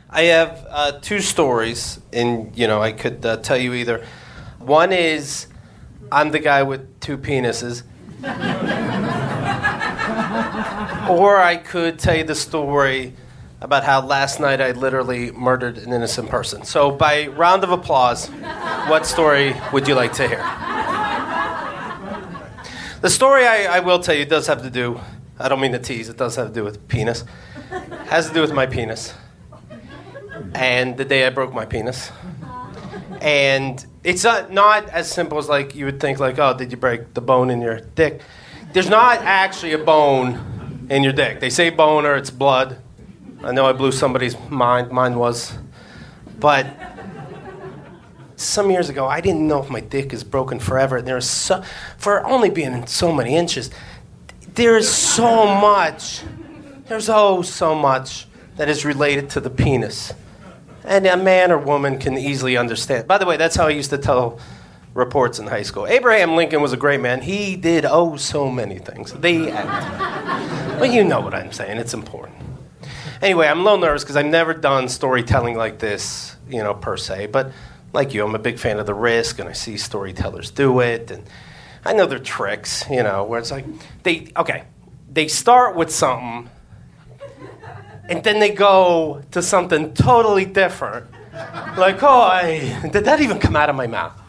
I 0.09 0.23
have 0.23 0.67
uh, 0.69 0.91
two 0.99 1.19
stories, 1.19 1.99
and 2.13 2.55
you 2.57 2.67
know, 2.67 2.81
I 2.81 2.91
could 2.91 3.25
uh, 3.25 3.37
tell 3.37 3.57
you 3.57 3.73
either. 3.73 4.05
One 4.59 4.91
is 4.91 5.47
I'm 6.11 6.31
the 6.31 6.39
guy 6.39 6.63
with 6.63 6.99
two 6.99 7.17
penises, 7.17 7.83
or 11.09 11.37
I 11.37 11.57
could 11.57 11.99
tell 11.99 12.17
you 12.17 12.23
the 12.23 12.35
story 12.35 13.13
about 13.61 13.83
how 13.83 14.05
last 14.05 14.39
night 14.39 14.61
I 14.61 14.71
literally 14.71 15.31
murdered 15.31 15.77
an 15.77 15.91
innocent 15.91 16.29
person. 16.29 16.63
So, 16.63 16.91
by 16.91 17.27
round 17.27 17.63
of 17.63 17.71
applause, 17.71 18.27
what 18.87 19.05
story 19.05 19.55
would 19.73 19.87
you 19.87 19.95
like 19.95 20.13
to 20.13 20.27
hear? 20.27 20.43
The 23.01 23.09
story 23.09 23.45
I, 23.45 23.77
I 23.77 23.79
will 23.79 23.99
tell 23.99 24.15
you 24.15 24.25
does 24.25 24.47
have 24.47 24.61
to 24.63 24.69
do, 24.69 24.99
I 25.39 25.49
don't 25.49 25.61
mean 25.61 25.71
to 25.71 25.79
tease, 25.79 26.09
it 26.09 26.17
does 26.17 26.35
have 26.35 26.49
to 26.49 26.53
do 26.53 26.63
with 26.63 26.87
penis. 26.87 27.23
Has 28.09 28.27
to 28.27 28.33
do 28.33 28.41
with 28.41 28.51
my 28.51 28.65
penis. 28.65 29.13
And 30.55 30.97
the 30.97 31.05
day 31.05 31.27
I 31.27 31.29
broke 31.29 31.53
my 31.53 31.65
penis. 31.65 32.11
And 33.21 33.85
it's 34.03 34.23
not, 34.23 34.51
not 34.51 34.89
as 34.89 35.11
simple 35.11 35.37
as 35.37 35.47
like 35.47 35.75
you 35.75 35.85
would 35.85 35.99
think, 35.99 36.19
like, 36.19 36.39
oh, 36.39 36.57
did 36.57 36.71
you 36.71 36.77
break 36.77 37.13
the 37.13 37.21
bone 37.21 37.49
in 37.49 37.61
your 37.61 37.79
dick? 37.79 38.21
There's 38.73 38.89
not 38.89 39.19
actually 39.19 39.73
a 39.73 39.77
bone 39.77 40.87
in 40.89 41.03
your 41.03 41.13
dick. 41.13 41.39
They 41.39 41.51
say 41.51 41.69
bone 41.69 42.05
or 42.05 42.15
it's 42.15 42.31
blood. 42.31 42.81
I 43.43 43.51
know 43.51 43.65
I 43.65 43.73
blew 43.73 43.91
somebody's 43.91 44.37
mind. 44.49 44.91
Mine 44.91 45.15
was. 45.15 45.57
But 46.39 46.67
some 48.37 48.71
years 48.71 48.89
ago, 48.89 49.05
I 49.07 49.21
didn't 49.21 49.47
know 49.47 49.61
if 49.61 49.69
my 49.69 49.81
dick 49.81 50.13
is 50.13 50.23
broken 50.23 50.59
forever. 50.59 50.97
And 50.97 51.07
there's 51.07 51.29
so, 51.29 51.63
for 51.97 52.25
only 52.25 52.49
being 52.49 52.87
so 52.87 53.11
many 53.11 53.35
inches, 53.35 53.69
there 54.55 54.77
is 54.77 54.89
so 54.89 55.45
much. 55.45 56.23
There's 56.89 57.07
oh 57.07 57.43
so 57.43 57.75
much 57.75 58.25
that 58.57 58.67
is 58.67 58.83
related 58.83 59.29
to 59.31 59.39
the 59.39 59.51
penis, 59.51 60.11
and 60.83 61.05
a 61.05 61.15
man 61.15 61.51
or 61.51 61.59
woman 61.59 61.99
can 61.99 62.17
easily 62.17 62.57
understand. 62.57 63.07
By 63.07 63.19
the 63.19 63.27
way, 63.27 63.37
that's 63.37 63.55
how 63.55 63.67
I 63.67 63.69
used 63.69 63.91
to 63.91 63.99
tell 63.99 64.39
reports 64.95 65.37
in 65.37 65.45
high 65.45 65.61
school. 65.61 65.85
Abraham 65.85 66.35
Lincoln 66.35 66.63
was 66.63 66.73
a 66.73 66.77
great 66.77 66.99
man. 66.99 67.21
He 67.21 67.55
did 67.55 67.85
oh 67.85 68.15
so 68.15 68.49
many 68.49 68.79
things. 68.79 69.13
The 69.13 69.51
end. 69.51 69.69
well, 70.79 70.91
you 70.91 71.03
know 71.03 71.21
what 71.21 71.35
I'm 71.35 71.51
saying. 71.51 71.77
It's 71.77 71.93
important. 71.93 72.37
Anyway, 73.21 73.45
I'm 73.45 73.59
a 73.59 73.63
little 73.63 73.77
nervous 73.77 74.03
because 74.03 74.15
I've 74.15 74.25
never 74.25 74.55
done 74.55 74.89
storytelling 74.89 75.55
like 75.55 75.77
this, 75.77 76.37
you 76.49 76.63
know, 76.63 76.73
per 76.73 76.97
se. 76.97 77.27
But 77.27 77.51
like 77.93 78.15
you, 78.15 78.25
I'm 78.25 78.33
a 78.33 78.39
big 78.39 78.57
fan 78.57 78.79
of 78.79 78.87
the 78.87 78.95
risk, 78.95 79.37
and 79.37 79.47
I 79.47 79.53
see 79.53 79.77
storytellers 79.77 80.49
do 80.49 80.79
it, 80.79 81.11
and 81.11 81.23
I 81.85 81.93
know 81.93 82.07
their 82.07 82.17
tricks, 82.17 82.83
you 82.89 83.03
know, 83.03 83.25
where 83.25 83.39
it's 83.39 83.51
like 83.51 83.65
they 84.01 84.31
okay, 84.35 84.63
they 85.07 85.27
start 85.27 85.75
with 85.75 85.91
something, 85.91 86.49
and 88.09 88.23
then 88.23 88.39
they 88.39 88.49
go 88.49 89.21
to 89.31 89.41
something 89.41 89.93
totally 89.93 90.45
different. 90.45 91.05
Like, 91.77 92.01
oh, 92.03 92.21
I, 92.21 92.89
did 92.91 93.05
that 93.05 93.21
even 93.21 93.39
come 93.39 93.55
out 93.55 93.69
of 93.69 93.75
my 93.75 93.87
mouth? 93.87 94.19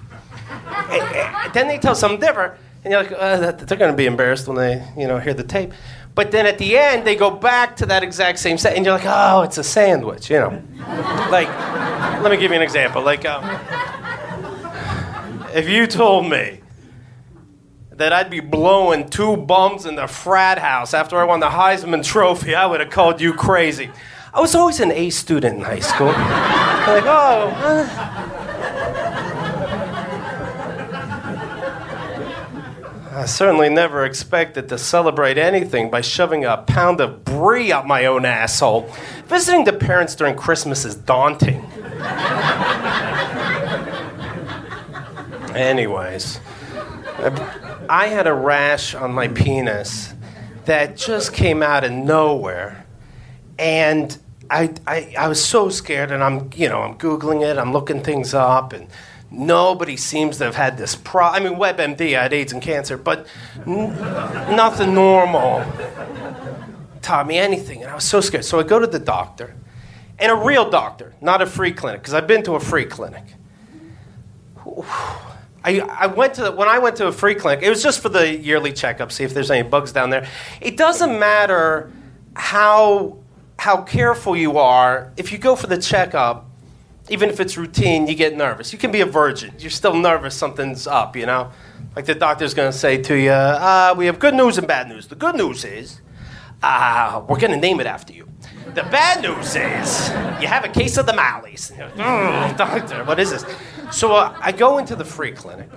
And, 0.91 1.03
and 1.03 1.53
then 1.55 1.67
they 1.67 1.79
tell 1.79 1.95
something 1.95 2.21
different, 2.21 2.55
and 2.85 2.93
you're 2.93 3.03
like, 3.03 3.13
uh, 3.13 3.53
they're 3.53 3.79
going 3.79 3.91
to 3.91 3.97
be 3.97 4.07
embarrassed 4.07 4.47
when 4.47 4.57
they, 4.57 4.87
you 4.97 5.09
know, 5.09 5.19
hear 5.19 5.35
the 5.35 5.43
tape. 5.43 5.73
But 6.15 6.31
then 6.31 6.45
at 6.45 6.59
the 6.59 6.77
end, 6.77 7.07
they 7.07 7.17
go 7.17 7.31
back 7.31 7.77
to 7.77 7.87
that 7.87 8.03
exact 8.03 8.39
same 8.39 8.59
set, 8.59 8.77
and 8.77 8.85
you're 8.85 8.95
like, 8.95 9.07
oh, 9.07 9.43
it's 9.43 9.59
a 9.59 9.65
sandwich, 9.65 10.31
you 10.31 10.39
know. 10.39 10.63
like, 11.31 11.49
let 12.23 12.31
me 12.31 12.37
give 12.37 12.51
you 12.51 12.57
an 12.57 12.63
example. 12.63 13.03
Like, 13.03 13.25
um, 13.25 13.45
if 15.55 15.69
you 15.69 15.87
told 15.87 16.29
me 16.29 16.60
that 18.01 18.13
I'd 18.15 18.31
be 18.31 18.41
blowing 18.41 19.09
two 19.11 19.37
bums 19.37 19.85
in 19.85 19.97
the 19.97 20.07
frat 20.07 20.59
house 20.59 20.95
after 20.95 21.19
I 21.19 21.25
won 21.25 21.41
the 21.41 21.51
Heisman 21.51 22.03
Trophy, 22.03 22.55
I 22.55 22.65
would 22.65 22.81
have 22.81 22.89
called 22.89 23.21
you 23.21 23.35
crazy. 23.35 23.91
I 24.33 24.41
was 24.41 24.55
always 24.55 24.81
an 24.81 24.91
A 24.91 25.11
student 25.11 25.57
in 25.59 25.63
high 25.63 25.81
school. 25.81 26.07
like, 26.07 27.05
oh. 27.07 27.51
I 33.13 33.27
certainly 33.27 33.69
never 33.69 34.07
expected 34.07 34.71
to 34.71 34.79
celebrate 34.79 35.37
anything 35.37 35.91
by 35.91 36.01
shoving 36.01 36.47
a 36.47 36.57
pound 36.57 37.03
of 37.03 37.23
brie 37.23 37.71
up 37.71 37.85
my 37.85 38.07
own 38.07 38.25
asshole. 38.25 38.91
Visiting 39.27 39.65
the 39.65 39.75
parents 39.75 40.15
during 40.15 40.37
Christmas 40.37 40.87
is 40.87 40.95
daunting. 40.95 41.67
Anyways, 45.55 46.41
had 48.07 48.27
a 48.27 48.35
rash 48.35 48.95
on 48.95 49.13
my 49.13 49.29
penis 49.29 50.15
that 50.67 50.97
just 50.97 51.33
came 51.33 51.63
out 51.63 51.83
of 51.83 51.91
nowhere. 51.91 52.87
And 53.59 54.17
I, 54.49 54.73
I, 54.87 55.15
I 55.19 55.29
was 55.29 55.43
so 55.43 55.69
scared, 55.69 56.11
and 56.11 56.23
I'm, 56.23 56.51
you 56.55 56.69
know, 56.69 56.83
I'm 56.83 56.97
Googling 56.97 57.43
it, 57.43 57.59
I'm 57.59 57.73
looking 57.73 58.03
things 58.03 58.35
up, 58.35 58.73
and 58.73 58.89
nobody 59.31 59.97
seems 59.97 60.39
to 60.39 60.45
have 60.45 60.57
had 60.57 60.79
this 60.79 60.95
problem. 60.95 61.43
I 61.43 61.49
mean, 61.51 61.59
WebMD, 61.59 62.19
I 62.19 62.23
had 62.23 62.33
AIDS 62.33 62.53
and 62.53 62.63
cancer, 62.63 62.97
but 62.97 63.27
n- 63.67 63.95
nothing 64.55 64.95
normal 64.95 65.65
taught 67.03 67.27
me 67.27 67.39
anything. 67.39 67.83
And 67.83 67.91
I 67.91 67.95
was 67.95 68.05
so 68.05 68.21
scared. 68.21 68.45
So 68.45 68.61
I 68.61 68.63
go 68.63 68.79
to 68.79 68.87
the 68.87 68.99
doctor, 68.99 69.55
and 70.19 70.31
a 70.31 70.37
real 70.37 70.69
doctor, 70.69 71.15
not 71.21 71.43
a 71.43 71.47
free 71.47 71.73
clinic, 71.73 72.03
because 72.03 72.15
I've 72.15 72.27
been 72.27 72.43
to 72.45 72.55
a 72.55 72.61
free 72.61 72.85
clinic. 72.85 73.25
I, 75.65 75.81
I 75.81 76.07
went 76.07 76.35
to 76.35 76.51
when 76.53 76.69
I 76.69 76.79
went 76.79 76.97
to 76.97 77.07
a 77.07 77.13
free 77.13 77.35
clinic. 77.35 77.63
It 77.63 77.71
was 77.71 77.83
just 77.83 78.01
for 78.01 78.09
the 78.09 78.37
yearly 78.37 78.73
checkup, 78.73 79.13
see 79.13 79.25
if 79.25 79.35
there's 79.35 79.51
any 79.51 79.69
bugs 79.69 79.93
down 79.93 80.11
there. 80.11 80.27
It 80.61 80.77
doesn't 80.77 81.19
matter 81.19 81.93
how 82.35 83.19
how 83.59 83.83
careful 83.83 84.37
you 84.37 84.59
are. 84.59 85.13
If 85.17 85.33
you 85.33 85.39
go 85.39 85.55
for 85.55 85.67
the 85.67 85.77
checkup, 85.77 86.47
even 87.11 87.29
if 87.29 87.41
it's 87.41 87.59
routine, 87.59 88.07
you 88.07 88.15
get 88.15 88.35
nervous. 88.35 88.73
You 88.73 88.79
can 88.79 88.91
be 88.91 89.03
a 89.03 89.07
virgin. 89.07 89.53
You're 89.59 89.71
still 89.71 89.95
nervous. 89.95 90.35
Something's 90.35 90.87
up. 90.87 91.15
You 91.15 91.27
know, 91.27 91.51
like 91.95 92.07
the 92.07 92.15
doctor's 92.15 92.55
going 92.55 92.73
to 92.73 92.77
say 92.77 93.03
to 93.03 93.15
you, 93.15 93.31
uh, 93.31 93.95
"We 93.97 94.07
have 94.07 94.19
good 94.19 94.35
news 94.35 94.57
and 94.57 94.67
bad 94.67 94.89
news. 94.89 95.09
The 95.09 95.15
good 95.15 95.37
news 95.37 95.65
is, 95.65 96.01
uh, 96.63 97.23
we're 97.29 97.39
going 97.39 97.53
to 97.53 97.59
name 97.59 97.81
it 97.81 97.87
after 97.87 98.15
you." 98.15 98.29
The 98.75 98.85
bad 98.85 99.23
news 99.23 99.57
is 99.57 100.09
you 100.41 100.47
have 100.47 100.65
a 100.65 100.69
case 100.69 100.97
of 100.97 101.05
the 101.05 101.13
mallies. 101.13 101.73
Mm, 101.73 102.57
doctor, 102.57 103.05
what 103.05 103.19
is 103.19 103.31
this? 103.33 103.45
So 103.93 104.15
uh, 104.15 104.37
I 104.41 104.53
go 104.53 104.79
into 104.79 104.95
the 104.95 105.05
free 105.05 105.33
clinic, 105.33 105.69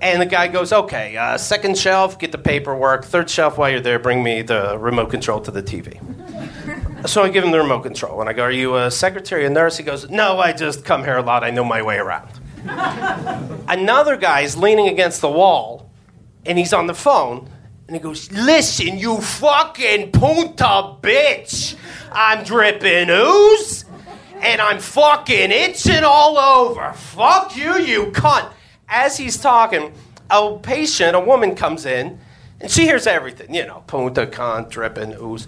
and 0.00 0.20
the 0.20 0.26
guy 0.26 0.48
goes, 0.48 0.72
"Okay, 0.72 1.16
uh, 1.16 1.38
second 1.38 1.78
shelf, 1.78 2.18
get 2.18 2.32
the 2.32 2.38
paperwork. 2.38 3.04
Third 3.04 3.30
shelf, 3.30 3.58
while 3.58 3.70
you're 3.70 3.80
there, 3.80 3.98
bring 3.98 4.22
me 4.22 4.42
the 4.42 4.78
remote 4.78 5.10
control 5.10 5.40
to 5.40 5.50
the 5.50 5.62
TV." 5.62 5.98
so 7.08 7.22
I 7.22 7.28
give 7.30 7.44
him 7.44 7.50
the 7.50 7.58
remote 7.58 7.82
control, 7.82 8.20
and 8.20 8.28
I 8.28 8.32
go, 8.32 8.44
"Are 8.44 8.50
you 8.50 8.76
a 8.76 8.90
secretary, 8.90 9.46
a 9.46 9.50
nurse?" 9.50 9.76
He 9.78 9.84
goes, 9.84 10.08
"No, 10.10 10.38
I 10.38 10.52
just 10.52 10.84
come 10.84 11.04
here 11.04 11.16
a 11.16 11.22
lot. 11.22 11.44
I 11.44 11.50
know 11.50 11.64
my 11.64 11.82
way 11.82 11.96
around." 11.96 12.28
Another 13.68 14.16
guy 14.16 14.40
is 14.40 14.56
leaning 14.56 14.88
against 14.88 15.20
the 15.20 15.30
wall, 15.30 15.90
and 16.44 16.58
he's 16.58 16.72
on 16.72 16.86
the 16.86 16.94
phone. 16.94 17.48
And 17.86 17.96
he 17.96 18.02
goes, 18.02 18.30
Listen, 18.32 18.98
you 18.98 19.18
fucking 19.18 20.12
punta 20.12 20.96
bitch. 21.00 21.74
I'm 22.12 22.44
dripping 22.44 23.08
ooze 23.08 23.86
and 24.42 24.60
I'm 24.60 24.78
fucking 24.78 25.50
itching 25.50 26.04
all 26.04 26.38
over. 26.38 26.92
Fuck 26.92 27.56
you, 27.56 27.78
you 27.78 28.06
cunt. 28.06 28.50
As 28.88 29.16
he's 29.16 29.36
talking, 29.36 29.92
a 30.30 30.56
patient, 30.58 31.14
a 31.14 31.20
woman 31.20 31.54
comes 31.54 31.86
in 31.86 32.18
and 32.60 32.70
she 32.70 32.82
hears 32.82 33.06
everything, 33.06 33.54
you 33.54 33.66
know, 33.66 33.82
punta, 33.86 34.26
cunt, 34.26 34.70
dripping 34.70 35.14
ooze. 35.20 35.46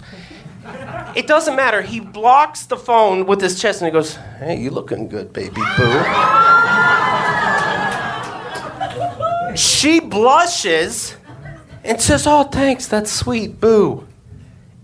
It 1.15 1.27
doesn't 1.27 1.55
matter. 1.55 1.81
He 1.81 1.99
blocks 1.99 2.65
the 2.67 2.77
phone 2.77 3.25
with 3.25 3.41
his 3.41 3.59
chest 3.59 3.81
and 3.81 3.87
he 3.87 3.91
goes, 3.91 4.15
Hey, 4.39 4.59
you 4.59 4.69
looking 4.69 5.07
good, 5.07 5.33
baby 5.33 5.61
boo. 5.77 6.01
she 9.55 9.99
blushes 9.99 11.15
and 11.83 11.99
says, 11.99 12.27
Oh, 12.27 12.43
thanks, 12.43 12.87
that's 12.87 13.11
sweet, 13.11 13.59
boo. 13.59 14.07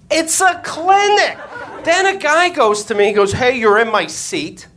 It's 0.10 0.42
a 0.42 0.60
clinic. 0.64 1.38
Then 1.84 2.16
a 2.16 2.18
guy 2.18 2.50
goes 2.50 2.84
to 2.86 2.96
me, 2.96 3.08
he 3.08 3.14
goes, 3.14 3.34
Hey, 3.34 3.58
you're 3.58 3.80
in 3.80 3.92
my 3.92 4.08
seat. 4.08 4.68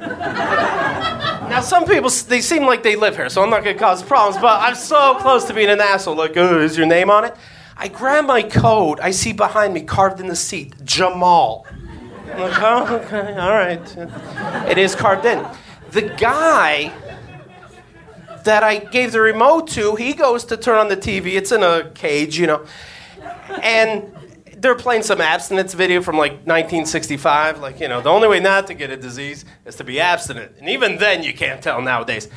now, 0.00 1.60
some 1.60 1.86
people, 1.86 2.10
they 2.28 2.40
seem 2.40 2.64
like 2.64 2.82
they 2.82 2.96
live 2.96 3.16
here, 3.16 3.28
so 3.28 3.42
I'm 3.42 3.50
not 3.50 3.64
gonna 3.64 3.78
cause 3.78 4.02
problems, 4.02 4.40
but 4.40 4.60
I'm 4.60 4.74
so 4.74 5.14
close 5.16 5.44
to 5.44 5.54
being 5.54 5.70
an 5.70 5.80
asshole. 5.80 6.16
Like, 6.16 6.36
oh, 6.36 6.60
is 6.60 6.76
your 6.76 6.86
name 6.86 7.10
on 7.10 7.24
it? 7.24 7.34
I 7.76 7.88
grab 7.88 8.26
my 8.26 8.42
coat, 8.42 9.00
I 9.02 9.10
see 9.10 9.32
behind 9.32 9.74
me, 9.74 9.82
carved 9.82 10.20
in 10.20 10.26
the 10.26 10.36
seat, 10.36 10.74
Jamal. 10.84 11.66
I'm 12.32 12.40
like, 12.40 12.62
oh, 12.62 12.96
okay, 12.96 13.36
all 13.36 13.50
right. 13.50 13.96
It 14.68 14.78
is 14.78 14.94
carved 14.94 15.24
in. 15.24 15.46
The 15.90 16.02
guy 16.02 16.92
that 18.44 18.62
I 18.62 18.78
gave 18.78 19.12
the 19.12 19.20
remote 19.20 19.68
to, 19.68 19.94
he 19.96 20.12
goes 20.14 20.44
to 20.46 20.56
turn 20.56 20.78
on 20.78 20.88
the 20.88 20.96
TV. 20.96 21.34
It's 21.36 21.52
in 21.52 21.62
a 21.62 21.90
cage, 21.94 22.38
you 22.38 22.46
know. 22.46 22.64
and 23.62 24.12
they're 24.56 24.74
playing 24.74 25.02
some 25.02 25.20
abstinence 25.20 25.74
video 25.74 26.00
from 26.00 26.16
like 26.16 26.32
1965. 26.32 27.60
Like, 27.60 27.78
you 27.78 27.88
know, 27.88 28.00
the 28.00 28.08
only 28.08 28.26
way 28.26 28.40
not 28.40 28.66
to 28.68 28.74
get 28.74 28.90
a 28.90 28.96
disease 28.96 29.44
is 29.66 29.76
to 29.76 29.84
be 29.84 30.00
abstinent. 30.00 30.52
And 30.58 30.68
even 30.68 30.96
then, 30.96 31.22
you 31.22 31.34
can't 31.34 31.62
tell 31.62 31.82
nowadays. 31.82 32.28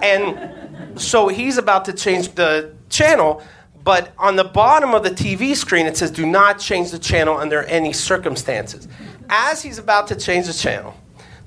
And 0.00 1.00
so 1.00 1.28
he's 1.28 1.58
about 1.58 1.84
to 1.86 1.92
change 1.92 2.34
the 2.34 2.74
channel, 2.88 3.42
but 3.82 4.12
on 4.18 4.36
the 4.36 4.44
bottom 4.44 4.94
of 4.94 5.02
the 5.02 5.10
TV 5.10 5.56
screen, 5.56 5.86
it 5.86 5.96
says, 5.96 6.10
do 6.10 6.24
not 6.24 6.58
change 6.58 6.92
the 6.92 6.98
channel 6.98 7.36
under 7.36 7.64
any 7.64 7.92
circumstances. 7.92 8.86
As 9.28 9.62
he's 9.62 9.78
about 9.78 10.06
to 10.08 10.16
change 10.16 10.46
the 10.46 10.52
channel, 10.52 10.94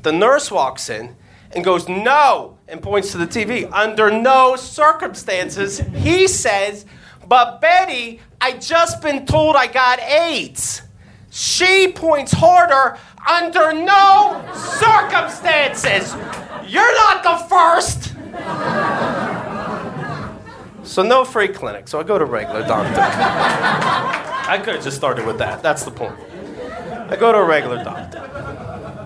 the 0.02 0.12
nurse 0.12 0.52
walks 0.52 0.90
in 0.90 1.16
and 1.54 1.64
goes, 1.64 1.88
no, 1.88 2.58
and 2.68 2.82
points 2.82 3.12
to 3.12 3.18
the 3.18 3.28
TV. 3.28 3.72
Under 3.72 4.12
no 4.12 4.56
circumstances, 4.56 5.80
he 5.96 6.28
says, 6.28 6.86
but 7.32 7.62
Betty, 7.62 8.20
I 8.42 8.58
just 8.58 9.02
been 9.02 9.26
told 9.26 9.56
I 9.56 9.68
got 9.68 10.02
AIDS. 10.02 10.82
She 11.30 11.90
points 11.94 12.34
harder 12.34 12.98
under 13.26 13.72
no 13.72 14.44
circumstances. 14.54 16.14
You're 16.68 16.94
not 16.94 17.24
the 17.24 17.38
first. 17.48 18.16
So 20.84 21.04
no 21.04 21.24
free 21.24 21.48
clinic. 21.48 21.88
So 21.88 22.02
I 22.02 22.04
go 22.04 22.20
to 22.20 22.26
regular 22.26 22.68
doctor. 22.68 23.00
I 23.00 24.58
could 24.62 24.76
have 24.76 24.84
just 24.84 24.98
started 24.98 25.26
with 25.26 25.38
that. 25.38 25.64
That's 25.64 25.86
the 25.86 25.92
point. 25.92 26.20
I 27.08 27.16
go 27.16 27.32
to 27.32 27.38
a 27.38 27.46
regular 27.46 27.82
doctor. 27.82 29.01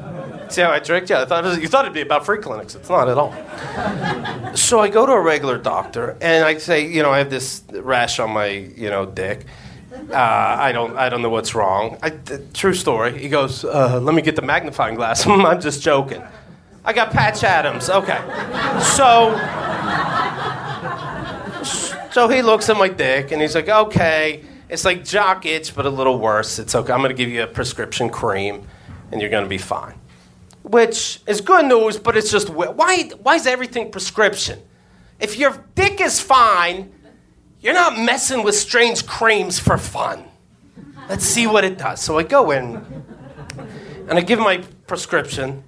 See 0.49 0.61
how 0.61 0.71
I 0.71 0.79
tricked 0.79 1.09
you? 1.09 1.15
I 1.15 1.25
thought 1.25 1.43
was, 1.43 1.57
you 1.57 1.67
thought 1.67 1.85
it'd 1.85 1.93
be 1.93 2.01
about 2.01 2.25
free 2.25 2.39
clinics. 2.39 2.75
It's 2.75 2.89
not 2.89 3.09
at 3.09 3.17
all. 3.17 3.33
so 4.55 4.79
I 4.79 4.89
go 4.89 5.05
to 5.05 5.11
a 5.11 5.21
regular 5.21 5.57
doctor 5.57 6.17
and 6.21 6.45
I 6.45 6.57
say, 6.57 6.87
you 6.87 7.01
know, 7.01 7.11
I 7.11 7.19
have 7.19 7.29
this 7.29 7.63
rash 7.71 8.19
on 8.19 8.31
my, 8.31 8.47
you 8.47 8.89
know, 8.89 9.05
dick. 9.05 9.45
Uh, 9.91 10.15
I 10.15 10.71
don't, 10.71 10.95
I 10.97 11.09
don't 11.09 11.21
know 11.21 11.29
what's 11.29 11.55
wrong. 11.55 11.97
I, 12.03 12.11
true 12.53 12.73
story. 12.73 13.17
He 13.17 13.29
goes, 13.29 13.63
uh, 13.63 13.99
let 14.01 14.13
me 14.13 14.21
get 14.21 14.35
the 14.35 14.41
magnifying 14.41 14.95
glass. 14.95 15.25
I'm 15.27 15.61
just 15.61 15.81
joking. 15.81 16.21
I 16.83 16.93
got 16.93 17.11
Patch 17.11 17.43
Adams. 17.43 17.89
Okay. 17.89 18.19
So, 18.81 19.35
so 22.11 22.27
he 22.27 22.41
looks 22.43 22.69
at 22.69 22.77
my 22.77 22.89
dick 22.89 23.31
and 23.31 23.41
he's 23.41 23.55
like, 23.55 23.69
okay, 23.69 24.43
it's 24.69 24.85
like 24.85 25.03
jock 25.03 25.45
itch, 25.45 25.73
but 25.73 25.85
a 25.85 25.89
little 25.89 26.19
worse. 26.19 26.59
It's 26.59 26.75
okay. 26.75 26.93
I'm 26.93 26.99
going 26.99 27.09
to 27.09 27.15
give 27.15 27.29
you 27.29 27.41
a 27.41 27.47
prescription 27.47 28.09
cream 28.09 28.67
and 29.11 29.21
you're 29.21 29.31
going 29.31 29.43
to 29.43 29.49
be 29.49 29.57
fine 29.57 29.95
which 30.65 31.21
is 31.27 31.41
good 31.41 31.65
news, 31.65 31.97
but 31.99 32.17
it's 32.17 32.31
just 32.31 32.49
why, 32.49 33.09
why 33.21 33.35
is 33.35 33.45
everything 33.45 33.91
prescription? 33.91 34.59
If 35.19 35.37
your 35.37 35.63
dick 35.75 36.01
is 36.01 36.19
fine, 36.19 36.91
you're 37.61 37.75
not 37.75 37.97
messing 37.97 38.43
with 38.43 38.55
strange 38.55 39.05
creams 39.05 39.59
for 39.59 39.77
fun. 39.77 40.25
Let's 41.07 41.23
see 41.23 41.45
what 41.45 41.63
it 41.63 41.77
does. 41.77 42.01
So 42.01 42.17
I 42.17 42.23
go 42.23 42.49
in 42.49 42.83
and 44.07 44.13
I 44.13 44.21
give 44.21 44.39
my 44.39 44.63
prescription 44.87 45.63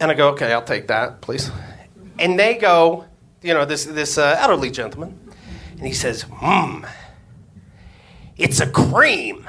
and 0.00 0.10
I 0.10 0.14
go, 0.14 0.30
okay, 0.30 0.52
I'll 0.52 0.62
take 0.62 0.88
that, 0.88 1.20
please. 1.20 1.50
And 2.18 2.38
they 2.38 2.56
go, 2.56 3.04
you 3.42 3.54
know, 3.54 3.64
this, 3.64 3.84
this 3.84 4.18
uh, 4.18 4.36
elderly 4.40 4.70
gentleman, 4.70 5.18
and 5.72 5.86
he 5.86 5.92
says, 5.92 6.22
hmm, 6.28 6.84
it's 8.36 8.60
a 8.60 8.66
cream. 8.66 9.48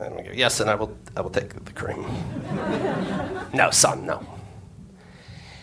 And 0.00 0.14
I 0.14 0.22
go, 0.22 0.30
yes, 0.32 0.60
and 0.60 0.70
I 0.70 0.76
will, 0.76 0.96
I 1.16 1.20
will 1.20 1.30
take 1.30 1.52
the 1.64 1.72
cream. 1.72 2.06
no, 3.52 3.70
son, 3.70 4.06
no. 4.06 4.24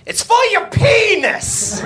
It's 0.05 0.21
for 0.21 0.43
your 0.51 0.67
penis! 0.67 1.81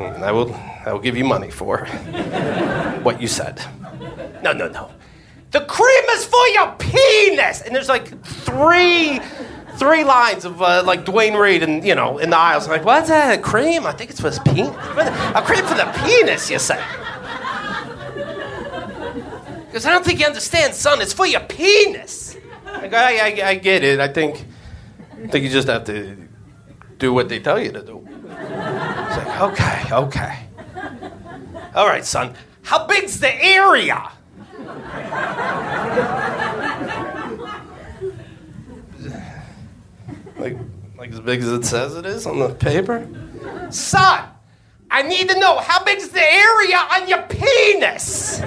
I 0.00 0.32
will, 0.32 0.54
I 0.86 0.92
will 0.92 1.00
give 1.00 1.16
you 1.16 1.24
money 1.24 1.50
for 1.50 1.84
what 3.02 3.20
you 3.20 3.28
said. 3.28 3.62
No, 4.42 4.52
no, 4.52 4.68
no. 4.68 4.90
The 5.50 5.60
cream 5.60 6.04
is 6.12 6.24
for 6.24 6.48
your 6.48 6.72
penis! 6.78 7.60
And 7.60 7.74
there's 7.74 7.90
like 7.90 8.20
three, 8.24 9.20
three 9.76 10.02
lines 10.02 10.46
of 10.46 10.62
uh, 10.62 10.82
like 10.84 11.04
Duane 11.04 11.34
Reade 11.34 11.62
and, 11.62 11.84
you 11.84 11.94
know, 11.94 12.16
in 12.16 12.30
the 12.30 12.38
aisles. 12.38 12.64
I'm 12.64 12.70
like, 12.70 12.84
what's 12.86 13.08
that, 13.08 13.42
cream? 13.42 13.86
I 13.86 13.92
think 13.92 14.10
it's 14.10 14.20
for 14.20 14.28
his 14.28 14.38
penis. 14.38 14.74
A 14.96 15.42
cream 15.44 15.64
for 15.66 15.74
the 15.74 15.92
penis, 16.02 16.50
you 16.50 16.58
say. 16.58 16.82
Because 19.72 19.86
I 19.86 19.90
don't 19.90 20.04
think 20.04 20.20
you 20.20 20.26
understand, 20.26 20.74
son. 20.74 21.00
It's 21.00 21.14
for 21.14 21.26
your 21.26 21.40
penis. 21.40 22.36
I, 22.66 22.88
go, 22.88 22.98
I, 22.98 23.38
I, 23.40 23.48
I 23.48 23.54
get 23.54 23.82
it. 23.82 24.00
I 24.00 24.08
think, 24.08 24.44
I 25.10 25.28
think 25.28 25.44
you 25.44 25.50
just 25.50 25.66
have 25.66 25.84
to 25.84 26.14
do 26.98 27.14
what 27.14 27.30
they 27.30 27.40
tell 27.40 27.58
you 27.58 27.72
to 27.72 27.82
do. 27.82 28.06
It's 28.06 29.16
like, 29.16 29.40
okay, 29.40 29.94
okay. 29.94 30.38
All 31.74 31.86
right, 31.86 32.04
son. 32.04 32.34
How 32.60 32.86
big's 32.86 33.18
the 33.18 33.34
area? 33.42 34.10
like, 40.36 40.58
like 40.98 41.12
as 41.12 41.20
big 41.20 41.40
as 41.40 41.48
it 41.48 41.64
says 41.64 41.96
it 41.96 42.04
is 42.04 42.26
on 42.26 42.40
the 42.40 42.50
paper? 42.50 43.08
Son, 43.70 44.28
I 44.90 45.00
need 45.00 45.30
to 45.30 45.40
know 45.40 45.60
how 45.60 45.82
big's 45.82 46.10
the 46.10 46.22
area 46.22 46.76
on 46.76 47.08
your 47.08 47.22
penis? 47.22 48.42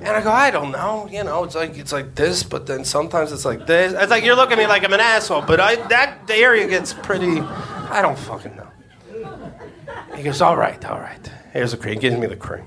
And 0.00 0.08
I 0.08 0.22
go, 0.22 0.30
I 0.30 0.50
don't 0.50 0.70
know. 0.70 1.08
You 1.10 1.24
know, 1.24 1.42
it's 1.44 1.56
like 1.56 1.76
it's 1.76 1.92
like 1.92 2.14
this, 2.14 2.42
but 2.42 2.66
then 2.66 2.84
sometimes 2.84 3.32
it's 3.32 3.44
like 3.44 3.66
this. 3.66 3.94
It's 3.94 4.10
like 4.10 4.24
you're 4.24 4.36
looking 4.36 4.52
at 4.52 4.58
me 4.58 4.66
like 4.66 4.84
I'm 4.84 4.92
an 4.92 5.00
asshole, 5.00 5.42
but 5.42 5.58
I 5.58 5.74
that 5.88 6.26
the 6.26 6.34
area 6.34 6.68
gets 6.68 6.92
pretty. 6.92 7.40
I 7.40 8.00
don't 8.00 8.18
fucking 8.18 8.54
know. 8.54 8.68
He 10.14 10.22
goes, 10.22 10.40
all 10.40 10.56
right, 10.56 10.82
all 10.84 10.98
right. 10.98 11.30
Here's 11.52 11.72
the 11.72 11.76
cream. 11.76 11.94
He 11.94 12.00
gives 12.00 12.16
me 12.16 12.26
the 12.26 12.36
cream. 12.36 12.66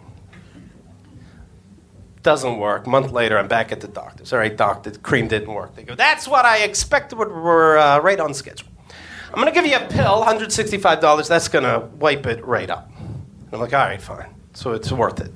Doesn't 2.24 2.58
work. 2.58 2.86
Month 2.86 3.12
later, 3.12 3.38
I'm 3.38 3.48
back 3.48 3.72
at 3.72 3.82
the 3.82 3.88
doctor's. 3.88 4.32
All 4.32 4.40
right, 4.40 4.56
doctor, 4.56 4.92
cream 4.92 5.28
didn't 5.28 5.54
work. 5.54 5.76
They 5.76 5.84
go, 5.84 5.96
that's 5.96 6.28
what 6.28 6.46
I 6.46 6.60
expected. 6.60 7.18
We're 7.18 7.78
uh, 7.78 8.00
right 8.00 8.20
on 8.20 8.34
schedule. 8.34 8.68
I'm 9.34 9.40
gonna 9.40 9.52
give 9.52 9.66
you 9.66 9.78
a 9.78 9.88
pill, 9.88 10.24
$165. 10.24 11.28
That's 11.28 11.48
gonna 11.48 11.80
wipe 11.80 12.26
it 12.26 12.46
right 12.46 12.70
up. 12.70 12.92
I'm 13.52 13.60
like, 13.60 13.74
all 13.74 13.80
right, 13.80 14.02
fine. 14.02 14.34
So 14.54 14.74
it's 14.74 14.92
worth 14.92 15.20
it. 15.22 15.34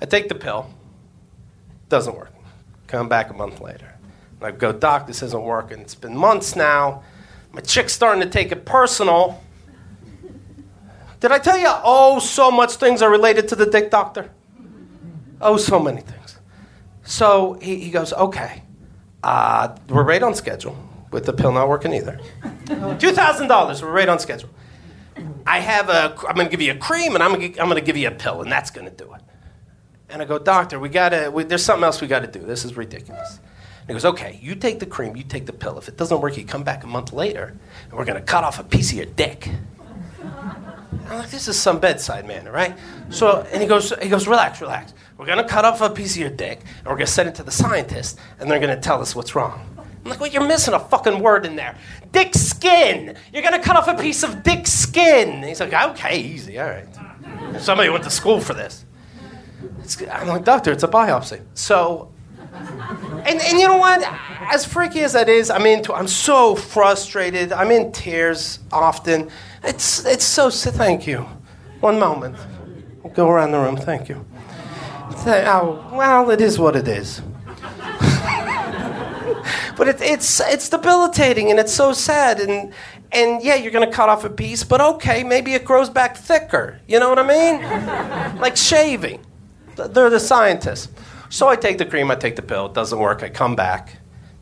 I 0.00 0.06
take 0.06 0.28
the 0.28 0.34
pill, 0.34 0.72
doesn't 1.88 2.16
work. 2.16 2.32
Come 2.86 3.08
back 3.08 3.30
a 3.30 3.34
month 3.34 3.60
later. 3.60 3.94
And 4.36 4.44
I 4.44 4.50
go, 4.50 4.72
Doc, 4.72 5.06
this 5.06 5.22
isn't 5.22 5.42
working. 5.42 5.80
It's 5.80 5.94
been 5.94 6.16
months 6.16 6.56
now. 6.56 7.02
My 7.52 7.60
chick's 7.60 7.92
starting 7.92 8.22
to 8.22 8.28
take 8.28 8.52
it 8.52 8.64
personal. 8.64 9.42
Did 11.20 11.32
I 11.32 11.38
tell 11.38 11.58
you, 11.58 11.68
oh, 11.68 12.18
so 12.18 12.50
much 12.50 12.74
things 12.74 13.02
are 13.02 13.10
related 13.10 13.48
to 13.48 13.56
the 13.56 13.66
dick 13.66 13.90
doctor? 13.90 14.30
Oh, 15.40 15.56
so 15.56 15.78
many 15.78 16.00
things. 16.00 16.38
So 17.02 17.54
he, 17.60 17.76
he 17.76 17.90
goes, 17.90 18.12
okay, 18.12 18.62
uh, 19.22 19.76
we're 19.88 20.04
right 20.04 20.22
on 20.22 20.34
schedule 20.34 20.76
with 21.10 21.26
the 21.26 21.32
pill 21.32 21.52
not 21.52 21.68
working 21.68 21.92
either. 21.92 22.18
$2,000, 22.66 23.82
we're 23.82 23.90
right 23.90 24.08
on 24.08 24.18
schedule. 24.18 24.48
I 25.46 25.60
have 25.60 25.88
a, 25.88 26.14
I'm 26.26 26.36
going 26.36 26.46
to 26.46 26.50
give 26.50 26.62
you 26.62 26.72
a 26.72 26.76
cream 26.76 27.14
and 27.14 27.22
I'm 27.22 27.32
going 27.34 27.74
to 27.74 27.80
give 27.80 27.96
you 27.96 28.08
a 28.08 28.12
pill, 28.12 28.42
and 28.42 28.50
that's 28.50 28.70
going 28.70 28.88
to 28.88 28.94
do 28.94 29.12
it. 29.12 29.20
And 30.10 30.20
I 30.20 30.24
go, 30.24 30.38
doctor, 30.38 30.78
we 30.78 30.88
gotta, 30.88 31.30
we, 31.30 31.44
there's 31.44 31.64
something 31.64 31.84
else 31.84 32.00
we 32.00 32.08
gotta 32.08 32.26
do. 32.26 32.40
This 32.40 32.64
is 32.64 32.76
ridiculous. 32.76 33.38
And 33.80 33.88
he 33.88 33.92
goes, 33.94 34.04
okay, 34.04 34.38
you 34.42 34.54
take 34.54 34.78
the 34.80 34.86
cream, 34.86 35.16
you 35.16 35.22
take 35.22 35.46
the 35.46 35.52
pill. 35.52 35.78
If 35.78 35.88
it 35.88 35.96
doesn't 35.96 36.20
work, 36.20 36.36
you 36.36 36.44
come 36.44 36.62
back 36.64 36.84
a 36.84 36.86
month 36.86 37.12
later, 37.12 37.54
and 37.84 37.92
we're 37.92 38.04
gonna 38.04 38.20
cut 38.20 38.44
off 38.44 38.58
a 38.58 38.64
piece 38.64 38.90
of 38.90 38.96
your 38.96 39.06
dick. 39.06 39.48
I'm 41.08 41.18
like, 41.18 41.30
this 41.30 41.48
is 41.48 41.58
some 41.58 41.80
bedside 41.80 42.26
manner, 42.26 42.52
right? 42.52 42.76
So, 43.08 43.46
and 43.50 43.60
he 43.60 43.68
goes, 43.68 43.92
he 44.00 44.08
goes, 44.08 44.28
relax, 44.28 44.60
relax. 44.60 44.94
We're 45.16 45.26
gonna 45.26 45.46
cut 45.46 45.64
off 45.64 45.80
a 45.80 45.90
piece 45.90 46.14
of 46.14 46.20
your 46.20 46.30
dick, 46.30 46.60
and 46.78 46.86
we're 46.86 46.94
gonna 46.94 47.06
send 47.06 47.28
it 47.28 47.34
to 47.36 47.42
the 47.42 47.50
scientist, 47.50 48.18
and 48.38 48.50
they're 48.50 48.60
gonna 48.60 48.80
tell 48.80 49.00
us 49.00 49.16
what's 49.16 49.34
wrong. 49.34 49.66
I'm 50.04 50.10
like, 50.10 50.20
well, 50.20 50.30
you're 50.30 50.46
missing 50.46 50.72
a 50.72 50.78
fucking 50.78 51.20
word 51.20 51.44
in 51.44 51.56
there. 51.56 51.76
Dick 52.12 52.34
skin. 52.34 53.16
You're 53.32 53.42
gonna 53.42 53.62
cut 53.62 53.76
off 53.76 53.88
a 53.88 53.94
piece 53.94 54.22
of 54.22 54.42
dick 54.42 54.66
skin. 54.66 55.30
And 55.30 55.44
he's 55.44 55.60
like, 55.60 55.72
okay, 55.72 56.18
easy, 56.20 56.58
all 56.58 56.68
right. 56.68 56.86
Somebody 57.60 57.90
went 57.90 58.04
to 58.04 58.10
school 58.10 58.40
for 58.40 58.54
this. 58.54 58.86
It's, 59.82 60.02
I'm 60.10 60.28
like, 60.28 60.44
doctor, 60.44 60.72
it's 60.72 60.82
a 60.82 60.88
biopsy. 60.88 61.42
So, 61.54 62.10
and, 62.52 63.40
and 63.40 63.58
you 63.58 63.66
know 63.66 63.76
what? 63.76 64.02
As 64.52 64.64
freaky 64.64 65.00
as 65.00 65.12
that 65.12 65.28
is, 65.28 65.50
I'm 65.50 65.66
into. 65.66 65.94
I'm 65.94 66.08
so 66.08 66.54
frustrated. 66.54 67.52
I'm 67.52 67.70
in 67.70 67.92
tears 67.92 68.60
often. 68.72 69.30
It's 69.62 70.04
it's 70.04 70.24
so. 70.24 70.50
Thank 70.50 71.06
you. 71.06 71.26
One 71.80 71.98
moment. 71.98 72.36
We'll 73.02 73.12
go 73.12 73.28
around 73.28 73.52
the 73.52 73.58
room. 73.58 73.76
Thank 73.76 74.08
you. 74.08 74.24
Oh, 75.26 75.90
well, 75.92 76.30
it 76.30 76.40
is 76.40 76.58
what 76.58 76.76
it 76.76 76.88
is. 76.88 77.20
but 79.76 79.88
it, 79.88 80.00
it's 80.00 80.40
it's 80.40 80.68
debilitating 80.68 81.50
and 81.50 81.58
it's 81.58 81.72
so 81.72 81.92
sad 81.92 82.40
and 82.40 82.72
and 83.12 83.42
yeah, 83.42 83.56
you're 83.56 83.72
gonna 83.72 83.90
cut 83.90 84.08
off 84.08 84.24
a 84.24 84.30
piece, 84.30 84.64
but 84.64 84.80
okay, 84.80 85.24
maybe 85.24 85.54
it 85.54 85.64
grows 85.64 85.90
back 85.90 86.16
thicker. 86.16 86.80
You 86.86 87.00
know 87.00 87.08
what 87.08 87.18
I 87.18 87.26
mean? 87.26 88.40
like 88.40 88.56
shaving. 88.56 89.24
They're 89.88 90.10
the 90.10 90.20
scientists. 90.20 90.88
So 91.28 91.48
I 91.48 91.56
take 91.56 91.78
the 91.78 91.86
cream, 91.86 92.10
I 92.10 92.16
take 92.16 92.36
the 92.36 92.42
pill, 92.42 92.66
it 92.66 92.74
doesn't 92.74 92.98
work, 92.98 93.22
I 93.22 93.28
come 93.28 93.54
back. 93.54 93.96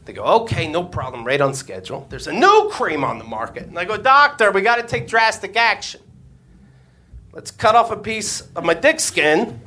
They 0.06 0.14
go, 0.14 0.24
okay, 0.24 0.66
no 0.66 0.84
problem, 0.84 1.22
right 1.22 1.40
on 1.40 1.52
schedule. 1.52 2.06
There's 2.08 2.26
a 2.26 2.32
new 2.32 2.70
cream 2.72 3.04
on 3.04 3.18
the 3.18 3.24
market. 3.24 3.64
And 3.66 3.78
I 3.78 3.84
go, 3.84 3.98
doctor, 3.98 4.50
we 4.50 4.62
gotta 4.62 4.82
take 4.82 5.06
drastic 5.06 5.54
action. 5.54 6.00
let's 7.32 7.50
cut 7.50 7.74
off 7.74 7.90
a 7.90 7.96
piece 7.96 8.40
of 8.56 8.64
my 8.64 8.72
dick 8.72 9.00
skin, 9.00 9.60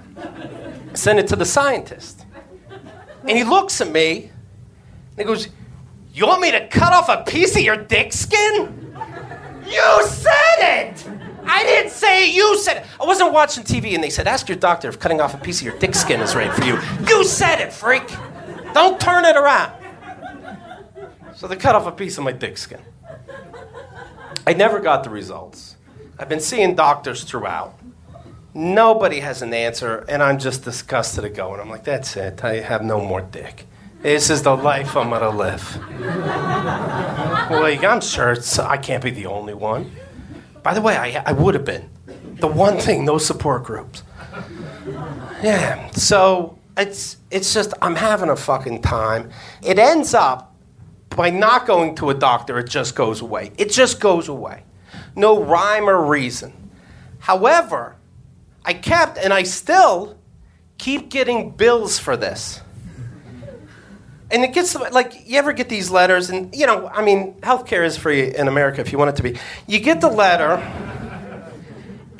send 0.93 1.19
it 1.19 1.27
to 1.27 1.35
the 1.35 1.45
scientist. 1.45 2.25
And 3.21 3.37
he 3.37 3.43
looks 3.43 3.79
at 3.81 3.91
me 3.91 4.31
and 5.11 5.17
he 5.17 5.23
goes, 5.23 5.47
You 6.11 6.25
want 6.25 6.41
me 6.41 6.51
to 6.51 6.67
cut 6.69 6.91
off 6.91 7.07
a 7.07 7.23
piece 7.23 7.55
of 7.55 7.61
your 7.61 7.77
dick 7.77 8.11
skin? 8.11 8.95
You 9.67 10.07
said 10.07 10.57
it! 10.59 11.20
I 11.51 11.63
didn't 11.63 11.91
say 11.91 12.29
it, 12.29 12.33
you 12.33 12.57
said 12.59 12.77
it. 12.77 12.85
I 12.99 13.05
wasn't 13.05 13.33
watching 13.33 13.65
TV 13.65 13.93
and 13.93 14.01
they 14.01 14.09
said, 14.09 14.25
Ask 14.25 14.47
your 14.47 14.57
doctor 14.57 14.87
if 14.87 14.99
cutting 14.99 15.19
off 15.19 15.33
a 15.33 15.37
piece 15.37 15.59
of 15.59 15.65
your 15.67 15.77
dick 15.79 15.93
skin 15.93 16.21
is 16.21 16.33
right 16.33 16.51
for 16.53 16.63
you. 16.63 16.79
You 17.07 17.25
said 17.25 17.59
it, 17.59 17.73
freak! 17.73 18.07
Don't 18.73 19.01
turn 19.01 19.25
it 19.25 19.35
around. 19.35 19.73
So 21.35 21.47
they 21.47 21.57
cut 21.57 21.75
off 21.75 21.85
a 21.85 21.91
piece 21.91 22.17
of 22.17 22.23
my 22.23 22.31
dick 22.31 22.57
skin. 22.57 22.79
I 24.47 24.53
never 24.53 24.79
got 24.79 25.03
the 25.03 25.09
results. 25.09 25.75
I've 26.17 26.29
been 26.29 26.39
seeing 26.39 26.73
doctors 26.73 27.25
throughout. 27.25 27.77
Nobody 28.53 29.19
has 29.19 29.41
an 29.41 29.53
answer, 29.53 30.05
and 30.07 30.23
I'm 30.23 30.39
just 30.39 30.63
disgusted 30.63 31.25
at 31.25 31.33
going. 31.33 31.59
I'm 31.59 31.69
like, 31.69 31.83
that's 31.83 32.15
it. 32.15 32.43
I 32.45 32.61
have 32.61 32.81
no 32.81 33.03
more 33.03 33.21
dick. 33.21 33.65
This 34.01 34.29
is 34.29 34.41
the 34.41 34.55
life 34.55 34.95
I'm 34.95 35.09
gonna 35.09 35.29
live. 35.29 35.77
like, 37.51 37.83
I'm 37.83 38.01
sure 38.01 38.37
I 38.59 38.77
can't 38.77 39.03
be 39.03 39.11
the 39.11 39.25
only 39.25 39.53
one. 39.53 39.91
By 40.63 40.73
the 40.73 40.81
way, 40.81 40.95
I, 40.95 41.23
I 41.25 41.31
would 41.31 41.53
have 41.55 41.65
been. 41.65 41.89
The 42.39 42.47
one 42.47 42.77
thing, 42.77 43.05
no 43.05 43.17
support 43.17 43.63
groups. 43.63 44.03
Yeah, 45.43 45.89
so 45.91 46.57
it's, 46.77 47.17
it's 47.29 47.53
just, 47.53 47.73
I'm 47.81 47.95
having 47.95 48.29
a 48.29 48.35
fucking 48.35 48.81
time. 48.81 49.31
It 49.63 49.79
ends 49.79 50.13
up 50.13 50.51
by 51.09 51.29
not 51.29 51.67
going 51.67 51.95
to 51.95 52.09
a 52.09 52.13
doctor, 52.13 52.57
it 52.59 52.69
just 52.69 52.95
goes 52.95 53.21
away. 53.21 53.51
It 53.57 53.69
just 53.69 53.99
goes 53.99 54.27
away. 54.27 54.63
No 55.15 55.43
rhyme 55.43 55.89
or 55.89 56.05
reason. 56.05 56.71
However, 57.19 57.95
I 58.63 58.73
kept 58.73 59.17
and 59.17 59.33
I 59.33 59.43
still 59.43 60.17
keep 60.77 61.09
getting 61.09 61.51
bills 61.51 61.99
for 61.99 62.15
this. 62.15 62.61
And 64.31 64.43
it 64.43 64.53
gets 64.53 64.75
like 64.75 65.27
you 65.27 65.37
ever 65.37 65.51
get 65.51 65.67
these 65.67 65.91
letters, 65.91 66.29
and 66.29 66.55
you 66.55 66.65
know, 66.65 66.87
I 66.87 67.03
mean, 67.03 67.33
healthcare 67.41 67.85
is 67.85 67.97
free 67.97 68.33
in 68.33 68.47
America 68.47 68.79
if 68.79 68.91
you 68.91 68.97
want 68.97 69.09
it 69.09 69.15
to 69.17 69.23
be. 69.23 69.37
You 69.67 69.79
get 69.79 69.99
the 69.99 70.09
letter, 70.09 70.57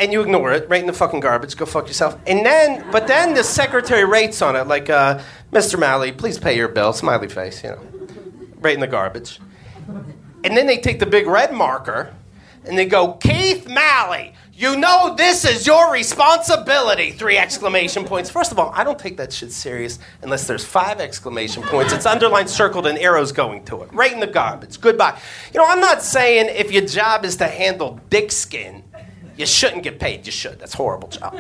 and 0.02 0.12
you 0.12 0.22
ignore 0.22 0.52
it, 0.52 0.68
right 0.68 0.82
in 0.82 0.88
the 0.88 0.94
fucking 0.94 1.20
garbage. 1.20 1.56
Go 1.56 1.66
fuck 1.66 1.88
yourself. 1.88 2.20
And 2.26 2.46
then, 2.46 2.84
but 2.92 3.08
then 3.08 3.36
the 3.36 3.44
secretary 3.44 4.04
rates 4.04 4.42
on 4.42 4.56
it, 4.56 4.68
like, 4.68 4.90
uh, 4.90 5.22
Mr. 5.52 5.80
Malley, 5.80 6.12
please 6.12 6.40
pay 6.40 6.58
your 6.58 6.68
bill. 6.68 6.92
Smiley 6.92 7.30
face, 7.30 7.64
you 7.64 7.70
know, 7.70 7.82
right 8.60 8.74
in 8.74 8.80
the 8.80 8.88
garbage. 8.88 9.40
And 10.44 10.58
then 10.58 10.66
they 10.66 10.78
take 10.78 11.00
the 11.00 11.06
big 11.06 11.28
red 11.28 11.54
marker, 11.54 12.14
and 12.66 12.78
they 12.78 12.88
go, 12.88 13.14
Keith 13.14 13.70
Malley, 13.70 14.34
you 14.54 14.76
know 14.76 15.16
this 15.16 15.46
is 15.46 15.66
your 15.66 15.92
responsibility! 15.92 17.12
Three 17.12 17.38
exclamation 17.38 18.06
points. 18.06 18.30
First 18.30 18.52
of 18.52 18.60
all, 18.60 18.72
I 18.76 18.84
don't 18.84 19.00
take 19.00 19.18
that 19.18 19.32
shit 19.32 19.52
serious 19.52 19.98
unless 20.22 20.46
there's 20.46 20.66
five 20.66 21.00
exclamation 21.00 21.64
points. 21.64 21.94
It's 21.94 22.06
underlined, 22.06 22.50
circled, 22.50 22.86
and 22.86 22.98
arrows 22.98 23.32
going 23.32 23.64
to 23.66 23.84
it. 23.84 23.94
Right 23.94 24.12
in 24.12 24.20
the 24.20 24.28
garbage. 24.28 24.80
Goodbye. 24.80 25.20
You 25.54 25.60
know, 25.60 25.66
I'm 25.66 25.80
not 25.80 26.04
saying 26.04 26.50
if 26.56 26.72
your 26.72 26.86
job 26.86 27.26
is 27.26 27.38
to 27.38 27.48
handle 27.48 28.00
dick 28.10 28.32
skin, 28.32 28.84
you 29.38 29.46
shouldn't 29.46 29.84
get 29.84 30.00
paid. 30.00 30.26
You 30.26 30.32
should. 30.32 30.60
That's 30.60 30.74
horrible 30.74 31.08
job. 31.08 31.34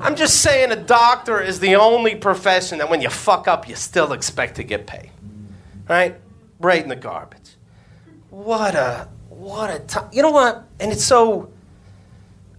I'm 0.00 0.16
just 0.16 0.40
saying 0.40 0.70
a 0.70 0.76
doctor 0.76 1.40
is 1.40 1.60
the 1.60 1.74
only 1.76 2.14
profession 2.14 2.78
that 2.78 2.88
when 2.88 3.02
you 3.02 3.10
fuck 3.10 3.48
up, 3.48 3.68
you 3.68 3.74
still 3.74 4.12
expect 4.12 4.54
to 4.56 4.62
get 4.62 4.86
paid. 4.86 5.10
Right? 5.88 6.16
Right 6.60 6.82
in 6.82 6.88
the 6.88 6.96
garbage. 6.96 7.56
What 8.30 8.74
a 8.74 9.08
what 9.28 9.70
a 9.74 9.80
time. 9.80 10.08
You 10.12 10.22
know 10.22 10.30
what? 10.30 10.66
And 10.80 10.92
it's 10.92 11.04
so 11.04 11.50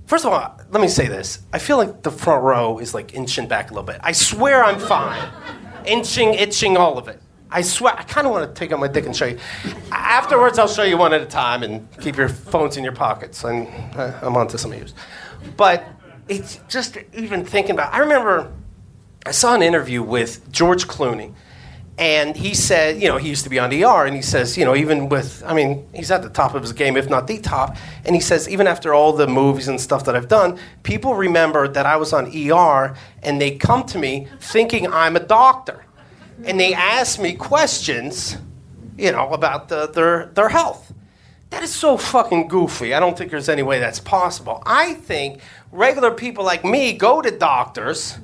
First 0.09 0.25
of 0.25 0.33
all, 0.33 0.59
let 0.71 0.81
me 0.81 0.87
say 0.87 1.07
this. 1.07 1.43
I 1.53 1.59
feel 1.59 1.77
like 1.77 2.01
the 2.01 2.09
front 2.09 2.43
row 2.43 2.79
is 2.79 2.95
like 2.95 3.13
inching 3.13 3.47
back 3.47 3.69
a 3.69 3.75
little 3.75 3.85
bit. 3.85 3.99
I 4.01 4.11
swear 4.11 4.63
I'm 4.63 4.79
fine. 4.79 5.31
Inching, 5.85 6.33
itching, 6.33 6.77
all 6.77 6.97
of 6.97 7.07
it. 7.07 7.21
I 7.51 7.61
swear, 7.61 7.93
I 7.95 8.01
kind 8.01 8.25
of 8.25 8.33
want 8.33 8.49
to 8.49 8.59
take 8.59 8.71
out 8.71 8.79
my 8.79 8.87
dick 8.87 9.05
and 9.05 9.15
show 9.15 9.27
you. 9.27 9.37
Afterwards, 9.91 10.57
I'll 10.57 10.67
show 10.67 10.81
you 10.81 10.97
one 10.97 11.13
at 11.13 11.21
a 11.21 11.27
time 11.27 11.61
and 11.61 11.87
keep 12.01 12.17
your 12.17 12.27
phones 12.27 12.75
in 12.75 12.83
your 12.83 12.93
pockets. 12.93 13.43
And 13.43 13.67
uh, 13.95 14.17
I'm 14.23 14.35
on 14.35 14.47
to 14.47 14.57
some 14.57 14.71
of 14.71 14.79
yours. 14.79 14.95
But 15.55 15.85
it's 16.27 16.59
just 16.67 16.97
even 17.13 17.45
thinking 17.45 17.75
about. 17.75 17.93
I 17.93 17.99
remember 17.99 18.51
I 19.27 19.31
saw 19.31 19.53
an 19.53 19.61
interview 19.61 20.01
with 20.01 20.51
George 20.51 20.87
Clooney 20.87 21.35
and 21.99 22.37
he 22.37 22.53
said, 22.53 23.01
you 23.01 23.09
know, 23.09 23.17
he 23.17 23.27
used 23.27 23.43
to 23.43 23.49
be 23.49 23.59
on 23.59 23.73
ER, 23.73 24.05
and 24.05 24.15
he 24.15 24.21
says, 24.21 24.57
you 24.57 24.63
know, 24.63 24.73
even 24.73 25.09
with, 25.09 25.43
I 25.45 25.53
mean, 25.53 25.85
he's 25.93 26.11
at 26.11 26.21
the 26.21 26.29
top 26.29 26.55
of 26.55 26.61
his 26.61 26.71
game, 26.71 26.95
if 26.95 27.09
not 27.09 27.27
the 27.27 27.39
top. 27.39 27.75
And 28.05 28.15
he 28.15 28.21
says, 28.21 28.47
even 28.47 28.67
after 28.67 28.93
all 28.93 29.11
the 29.11 29.27
movies 29.27 29.67
and 29.67 29.79
stuff 29.81 30.05
that 30.05 30.15
I've 30.15 30.29
done, 30.29 30.57
people 30.83 31.13
remember 31.13 31.67
that 31.67 31.85
I 31.85 31.97
was 31.97 32.13
on 32.13 32.27
ER, 32.33 32.95
and 33.21 33.41
they 33.41 33.57
come 33.57 33.83
to 33.87 33.99
me 33.99 34.29
thinking 34.39 34.87
I'm 34.87 35.17
a 35.17 35.19
doctor. 35.19 35.85
And 36.45 36.57
they 36.57 36.73
ask 36.73 37.19
me 37.19 37.33
questions, 37.33 38.37
you 38.97 39.11
know, 39.11 39.27
about 39.33 39.67
the, 39.67 39.87
their, 39.87 40.27
their 40.27 40.47
health. 40.47 40.93
That 41.49 41.63
is 41.63 41.75
so 41.75 41.97
fucking 41.97 42.47
goofy. 42.47 42.93
I 42.93 43.01
don't 43.01 43.17
think 43.17 43.29
there's 43.29 43.49
any 43.49 43.63
way 43.63 43.79
that's 43.79 43.99
possible. 43.99 44.63
I 44.65 44.93
think 44.93 45.41
regular 45.69 46.11
people 46.11 46.45
like 46.45 46.63
me 46.63 46.93
go 46.93 47.21
to 47.21 47.29
doctors, 47.29 48.17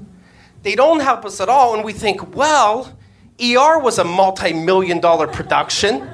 they 0.63 0.75
don't 0.75 1.01
help 1.01 1.25
us 1.25 1.41
at 1.41 1.49
all, 1.49 1.75
and 1.75 1.83
we 1.83 1.91
think, 1.91 2.37
well, 2.37 2.97
ER 3.41 3.79
was 3.79 3.99
a 3.99 4.03
multi 4.03 4.53
million 4.53 4.99
dollar 4.99 5.27
production. 5.27 6.09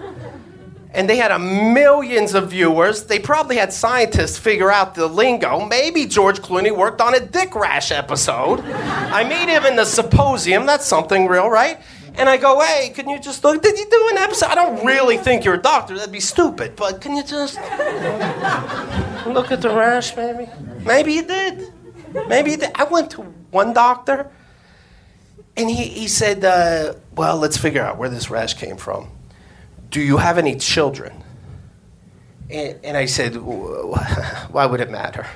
And 0.94 1.10
they 1.10 1.16
had 1.16 1.32
a 1.32 1.40
millions 1.40 2.34
of 2.34 2.50
viewers. 2.50 3.06
They 3.06 3.18
probably 3.18 3.56
had 3.56 3.72
scientists 3.72 4.38
figure 4.38 4.70
out 4.70 4.94
the 4.94 5.08
lingo. 5.08 5.66
Maybe 5.66 6.06
George 6.06 6.42
Clooney 6.42 6.76
worked 6.76 7.00
on 7.00 7.16
a 7.16 7.20
dick 7.22 7.56
rash 7.56 7.92
episode. 7.94 8.60
I 8.60 9.24
meet 9.24 9.48
him 9.48 9.66
in 9.66 9.78
the 9.78 9.86
symposium. 9.86 10.66
That's 10.66 10.86
something 10.86 11.28
real, 11.28 11.50
right? 11.50 11.80
And 12.16 12.28
I 12.28 12.36
go, 12.36 12.60
hey, 12.60 12.90
can 12.90 13.08
you 13.08 13.20
just 13.20 13.42
look? 13.44 13.62
Did 13.62 13.80
you 13.80 13.90
do 13.90 14.10
an 14.12 14.18
episode? 14.18 14.48
I 14.48 14.56
don't 14.56 14.86
really 14.86 15.18
think 15.18 15.46
you're 15.46 15.54
a 15.54 15.62
doctor. 15.62 15.96
That'd 15.96 16.12
be 16.12 16.20
stupid. 16.20 16.76
But 16.76 17.00
can 17.00 17.16
you 17.16 17.24
just 17.24 17.56
look 19.26 19.50
at 19.52 19.62
the 19.62 19.72
rash, 19.74 20.14
maybe? 20.18 20.50
Maybe 20.84 21.14
you 21.14 21.24
did. 21.24 21.72
Maybe 22.28 22.52
you 22.52 22.58
did. 22.58 22.72
I 22.76 22.84
went 22.84 23.12
to 23.12 23.22
one 23.52 23.72
doctor 23.72 24.30
and 25.56 25.70
he, 25.70 25.86
he 25.86 26.10
said, 26.10 26.44
uh, 26.44 26.96
Well, 27.16 27.38
let's 27.38 27.58
figure 27.58 27.82
out 27.82 27.98
where 27.98 28.10
this 28.10 28.30
rash 28.30 28.54
came 28.54 28.78
from. 28.78 29.10
Do 29.90 30.02
you 30.02 30.18
have 30.18 30.38
any 30.38 30.56
children? 30.56 31.24
And, 32.50 32.80
and 32.84 32.98
I 32.98 33.06
said, 33.06 33.36
Why 33.36 34.66
would 34.66 34.80
it 34.80 34.90
matter? 34.90 35.28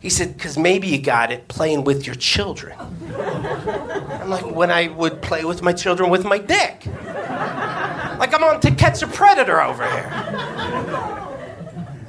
He 0.00 0.10
said, 0.10 0.34
Because 0.36 0.58
maybe 0.58 0.88
you 0.88 1.00
got 1.00 1.30
it 1.30 1.46
playing 1.48 1.84
with 1.84 2.06
your 2.06 2.16
children. 2.16 2.76
I'm 3.16 4.28
like, 4.28 4.44
When 4.44 4.70
I 4.70 4.88
would 4.88 5.22
play 5.22 5.44
with 5.44 5.62
my 5.62 5.72
children 5.72 6.10
with 6.10 6.24
my 6.24 6.38
dick. 6.38 6.86
Like 6.86 8.34
I'm 8.34 8.44
on 8.44 8.60
to 8.60 8.70
catch 8.72 9.02
a 9.02 9.06
predator 9.06 9.60
over 9.60 9.84
here. 9.84 11.28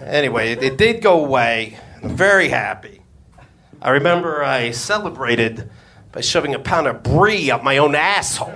Anyway, 0.05 0.51
it, 0.51 0.61
it 0.61 0.77
did 0.77 1.01
go 1.01 1.23
away. 1.23 1.77
I'm 2.03 2.15
very 2.15 2.49
happy. 2.49 3.01
I 3.81 3.91
remember 3.91 4.43
I 4.43 4.71
celebrated 4.71 5.69
by 6.13 6.21
shoving 6.21 6.53
a 6.53 6.59
pound 6.59 6.87
of 6.87 7.01
brie 7.03 7.49
up 7.49 7.63
my 7.63 7.77
own 7.77 7.95
asshole. 7.95 8.53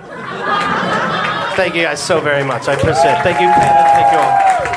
Thank 1.56 1.76
you 1.76 1.82
guys 1.82 2.02
so 2.02 2.22
very 2.22 2.44
much. 2.44 2.68
I 2.68 2.74
appreciate 2.74 3.18
it. 3.18 3.24
Thank 3.24 3.42
you, 3.42 3.48
Kevin. 3.48 3.86
Thank 3.94 4.14
you 4.14 4.20
all. 4.20 4.77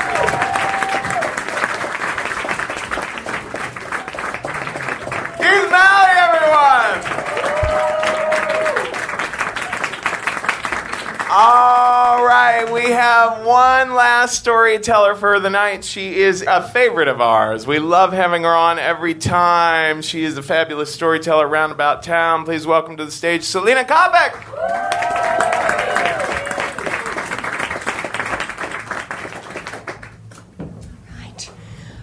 Right, 12.60 12.72
we 12.74 12.90
have 12.90 13.46
one 13.46 13.94
last 13.94 14.36
storyteller 14.38 15.14
for 15.14 15.40
the 15.40 15.48
night. 15.48 15.82
She 15.82 16.20
is 16.20 16.44
a 16.46 16.62
favorite 16.62 17.08
of 17.08 17.18
ours. 17.18 17.66
We 17.66 17.78
love 17.78 18.12
having 18.12 18.42
her 18.42 18.54
on 18.54 18.78
every 18.78 19.14
time. 19.14 20.02
She 20.02 20.24
is 20.24 20.36
a 20.36 20.42
fabulous 20.42 20.92
storyteller 20.92 21.48
around 21.48 21.70
about 21.70 22.02
town. 22.02 22.44
Please 22.44 22.66
welcome 22.66 22.98
to 22.98 23.06
the 23.06 23.10
stage 23.10 23.44
Selena 23.44 23.82
Coppock. 23.84 24.44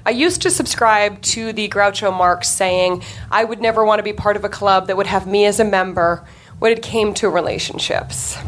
I 0.08 0.10
used 0.10 0.42
to 0.42 0.50
subscribe 0.50 1.22
to 1.22 1.54
the 1.54 1.70
Groucho 1.70 2.12
Marx 2.12 2.50
saying 2.50 3.04
I 3.30 3.44
would 3.44 3.62
never 3.62 3.86
want 3.86 4.00
to 4.00 4.04
be 4.04 4.14
part 4.14 4.36
of 4.36 4.44
a 4.44 4.50
club 4.50 4.88
that 4.88 4.98
would 4.98 5.06
have 5.06 5.28
me 5.28 5.46
as 5.46 5.60
a 5.60 5.66
member 5.66 6.26
when 6.58 6.72
it 6.72 6.82
came 6.82 7.14
to 7.16 7.30
relationships. 7.30 8.40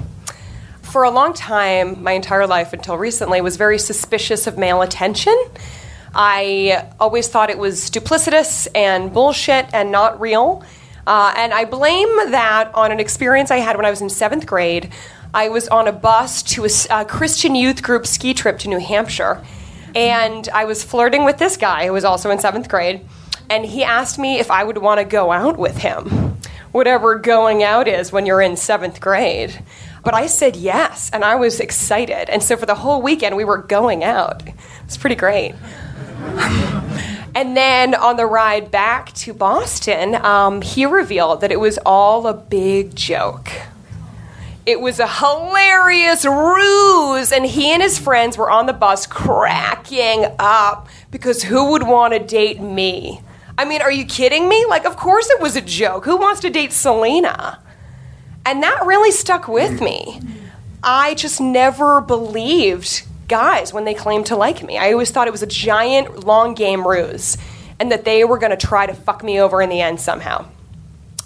For 0.92 1.04
a 1.04 1.12
long 1.12 1.34
time, 1.34 2.02
my 2.02 2.14
entire 2.14 2.48
life 2.48 2.74
until 2.74 2.98
recently, 2.98 3.42
was 3.42 3.58
very 3.58 3.78
suspicious 3.78 4.48
of 4.48 4.58
male 4.58 4.82
attention. 4.82 5.38
I 6.16 6.88
always 7.00 7.28
thought 7.28 7.52
it 7.52 7.60
was 7.60 7.92
duplicitous 7.92 8.68
and 8.74 9.14
bullshit 9.14 9.68
and 9.72 9.92
not 9.92 10.20
real. 10.20 10.64
Uh, 11.06 11.32
and 11.38 11.54
I 11.54 11.66
blame 11.66 12.10
that 12.32 12.72
on 12.74 12.92
an 12.92 13.00
experience 13.00 13.52
I 13.52 13.58
had 13.58 13.76
when 13.78 13.86
I 13.86 13.92
was 13.92 14.02
in 14.02 14.10
seventh 14.10 14.48
grade. 14.48 14.92
I 15.32 15.50
was 15.50 15.68
on 15.68 15.88
a 15.88 15.92
bus 15.92 16.42
to 16.54 16.66
a, 16.66 16.70
a 16.90 17.06
Christian 17.06 17.54
youth 17.54 17.84
group 17.84 18.08
ski 18.08 18.34
trip 18.34 18.58
to 18.60 18.68
New 18.68 18.80
Hampshire, 18.80 19.44
and 19.94 20.50
I 20.50 20.66
was 20.66 20.84
flirting 20.84 21.24
with 21.24 21.38
this 21.38 21.56
guy 21.56 21.86
who 21.86 21.94
was 21.94 22.04
also 22.04 22.32
in 22.32 22.40
seventh 22.40 22.68
grade. 22.68 23.02
and 23.50 23.66
he 23.66 23.84
asked 23.84 24.20
me 24.20 24.40
if 24.40 24.52
I 24.52 24.64
would 24.64 24.78
want 24.78 25.00
to 25.00 25.06
go 25.06 25.32
out 25.32 25.58
with 25.58 25.78
him, 25.78 26.38
whatever 26.72 27.16
going 27.16 27.64
out 27.64 27.88
is 27.88 28.12
when 28.12 28.26
you're 28.26 28.42
in 28.42 28.56
seventh 28.56 29.02
grade. 29.02 29.64
But 30.04 30.14
I 30.14 30.28
said 30.28 30.56
yes, 30.56 31.10
and 31.12 31.26
I 31.26 31.36
was 31.36 31.60
excited. 31.60 32.30
And 32.30 32.42
so 32.42 32.56
for 32.56 32.66
the 32.66 32.76
whole 32.76 33.02
weekend, 33.02 33.36
we 33.36 33.44
were 33.44 33.58
going 33.58 34.04
out. 34.04 34.44
It's 34.86 34.98
pretty 34.98 35.16
great. 35.16 35.56
and 37.36 37.56
then 37.56 37.96
on 37.96 38.18
the 38.18 38.26
ride 38.26 38.72
back 38.72 39.14
to 39.14 39.34
Boston, 39.34 40.16
um, 40.16 40.62
he 40.62 40.86
revealed 40.86 41.42
that 41.42 41.52
it 41.52 41.60
was 41.60 41.78
all 41.86 42.28
a 42.28 42.34
big 42.34 42.96
joke. 42.96 43.52
It 44.66 44.80
was 44.82 45.00
a 45.00 45.08
hilarious 45.08 46.26
ruse, 46.26 47.32
and 47.32 47.46
he 47.46 47.72
and 47.72 47.82
his 47.82 47.98
friends 47.98 48.38
were 48.38 48.52
on 48.52 48.68
the 48.68 48.74
bus 48.74 49.08
cracking 49.08 50.26
up 50.38 50.88
because 51.12 51.44
who 51.44 51.72
would 51.72 51.84
want 51.84 52.14
to 52.14 52.20
date 52.20 52.62
me? 52.62 53.22
I 53.58 53.66
mean, 53.66 53.82
are 53.82 53.92
you 53.92 54.06
kidding 54.06 54.48
me? 54.48 54.66
Like, 54.70 54.86
of 54.86 54.96
course 54.96 55.30
it 55.30 55.42
was 55.42 55.56
a 55.56 55.62
joke. 55.62 56.06
Who 56.06 56.18
wants 56.18 56.40
to 56.42 56.50
date 56.50 56.72
Selena? 56.72 57.60
And 58.46 58.64
that 58.64 58.86
really 58.86 59.12
stuck 59.12 59.48
with 59.48 59.82
me. 59.82 60.22
I 60.84 61.14
just 61.16 61.42
never 61.42 62.02
believed 62.02 63.04
guys 63.28 63.74
when 63.74 63.86
they 63.86 63.94
claimed 63.94 64.26
to 64.28 64.36
like 64.36 64.64
me. 64.64 64.78
I 64.78 64.92
always 64.92 65.12
thought 65.12 65.28
it 65.28 65.32
was 65.32 65.44
a 65.44 65.48
giant 65.48 66.26
long 66.26 66.54
game 66.54 66.88
ruse 66.88 67.38
and 67.80 67.92
that 67.92 68.06
they 68.06 68.24
were 68.24 68.38
going 68.38 68.52
to 68.52 68.68
try 68.68 68.86
to 68.86 68.94
fuck 68.94 69.24
me 69.24 69.40
over 69.40 69.62
in 69.62 69.70
the 69.70 69.82
end 69.82 70.02
somehow. 70.02 70.46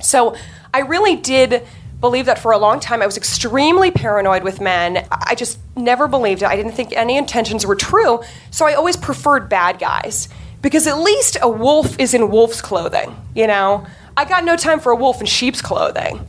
So 0.01 0.35
I 0.73 0.79
really 0.79 1.15
did 1.15 1.65
believe 2.01 2.25
that 2.25 2.37
for 2.37 2.51
a 2.51 2.57
long 2.57 2.81
time. 2.81 3.01
I 3.01 3.05
was 3.05 3.15
extremely 3.15 3.89
paranoid 3.89 4.43
with 4.43 4.59
men. 4.59 5.07
I 5.09 5.35
just 5.35 5.57
never 5.77 6.07
believed 6.07 6.41
it. 6.41 6.47
I 6.47 6.57
didn't 6.57 6.73
think 6.73 6.91
any 6.91 7.17
intentions 7.17 7.65
were 7.65 7.77
true. 7.77 8.21
So 8.51 8.65
I 8.65 8.73
always 8.73 8.97
preferred 8.97 9.47
bad 9.47 9.79
guys 9.79 10.27
because 10.61 10.85
at 10.85 10.97
least 10.97 11.37
a 11.41 11.47
wolf 11.47 11.97
is 11.99 12.13
in 12.13 12.29
wolf's 12.29 12.61
clothing, 12.61 13.15
you 13.33 13.47
know? 13.47 13.85
I 14.17 14.25
got 14.25 14.43
no 14.43 14.57
time 14.57 14.79
for 14.79 14.91
a 14.91 14.95
wolf 14.95 15.21
in 15.21 15.25
sheep's 15.25 15.61
clothing. 15.61 16.27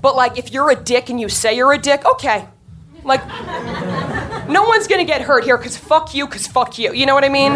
But 0.00 0.16
like 0.16 0.38
if 0.38 0.52
you're 0.52 0.70
a 0.70 0.76
dick 0.76 1.10
and 1.10 1.20
you 1.20 1.28
say 1.28 1.56
you're 1.56 1.72
a 1.72 1.78
dick, 1.78 2.04
okay. 2.04 2.48
Like 3.04 3.26
no 4.48 4.64
one's 4.64 4.86
gonna 4.86 5.04
get 5.04 5.22
hurt 5.22 5.44
here 5.44 5.56
because 5.56 5.76
fuck 5.76 6.14
you, 6.14 6.26
because 6.26 6.46
fuck 6.46 6.78
you. 6.78 6.92
You 6.92 7.06
know 7.06 7.14
what 7.14 7.24
I 7.24 7.28
mean? 7.28 7.52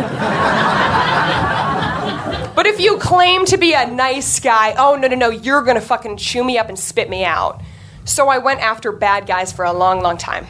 but 2.55 2.67
if 2.67 2.81
you 2.81 2.99
claim 2.99 3.45
to 3.47 3.57
be 3.57 3.75
a 3.75 3.87
nice 3.87 4.41
guy, 4.41 4.75
oh 4.77 4.97
no, 4.97 5.09
no, 5.09 5.17
no, 5.17 5.31
you're 5.31 5.63
gonna 5.63 5.81
fucking 5.81 6.17
chew 6.17 6.45
me 6.45 6.59
up 6.59 6.69
and 6.69 6.79
spit 6.79 7.09
me 7.11 7.25
out. 7.25 7.63
So 8.05 8.29
I 8.29 8.39
went 8.39 8.61
after 8.61 8.93
bad 8.93 9.27
guys 9.27 9.53
for 9.53 9.65
a 9.65 9.73
long, 9.73 10.01
long 10.01 10.17
time. 10.17 10.47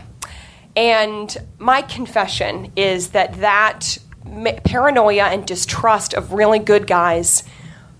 And 0.77 1.37
my 1.59 1.83
confession 1.83 2.73
is 2.77 3.09
that 3.11 3.41
that 3.41 3.99
paranoia 4.65 5.25
and 5.25 5.45
distrust 5.45 6.15
of 6.15 6.33
really 6.33 6.59
good 6.59 6.87
guys 6.87 7.43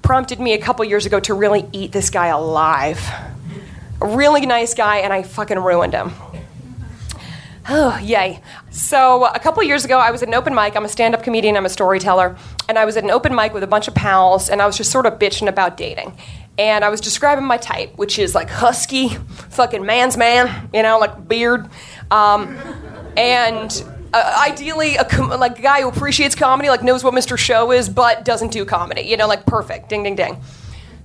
prompted 0.03 0.41
me 0.41 0.53
a 0.53 0.59
couple 0.59 0.85
years 0.85 1.07
ago 1.07 1.21
to 1.21 1.35
really 1.35 1.69
eat 1.73 1.93
this 1.93 2.11
guy 2.11 2.29
alive. 2.29 3.01
A 4.03 4.07
really 4.07 4.47
nice 4.47 4.75
guy, 4.75 4.99
and 4.99 5.13
I 5.13 5.23
fucking 5.23 5.59
ruined 5.59 5.93
him. 5.93 6.13
Oh, 7.69 7.99
yay. 7.99 8.43
So, 8.71 9.27
a 9.27 9.39
couple 9.39 9.63
years 9.63 9.85
ago, 9.85 9.99
I 9.99 10.11
was 10.11 10.23
at 10.23 10.29
an 10.29 10.35
open 10.35 10.55
mic. 10.55 10.75
I'm 10.75 10.85
a 10.85 10.89
stand 10.89 11.15
up 11.15 11.23
comedian, 11.23 11.57
I'm 11.57 11.67
a 11.67 11.71
storyteller. 11.71 12.37
And 12.69 12.79
I 12.79 12.85
was 12.85 12.97
at 12.97 13.05
an 13.05 13.11
open 13.11 13.35
mic 13.35 13.53
with 13.53 13.63
a 13.63 13.67
bunch 13.67 13.89
of 13.89 13.95
pals, 13.95 14.49
and 14.49 14.63
I 14.63 14.67
was 14.67 14.77
just 14.77 14.91
sort 14.91 15.07
of 15.07 15.19
bitching 15.19 15.49
about 15.49 15.77
dating. 15.77 16.17
And 16.59 16.85
I 16.85 16.89
was 16.89 17.01
describing 17.01 17.45
my 17.45 17.59
type, 17.59 17.97
which 17.97 18.19
is 18.19 18.35
like 18.35 18.49
husky, 18.49 19.09
fucking 19.51 19.85
man's 19.85 20.17
man, 20.17 20.71
you 20.73 20.83
know, 20.83 20.99
like 20.99 21.29
beard. 21.29 21.69
Um, 22.11 22.57
and 23.17 23.85
uh, 24.15 24.45
ideally, 24.49 24.97
a 24.97 25.05
com- 25.05 25.29
like 25.39 25.59
a 25.59 25.63
guy 25.63 25.83
who 25.83 25.89
appreciates 25.89 26.35
comedy, 26.35 26.71
like 26.71 26.83
knows 26.83 27.05
what 27.05 27.15
Mr. 27.15 27.39
Show 27.39 27.71
is, 27.71 27.89
but 27.89 28.25
doesn't 28.25 28.51
do 28.51 28.65
comedy, 28.65 29.03
you 29.03 29.17
know, 29.17 29.29
like 29.29 29.47
perfect, 29.47 29.91
ding, 29.91 30.03
ding, 30.03 30.17
ding 30.17 30.41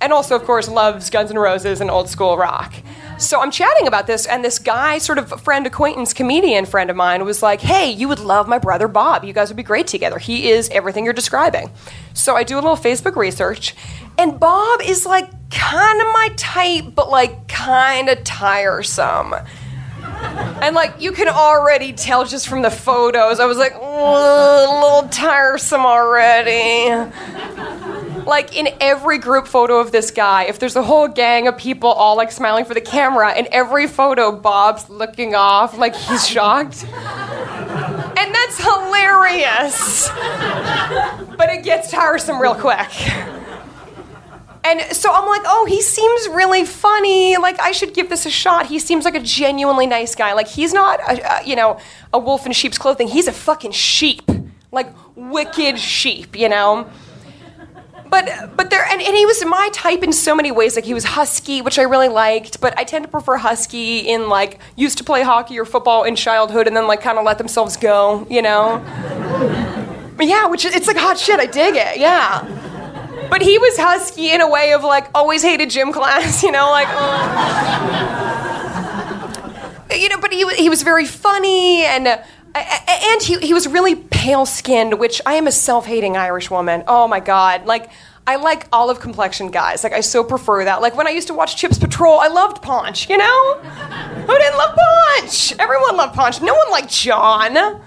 and 0.01 0.13
also, 0.13 0.35
of 0.35 0.43
course, 0.43 0.67
loves 0.67 1.09
Guns 1.09 1.31
N' 1.31 1.37
Roses 1.37 1.81
and 1.81 1.89
old 1.89 2.09
school 2.09 2.37
rock. 2.37 2.73
So 3.17 3.39
I'm 3.39 3.51
chatting 3.51 3.87
about 3.87 4.07
this, 4.07 4.25
and 4.25 4.43
this 4.43 4.59
guy, 4.59 4.97
sort 4.97 5.17
of 5.17 5.41
friend, 5.41 5.65
acquaintance, 5.65 6.13
comedian 6.13 6.65
friend 6.65 6.89
of 6.89 6.95
mine, 6.95 7.23
was 7.23 7.41
like, 7.41 7.61
Hey, 7.61 7.89
you 7.89 8.07
would 8.07 8.19
love 8.19 8.47
my 8.47 8.57
brother 8.57 8.87
Bob. 8.87 9.23
You 9.23 9.31
guys 9.33 9.49
would 9.49 9.57
be 9.57 9.63
great 9.63 9.87
together. 9.87 10.19
He 10.19 10.49
is 10.49 10.69
everything 10.69 11.05
you're 11.05 11.13
describing. 11.13 11.71
So 12.13 12.35
I 12.35 12.43
do 12.43 12.55
a 12.55 12.61
little 12.61 12.75
Facebook 12.75 13.15
research, 13.15 13.73
and 14.17 14.39
Bob 14.39 14.81
is 14.81 15.05
like 15.05 15.29
kind 15.49 16.01
of 16.01 16.07
my 16.07 16.29
type, 16.35 16.93
but 16.93 17.09
like 17.09 17.47
kind 17.47 18.09
of 18.09 18.23
tiresome. 18.23 19.35
And 20.61 20.75
like 20.75 20.93
you 20.99 21.11
can 21.11 21.27
already 21.27 21.93
tell 21.93 22.25
just 22.25 22.47
from 22.47 22.61
the 22.61 22.71
photos, 22.71 23.39
I 23.39 23.45
was 23.45 23.57
like, 23.57 23.73
a 23.73 23.79
little 23.79 25.09
tiresome 25.09 25.85
already 25.85 27.11
like 28.25 28.55
in 28.55 28.69
every 28.81 29.17
group 29.17 29.47
photo 29.47 29.79
of 29.79 29.91
this 29.91 30.11
guy, 30.11 30.43
if 30.43 30.59
there's 30.59 30.75
a 30.75 30.83
whole 30.83 31.07
gang 31.07 31.47
of 31.47 31.57
people 31.57 31.89
all 31.89 32.17
like 32.17 32.31
smiling 32.31 32.65
for 32.65 32.73
the 32.73 32.81
camera, 32.81 33.33
in 33.37 33.47
every 33.51 33.87
photo, 33.87 34.31
Bob's 34.31 34.89
looking 34.89 35.35
off 35.35 35.77
like 35.77 35.95
he's 35.95 36.27
shocked. 36.27 36.83
And 36.83 38.33
that's 38.33 38.57
hilarious. 38.57 40.09
But 41.37 41.49
it 41.49 41.63
gets 41.63 41.91
tiresome 41.91 42.41
real 42.41 42.55
quick. 42.55 42.89
And 44.65 44.81
so 44.95 45.13
I'm 45.13 45.27
like, 45.27 45.43
oh, 45.45 45.67
he 45.69 45.79
seems 45.79 46.27
really 46.29 46.65
funny. 46.65 47.37
Like, 47.37 47.59
I 47.59 47.71
should 47.71 47.93
give 47.93 48.09
this 48.09 48.25
a 48.25 48.31
shot. 48.31 48.65
He 48.65 48.79
seems 48.79 49.05
like 49.05 49.13
a 49.13 49.19
genuinely 49.19 49.85
nice 49.85 50.15
guy. 50.15 50.33
Like, 50.33 50.47
he's 50.47 50.73
not, 50.73 50.99
a, 51.01 51.39
a, 51.39 51.47
you 51.47 51.55
know, 51.55 51.79
a 52.11 52.17
wolf 52.17 52.47
in 52.47 52.51
sheep's 52.51 52.79
clothing. 52.79 53.07
He's 53.07 53.27
a 53.27 53.31
fucking 53.31 53.73
sheep. 53.73 54.23
Like, 54.71 54.91
wicked 55.15 55.77
sheep, 55.77 56.35
you 56.35 56.49
know? 56.49 56.89
but 58.09 58.55
but 58.55 58.69
there 58.69 58.85
and, 58.85 59.01
and 59.01 59.15
he 59.15 59.25
was 59.25 59.43
my 59.45 59.69
type 59.73 60.03
in 60.03 60.13
so 60.13 60.35
many 60.35 60.51
ways 60.51 60.75
like 60.75 60.85
he 60.85 60.93
was 60.93 61.03
husky 61.03 61.61
which 61.61 61.79
i 61.79 61.81
really 61.81 62.07
liked 62.07 62.61
but 62.61 62.77
i 62.77 62.83
tend 62.83 63.03
to 63.03 63.09
prefer 63.09 63.35
husky 63.35 63.99
in 63.99 64.29
like 64.29 64.59
used 64.75 64.97
to 64.97 65.03
play 65.03 65.23
hockey 65.23 65.57
or 65.57 65.65
football 65.65 66.03
in 66.03 66.15
childhood 66.15 66.67
and 66.67 66.77
then 66.77 66.87
like 66.87 67.01
kind 67.01 67.17
of 67.17 67.25
let 67.25 67.39
themselves 67.39 67.75
go 67.75 68.25
you 68.29 68.41
know 68.43 68.77
yeah 70.19 70.45
which 70.45 70.65
it's 70.65 70.87
like 70.87 70.97
hot 70.97 71.17
shit 71.17 71.39
i 71.39 71.45
dig 71.47 71.75
it 71.75 71.97
yeah 71.97 72.43
but 73.29 73.41
he 73.41 73.57
was 73.57 73.77
husky 73.77 74.31
in 74.31 74.41
a 74.41 74.49
way 74.49 74.73
of 74.73 74.83
like 74.83 75.07
always 75.13 75.41
hated 75.41 75.69
gym 75.69 75.91
class 75.91 76.43
you 76.47 76.51
know 76.51 76.69
like 76.71 76.87
uh. 76.89 77.01
you 79.95 80.09
know 80.09 80.19
but 80.19 80.31
he, 80.31 80.47
he 80.55 80.69
was 80.69 80.83
very 80.83 81.05
funny 81.05 81.83
and 81.83 82.07
uh, 82.07 82.17
and 82.55 83.21
he, 83.21 83.37
he 83.39 83.53
was 83.53 83.67
really 83.67 83.95
pale 83.95 84.45
skinned, 84.45 84.97
which 84.97 85.21
I 85.25 85.33
am 85.33 85.45
a 85.45 85.51
self 85.51 85.85
hating 85.85 86.15
Irish 86.15 86.49
woman. 86.49 86.83
Oh 86.87 87.07
my 87.07 87.19
God. 87.19 87.65
Like, 87.65 87.89
I 88.25 88.37
like 88.37 88.67
olive 88.71 88.99
complexion 88.99 89.51
guys. 89.51 89.83
Like, 89.83 89.93
I 89.93 89.99
so 89.99 90.23
prefer 90.23 90.63
that. 90.63 90.81
Like, 90.81 90.95
when 90.95 91.05
I 91.05 91.11
used 91.11 91.27
to 91.27 91.33
watch 91.33 91.57
Chips 91.57 91.77
Patrol, 91.77 92.19
I 92.19 92.27
loved 92.27 92.61
Ponch, 92.61 93.09
you 93.09 93.17
know? 93.17 93.53
Who 93.59 94.37
didn't 94.37 94.57
love 94.57 94.75
Ponch? 94.75 95.53
Everyone 95.59 95.97
loved 95.97 96.15
Ponch. 96.15 96.41
No 96.41 96.53
one 96.53 96.71
liked 96.71 96.89
John. 96.89 97.81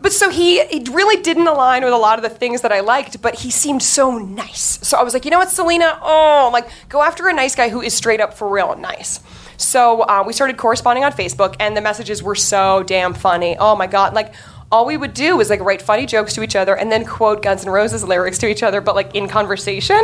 But 0.00 0.12
so 0.12 0.30
he, 0.30 0.64
he 0.66 0.84
really 0.90 1.20
didn't 1.22 1.48
align 1.48 1.82
with 1.82 1.92
a 1.92 1.96
lot 1.96 2.18
of 2.18 2.22
the 2.22 2.28
things 2.28 2.60
that 2.60 2.72
I 2.72 2.80
liked, 2.80 3.20
but 3.20 3.34
he 3.34 3.50
seemed 3.50 3.82
so 3.82 4.16
nice. 4.16 4.78
So 4.86 4.96
I 4.96 5.02
was 5.02 5.12
like, 5.12 5.24
you 5.24 5.30
know 5.30 5.38
what, 5.38 5.50
Selena? 5.50 5.98
Oh, 6.00 6.50
like, 6.52 6.68
go 6.88 7.02
after 7.02 7.28
a 7.28 7.32
nice 7.32 7.56
guy 7.56 7.68
who 7.68 7.80
is 7.80 7.94
straight 7.94 8.20
up 8.20 8.34
for 8.34 8.48
real 8.48 8.76
nice. 8.76 9.20
So 9.56 10.02
uh, 10.02 10.22
we 10.24 10.32
started 10.32 10.56
corresponding 10.56 11.02
on 11.02 11.12
Facebook, 11.12 11.56
and 11.58 11.76
the 11.76 11.80
messages 11.80 12.22
were 12.22 12.36
so 12.36 12.84
damn 12.84 13.12
funny. 13.12 13.56
Oh 13.58 13.74
my 13.74 13.88
god, 13.88 14.14
like 14.14 14.34
all 14.70 14.86
we 14.86 14.96
would 14.96 15.14
do 15.14 15.36
was 15.36 15.50
like 15.50 15.60
write 15.60 15.82
funny 15.82 16.06
jokes 16.06 16.34
to 16.34 16.42
each 16.42 16.54
other 16.54 16.76
and 16.76 16.92
then 16.92 17.04
quote 17.04 17.42
Guns 17.42 17.64
N' 17.64 17.70
Roses 17.70 18.04
lyrics 18.04 18.38
to 18.38 18.46
each 18.46 18.62
other, 18.62 18.80
but 18.80 18.94
like 18.94 19.14
in 19.14 19.26
conversation. 19.26 20.00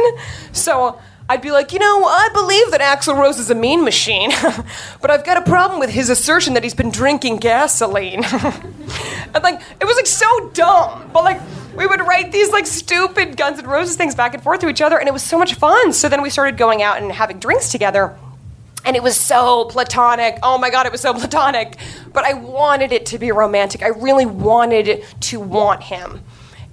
So 0.52 0.98
I'd 1.28 1.40
be 1.40 1.50
like, 1.50 1.72
you 1.72 1.78
know, 1.78 2.04
I 2.04 2.28
believe 2.34 2.70
that 2.70 2.82
Axl 2.82 3.18
Rose 3.18 3.38
is 3.38 3.50
a 3.50 3.54
mean 3.54 3.82
machine, 3.82 4.30
but 5.00 5.10
I've 5.10 5.24
got 5.24 5.38
a 5.38 5.42
problem 5.42 5.80
with 5.80 5.88
his 5.88 6.10
assertion 6.10 6.52
that 6.54 6.62
he's 6.62 6.74
been 6.74 6.90
drinking 6.90 7.38
gasoline. 7.38 8.24
and 8.24 9.42
like, 9.42 9.62
it 9.80 9.86
was 9.86 9.96
like 9.96 10.06
so 10.06 10.50
dumb, 10.50 11.10
but 11.14 11.24
like, 11.24 11.40
we 11.76 11.86
would 11.86 12.00
write 12.00 12.30
these 12.30 12.50
like 12.50 12.66
stupid 12.66 13.36
Guns 13.36 13.58
N' 13.58 13.66
Roses 13.66 13.96
things 13.96 14.14
back 14.14 14.34
and 14.34 14.42
forth 14.42 14.60
to 14.60 14.68
each 14.68 14.82
other, 14.82 14.98
and 14.98 15.08
it 15.08 15.12
was 15.12 15.22
so 15.22 15.38
much 15.38 15.54
fun. 15.54 15.92
So 15.92 16.08
then 16.08 16.22
we 16.22 16.30
started 16.30 16.56
going 16.58 16.82
out 16.82 17.00
and 17.00 17.10
having 17.10 17.38
drinks 17.38 17.70
together. 17.70 18.16
And 18.84 18.94
it 18.96 19.02
was 19.02 19.18
so 19.18 19.64
platonic. 19.64 20.38
Oh 20.42 20.58
my 20.58 20.68
God, 20.68 20.84
it 20.84 20.92
was 20.92 21.00
so 21.00 21.14
platonic. 21.14 21.78
But 22.12 22.24
I 22.24 22.34
wanted 22.34 22.92
it 22.92 23.06
to 23.06 23.18
be 23.18 23.32
romantic. 23.32 23.82
I 23.82 23.88
really 23.88 24.26
wanted 24.26 25.04
to 25.20 25.40
want 25.40 25.84
him. 25.84 26.20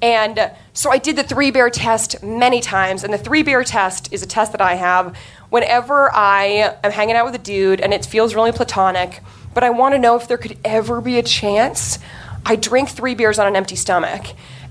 And 0.01 0.51
so 0.73 0.89
I 0.89 0.97
did 0.97 1.15
the 1.15 1.23
three 1.23 1.51
bear 1.51 1.69
test 1.69 2.23
many 2.23 2.59
times. 2.59 3.03
And 3.03 3.13
the 3.13 3.17
three 3.17 3.43
bear 3.43 3.63
test 3.63 4.11
is 4.11 4.23
a 4.23 4.25
test 4.25 4.51
that 4.53 4.61
I 4.61 4.75
have 4.75 5.15
whenever 5.49 6.13
I 6.13 6.75
am 6.83 6.91
hanging 6.91 7.15
out 7.15 7.25
with 7.25 7.35
a 7.35 7.43
dude 7.43 7.81
and 7.81 7.93
it 7.93 8.05
feels 8.05 8.33
really 8.33 8.51
platonic, 8.51 9.21
but 9.53 9.63
I 9.63 9.69
want 9.69 9.93
to 9.93 9.99
know 9.99 10.15
if 10.15 10.27
there 10.27 10.37
could 10.37 10.57
ever 10.63 11.01
be 11.01 11.19
a 11.19 11.23
chance. 11.23 11.99
I 12.45 12.55
drink 12.55 12.89
three 12.89 13.13
beers 13.15 13.37
on 13.37 13.47
an 13.47 13.55
empty 13.55 13.75
stomach. 13.75 14.25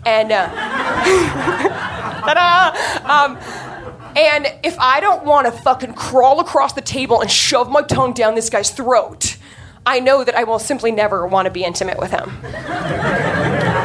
And, 0.04 0.32
uh! 0.32 0.46
Um, 3.10 3.38
and 4.16 4.46
if 4.62 4.78
I 4.78 5.00
don't 5.00 5.24
want 5.24 5.46
to 5.46 5.52
fucking 5.52 5.94
crawl 5.94 6.40
across 6.40 6.72
the 6.72 6.80
table 6.80 7.20
and 7.20 7.30
shove 7.30 7.70
my 7.70 7.82
tongue 7.82 8.12
down 8.12 8.34
this 8.34 8.50
guy's 8.50 8.70
throat, 8.70 9.36
I 9.86 10.00
know 10.00 10.24
that 10.24 10.34
I 10.34 10.44
will 10.44 10.58
simply 10.58 10.92
never 10.92 11.26
want 11.26 11.46
to 11.46 11.50
be 11.50 11.64
intimate 11.64 11.98
with 11.98 12.10
him. 12.10 12.30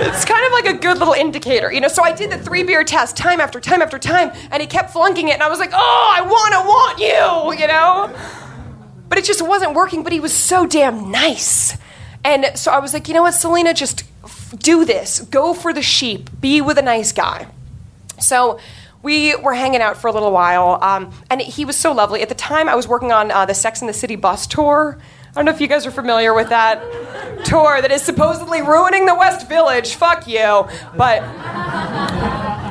It's 0.01 0.25
kind 0.25 0.45
of 0.45 0.51
like 0.51 0.75
a 0.75 0.77
good 0.79 0.97
little 0.97 1.13
indicator, 1.13 1.71
you 1.71 1.81
know. 1.81 1.87
So 1.87 2.03
I 2.03 2.11
did 2.11 2.31
the 2.31 2.37
three 2.37 2.63
beer 2.63 2.83
test 2.83 3.17
time 3.17 3.39
after 3.39 3.59
time 3.59 3.81
after 3.81 3.99
time, 3.99 4.31
and 4.51 4.61
he 4.61 4.67
kept 4.67 4.91
flunking 4.91 5.29
it, 5.29 5.33
and 5.33 5.43
I 5.43 5.49
was 5.49 5.59
like, 5.59 5.71
oh, 5.73 6.13
I 6.17 6.21
want 6.21 6.53
to 6.53 6.59
want 6.59 6.99
you, 7.57 7.61
you 7.61 7.67
know. 7.67 8.15
But 9.07 9.17
it 9.17 9.25
just 9.25 9.41
wasn't 9.41 9.73
working. 9.73 10.03
But 10.03 10.13
he 10.13 10.19
was 10.19 10.33
so 10.33 10.65
damn 10.65 11.11
nice, 11.11 11.77
and 12.23 12.51
so 12.55 12.71
I 12.71 12.79
was 12.79 12.93
like, 12.93 13.07
you 13.07 13.13
know 13.13 13.23
what, 13.23 13.33
Selena, 13.33 13.73
just 13.73 14.03
f- 14.23 14.53
do 14.57 14.85
this. 14.85 15.19
Go 15.19 15.53
for 15.53 15.73
the 15.73 15.81
sheep. 15.81 16.29
Be 16.39 16.61
with 16.61 16.77
a 16.77 16.81
nice 16.81 17.11
guy. 17.11 17.47
So 18.19 18.59
we 19.03 19.35
were 19.35 19.53
hanging 19.53 19.81
out 19.81 19.97
for 19.97 20.07
a 20.07 20.11
little 20.11 20.31
while, 20.31 20.79
um, 20.81 21.11
and 21.29 21.39
he 21.41 21.63
was 21.65 21.75
so 21.75 21.91
lovely. 21.91 22.21
At 22.21 22.29
the 22.29 22.35
time, 22.35 22.67
I 22.67 22.75
was 22.75 22.87
working 22.87 23.11
on 23.11 23.29
uh, 23.31 23.45
the 23.45 23.53
Sex 23.53 23.79
and 23.81 23.87
the 23.87 23.93
City 23.93 24.15
bus 24.15 24.47
tour. 24.47 24.97
I 25.35 25.39
don't 25.39 25.47
know 25.47 25.51
if 25.51 25.59
you 25.59 25.67
guys 25.67 25.85
are 25.85 25.91
familiar 25.91 26.33
with 26.33 26.47
that 26.47 26.81
tour 27.43 27.81
that 27.81 27.91
is 27.91 28.01
supposedly 28.01 28.61
ruining 28.61 29.05
the 29.05 29.13
West 29.13 29.49
Village. 29.49 29.95
Fuck 29.95 30.29
you. 30.29 30.65
But 30.95 31.19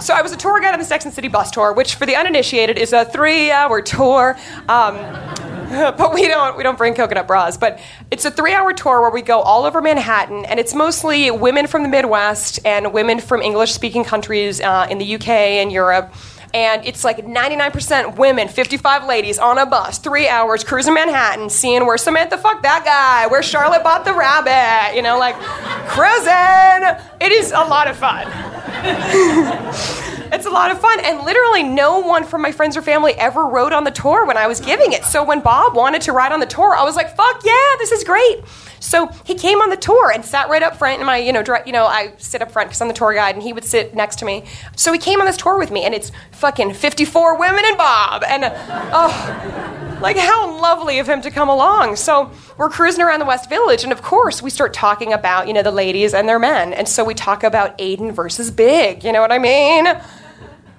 so 0.01 0.15
I 0.15 0.23
was 0.23 0.33
a 0.33 0.37
tour 0.39 0.59
guide 0.63 0.73
on 0.73 0.79
the 0.79 0.85
Sex 0.87 1.05
and 1.05 1.13
City 1.13 1.29
bus 1.29 1.51
tour, 1.51 1.75
which 1.75 1.97
for 1.97 2.07
the 2.07 2.17
uninitiated 2.17 2.79
is 2.79 2.95
a 2.95 3.05
three-hour 3.05 3.83
tour. 3.83 4.39
Um, 4.67 4.97
but 5.69 6.15
we 6.15 6.27
don't 6.27 6.57
we 6.57 6.63
don't 6.63 6.79
bring 6.79 6.95
coconut 6.95 7.27
bras. 7.27 7.59
But 7.59 7.81
it's 8.11 8.25
a 8.25 8.31
three 8.31 8.55
hour 8.55 8.73
tour 8.73 9.03
where 9.03 9.11
we 9.11 9.21
go 9.21 9.41
all 9.41 9.67
over 9.67 9.83
Manhattan, 9.83 10.47
and 10.47 10.59
it's 10.59 10.73
mostly 10.73 11.31
women 11.31 11.67
from 11.67 11.83
the 11.83 11.91
Midwest 11.91 12.61
and 12.65 12.95
women 12.95 13.21
from 13.21 13.43
English 13.43 13.73
speaking 13.73 14.05
countries 14.05 14.63
uh, 14.63 14.87
in 14.89 14.97
the 14.97 15.17
UK 15.17 15.29
and 15.29 15.71
Europe. 15.71 16.15
And 16.55 16.87
it's 16.87 17.03
like 17.03 17.19
99% 17.19 18.17
women, 18.17 18.47
55 18.47 19.07
ladies 19.07 19.41
on 19.41 19.59
a 19.59 19.67
bus, 19.67 19.99
three 19.99 20.29
hours 20.29 20.63
cruising 20.63 20.95
Manhattan, 20.95 21.51
seeing 21.51 21.85
where 21.85 21.99
Samantha 21.99 22.39
fucked 22.39 22.63
that 22.63 22.85
guy, 22.85 23.27
where 23.27 23.43
Charlotte 23.43 23.83
bought 23.83 24.05
the 24.05 24.15
rabbit, 24.15 24.95
you 24.95 25.03
know, 25.03 25.19
like 25.19 25.35
cruising. 25.89 26.31
It 27.21 27.33
is 27.33 27.51
a 27.51 27.65
lot 27.65 27.89
of 27.89 27.97
fun. 27.97 28.29
it's 30.33 30.47
a 30.47 30.51
lot 30.51 30.71
of 30.71 30.81
fun. 30.81 31.01
And 31.01 31.25
literally, 31.25 31.65
no 31.65 31.99
one 31.99 32.23
from 32.23 32.41
my 32.41 32.53
friends 32.53 32.77
or 32.77 32.83
family 32.83 33.15
ever 33.15 33.47
rode 33.47 33.73
on 33.73 33.83
the 33.83 33.91
tour 33.91 34.25
when 34.25 34.37
I 34.37 34.47
was 34.47 34.61
giving 34.61 34.93
it. 34.93 35.05
So 35.05 35.25
when 35.25 35.41
Bob 35.41 35.75
wanted 35.75 36.03
to 36.03 36.13
ride 36.13 36.31
on 36.31 36.39
the 36.39 36.47
tour, 36.47 36.77
I 36.77 36.85
was 36.85 36.95
like, 36.95 37.17
fuck 37.17 37.45
yeah, 37.45 37.77
this 37.79 37.91
is 37.91 38.05
great. 38.05 38.45
So 38.85 39.09
he 39.25 39.35
came 39.35 39.61
on 39.61 39.71
the 39.71 39.77
tour 39.77 40.13
and 40.13 40.25
sat 40.25 40.49
right 40.49 40.63
up 40.63 40.77
front. 40.77 40.99
And 40.99 41.07
my, 41.07 41.17
you 41.17 41.33
know, 41.33 41.43
you 41.67 41.73
know, 41.73 41.87
I 41.87 42.13
sit 42.19 42.43
up 42.43 42.53
front 42.53 42.69
because 42.69 42.81
I'm 42.81 42.89
the 42.89 42.95
tour 42.95 43.15
guide, 43.15 43.35
and 43.35 43.43
he 43.43 43.53
would 43.53 43.65
sit 43.65 43.95
next 43.95 44.19
to 44.21 44.25
me. 44.25 44.45
So 44.77 44.93
he 44.93 44.99
came 44.99 45.21
on 45.21 45.27
this 45.27 45.37
tour 45.37 45.59
with 45.59 45.71
me, 45.71 45.85
and 45.85 45.95
it's 45.95 46.13
fucking 46.33 46.75
54 46.75 47.39
women 47.39 47.65
and 47.65 47.79
Bob, 47.79 48.23
and 48.25 48.45
oh, 48.93 49.99
like 50.03 50.19
how 50.19 50.61
lovely 50.61 50.99
of 50.99 51.09
him 51.09 51.23
to 51.23 51.31
come 51.31 51.49
along. 51.49 51.97
So 51.97 52.31
we're 52.59 52.69
cruising 52.69 53.03
around 53.03 53.21
the 53.21 53.27
West 53.27 53.49
Village, 53.49 53.85
and 53.85 53.93
of 53.93 54.03
course 54.03 54.43
we 54.43 54.51
start 54.51 54.75
talking 54.75 55.13
about, 55.13 55.49
you 55.49 55.55
know, 55.55 55.63
the 55.63 55.71
ladies 55.71 56.13
and 56.13 56.29
their 56.29 56.39
men, 56.39 56.75
and 56.75 56.87
so 56.87 57.05
we 57.05 57.15
talk 57.15 57.43
about 57.43 57.75
Aidan 57.79 58.13
versus 58.13 58.51
Big. 58.51 59.03
You 59.03 59.13
know 59.13 59.23
what 59.23 59.33
I 59.33 59.39
mean? 59.39 59.87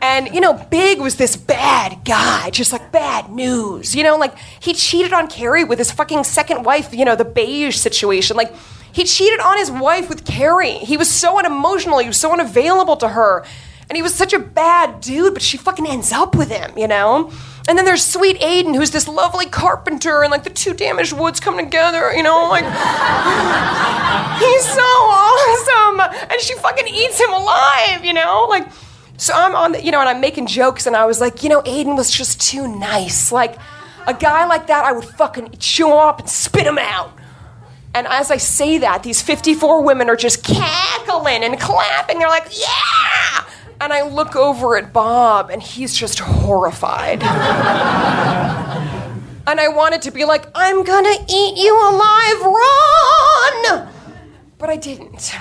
And, 0.02 0.34
you 0.34 0.42
know, 0.42 0.54
Big 0.70 1.00
was 1.00 1.16
this 1.16 1.36
bad 1.36 2.06
guy, 2.06 2.50
just 2.50 2.72
like 2.72 2.92
bad 2.92 3.32
news. 3.32 3.96
You 3.96 4.04
know, 4.04 4.18
like 4.18 4.38
he 4.60 4.74
cheated 4.74 5.14
on 5.14 5.28
Carrie 5.28 5.64
with 5.64 5.80
his 5.80 5.92
fucking 5.92 6.24
second 6.24 6.64
wife, 6.64 6.94
you 6.94 7.06
know, 7.06 7.16
the 7.16 7.26
beige 7.26 7.78
situation. 7.78 8.38
Like 8.38 8.54
he 8.92 9.04
cheated 9.04 9.40
on 9.40 9.58
his 9.58 9.72
wife 9.72 10.08
with 10.10 10.26
Carrie. 10.26 10.72
He 10.72 10.96
was 10.96 11.10
so 11.10 11.40
unemotional, 11.40 12.00
he 12.00 12.08
was 12.08 12.18
so 12.18 12.32
unavailable 12.32 12.98
to 12.98 13.10
her. 13.10 13.46
And 13.90 13.96
he 13.96 14.02
was 14.02 14.16
such 14.16 14.34
a 14.34 14.40
bad 14.40 15.00
dude, 15.00 15.34
but 15.34 15.44
she 15.44 15.58
fucking 15.58 15.86
ends 15.86 16.12
up 16.12 16.36
with 16.36 16.50
him, 16.50 16.76
you 16.78 16.88
know? 16.88 17.32
And 17.68 17.78
then 17.78 17.86
there's 17.86 18.04
sweet 18.04 18.42
Aidan, 18.42 18.74
who's 18.74 18.92
this 18.92 19.08
lovely 19.08 19.46
carpenter, 19.46 20.24
and 20.24 20.32
like 20.32 20.44
the 20.44 20.50
two 20.50 20.74
damaged 20.74 21.14
woods 21.14 21.40
come 21.40 21.58
together, 21.58 22.12
you 22.14 22.24
know? 22.24 22.48
Like, 22.50 22.64
he's 24.40 24.66
so 24.66 24.82
awesome. 24.82 26.00
And 26.32 26.42
she 26.42 26.56
fucking 26.56 26.88
eats 26.88 27.20
him 27.20 27.32
alive, 27.32 28.04
you 28.04 28.14
know? 28.14 28.48
Like, 28.50 28.68
so 29.18 29.34
I'm 29.34 29.56
on, 29.56 29.72
the, 29.74 29.84
you 29.84 29.92
know, 29.92 30.00
and 30.00 30.10
I'm 30.10 30.22
making 30.22 30.48
jokes, 30.48 30.88
and 30.88 30.96
I 30.96 31.06
was 31.06 31.22
like, 31.22 31.44
you 31.44 31.50
know, 31.50 31.62
Aidan 31.66 31.96
was 31.96 32.12
just 32.12 32.42
too 32.42 32.68
nice. 32.68 33.32
Like, 33.32 33.58
a 34.08 34.14
guy 34.14 34.46
like 34.46 34.68
that, 34.68 34.86
I 34.86 34.92
would 34.92 35.06
fucking 35.06 35.56
chew 35.60 35.88
him 35.88 35.94
up 35.94 36.20
and 36.20 36.30
spit 36.30 36.68
him 36.68 36.78
out. 36.78 37.12
And 37.94 38.08
as 38.08 38.30
I 38.30 38.38
say 38.38 38.78
that, 38.80 39.04
these 39.04 39.22
54 39.22 39.82
women 39.82 40.10
are 40.10 40.18
just 40.18 40.44
cackling 40.44 41.44
and 41.44 41.60
clapping. 41.60 42.20
They're 42.20 42.28
like, 42.28 42.48
yeah! 42.60 43.46
And 43.80 43.94
I 43.94 44.04
look 44.08 44.36
over 44.36 44.78
at 44.78 44.92
Bob, 44.92 45.50
and 45.50 45.62
he's 45.62 45.96
just 45.96 46.20
horrified. 46.20 47.24
and 47.24 47.30
I 49.48 49.68
wanted 49.70 50.02
to 50.04 50.12
be 50.12 50.26
like, 50.26 50.46
I'm 50.54 50.84
gonna 50.84 51.16
eat 51.30 51.58
you 51.58 51.74
alive, 51.90 52.42
run! 52.42 53.90
But 54.58 54.70
I 54.70 54.76
didn't. 54.76 55.34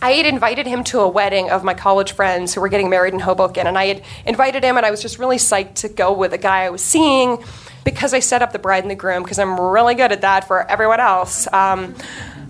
I 0.00 0.12
had 0.12 0.26
invited 0.26 0.66
him 0.66 0.84
to 0.84 1.00
a 1.00 1.08
wedding 1.08 1.50
of 1.50 1.64
my 1.64 1.74
college 1.74 2.12
friends 2.12 2.54
who 2.54 2.60
were 2.60 2.68
getting 2.68 2.88
married 2.88 3.14
in 3.14 3.20
Hoboken, 3.20 3.66
and 3.66 3.76
I 3.76 3.86
had 3.86 4.02
invited 4.24 4.62
him, 4.62 4.76
and 4.76 4.86
I 4.86 4.90
was 4.92 5.02
just 5.02 5.18
really 5.18 5.38
psyched 5.38 5.74
to 5.76 5.88
go 5.88 6.12
with 6.12 6.32
a 6.32 6.38
guy 6.38 6.62
I 6.62 6.70
was 6.70 6.82
seeing 6.82 7.42
because 7.84 8.14
I 8.14 8.20
set 8.20 8.40
up 8.40 8.52
the 8.52 8.60
bride 8.60 8.84
and 8.84 8.90
the 8.90 8.94
groom 8.94 9.24
because 9.24 9.40
I'm 9.40 9.58
really 9.58 9.96
good 9.96 10.12
at 10.12 10.20
that 10.20 10.46
for 10.46 10.70
everyone 10.70 11.00
else. 11.00 11.52
Um, 11.52 11.96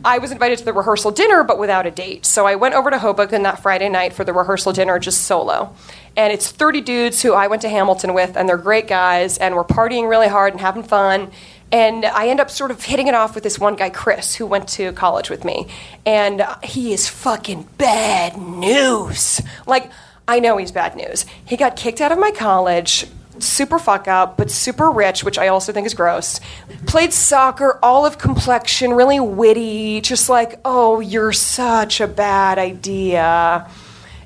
I 0.05 0.19
was 0.19 0.31
invited 0.31 0.59
to 0.59 0.65
the 0.65 0.75
rehearsal 0.75 1.11
dinner, 1.11 1.43
but 1.43 1.59
without 1.59 1.87
a 1.87 1.91
date. 1.91 2.27
So 2.27 2.47
I 2.47 2.55
went 2.55 2.75
over 2.75 2.91
to 2.91 2.99
Hoboken 2.99 3.43
that 3.45 3.63
Friday 3.63 3.89
night 3.89 4.13
for 4.13 4.25
the 4.25 4.33
rehearsal 4.33 4.73
dinner 4.73 4.99
just 4.99 5.23
solo. 5.23 5.75
And 6.17 6.33
it's 6.33 6.51
30 6.51 6.83
dudes 6.83 7.23
who 7.23 7.33
I 7.33 7.47
went 7.47 7.63
to 7.63 7.69
Hamilton 7.69 8.13
with, 8.13 8.37
and 8.37 8.49
they're 8.49 8.59
great 8.59 8.89
guys, 8.89 9.39
and 9.39 9.55
we're 9.55 9.65
partying 9.65 10.09
really 10.09 10.29
hard 10.29 10.53
and 10.53 10.61
having 10.61 10.83
fun. 10.83 11.31
And 11.71 12.07
I 12.07 12.29
end 12.29 12.41
up 12.41 12.51
sort 12.51 12.71
of 12.71 12.83
hitting 12.83 13.09
it 13.09 13.15
off 13.15 13.35
with 13.35 13.45
this 13.45 13.59
one 13.59 13.77
guy, 13.77 13.91
Chris, 13.91 14.35
who 14.35 14.47
went 14.47 14.69
to 14.71 14.93
college 14.93 15.29
with 15.29 15.45
me. 15.45 15.69
And 16.07 16.43
he 16.65 16.93
is 16.93 17.09
fucking 17.09 17.69
bad 17.77 18.39
news. 18.39 19.43
Like, 19.67 19.91
I 20.27 20.41
know 20.41 20.57
he's 20.57 20.73
bad 20.73 20.97
news. 20.97 21.27
He 21.45 21.57
got 21.57 21.77
kicked 21.77 22.01
out 22.01 22.11
of 22.11 22.19
my 22.19 22.31
college, 22.31 23.07
super 23.39 23.79
fuck 23.79 24.09
up, 24.09 24.37
but 24.37 24.51
super 24.51 24.91
rich, 24.91 25.25
which 25.25 25.39
I 25.39 25.49
also 25.49 25.73
think 25.73 25.87
is 25.87 25.95
gross. 25.95 26.41
Played 26.87 27.13
soccer, 27.13 27.79
olive 27.83 28.19
complexion, 28.19 28.93
really 28.93 29.21
witty, 29.21 30.01
just 30.01 30.29
like, 30.29 30.61
oh, 30.65 31.01
you're 31.01 31.33
such 31.33 32.01
a 32.01 32.07
bad 32.07 32.59
idea. 32.59 33.71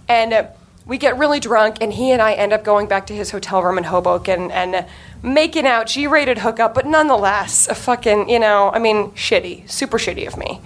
And 0.09 0.49
we 0.86 0.99
get 0.99 1.18
really 1.18 1.40
drunk, 1.40 1.76
and 1.80 1.93
he 1.93 2.11
and 2.11 2.20
I 2.20 2.32
end 2.34 2.53
up 2.53 2.64
going 2.64 2.88
back 2.88 3.07
to 3.07 3.14
his 3.14 3.30
hotel 3.30 3.62
room 3.62 3.78
in 3.78 3.84
Hoboken 3.84 4.51
and 4.51 4.84
making 5.22 5.66
out, 5.66 5.86
G 5.86 6.06
rated 6.06 6.38
hookup, 6.38 6.74
but 6.74 6.86
nonetheless, 6.86 7.68
a 7.68 7.74
fucking, 7.74 8.28
you 8.28 8.38
know, 8.38 8.70
I 8.70 8.78
mean, 8.78 9.12
shitty, 9.12 9.70
super 9.70 9.98
shitty 9.98 10.26
of 10.26 10.36
me. 10.36 10.60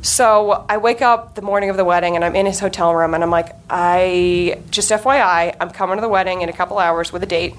So 0.00 0.64
I 0.68 0.76
wake 0.76 1.02
up 1.02 1.34
the 1.34 1.42
morning 1.42 1.70
of 1.70 1.76
the 1.76 1.84
wedding 1.84 2.14
and 2.14 2.24
I'm 2.24 2.36
in 2.36 2.46
his 2.46 2.60
hotel 2.60 2.94
room 2.94 3.14
and 3.14 3.22
I'm 3.22 3.30
like, 3.30 3.54
I, 3.68 4.60
just 4.70 4.90
FYI, 4.90 5.56
I'm 5.60 5.70
coming 5.70 5.96
to 5.96 6.00
the 6.00 6.08
wedding 6.08 6.42
in 6.42 6.48
a 6.48 6.52
couple 6.52 6.78
hours 6.78 7.12
with 7.12 7.22
a 7.22 7.26
date. 7.26 7.54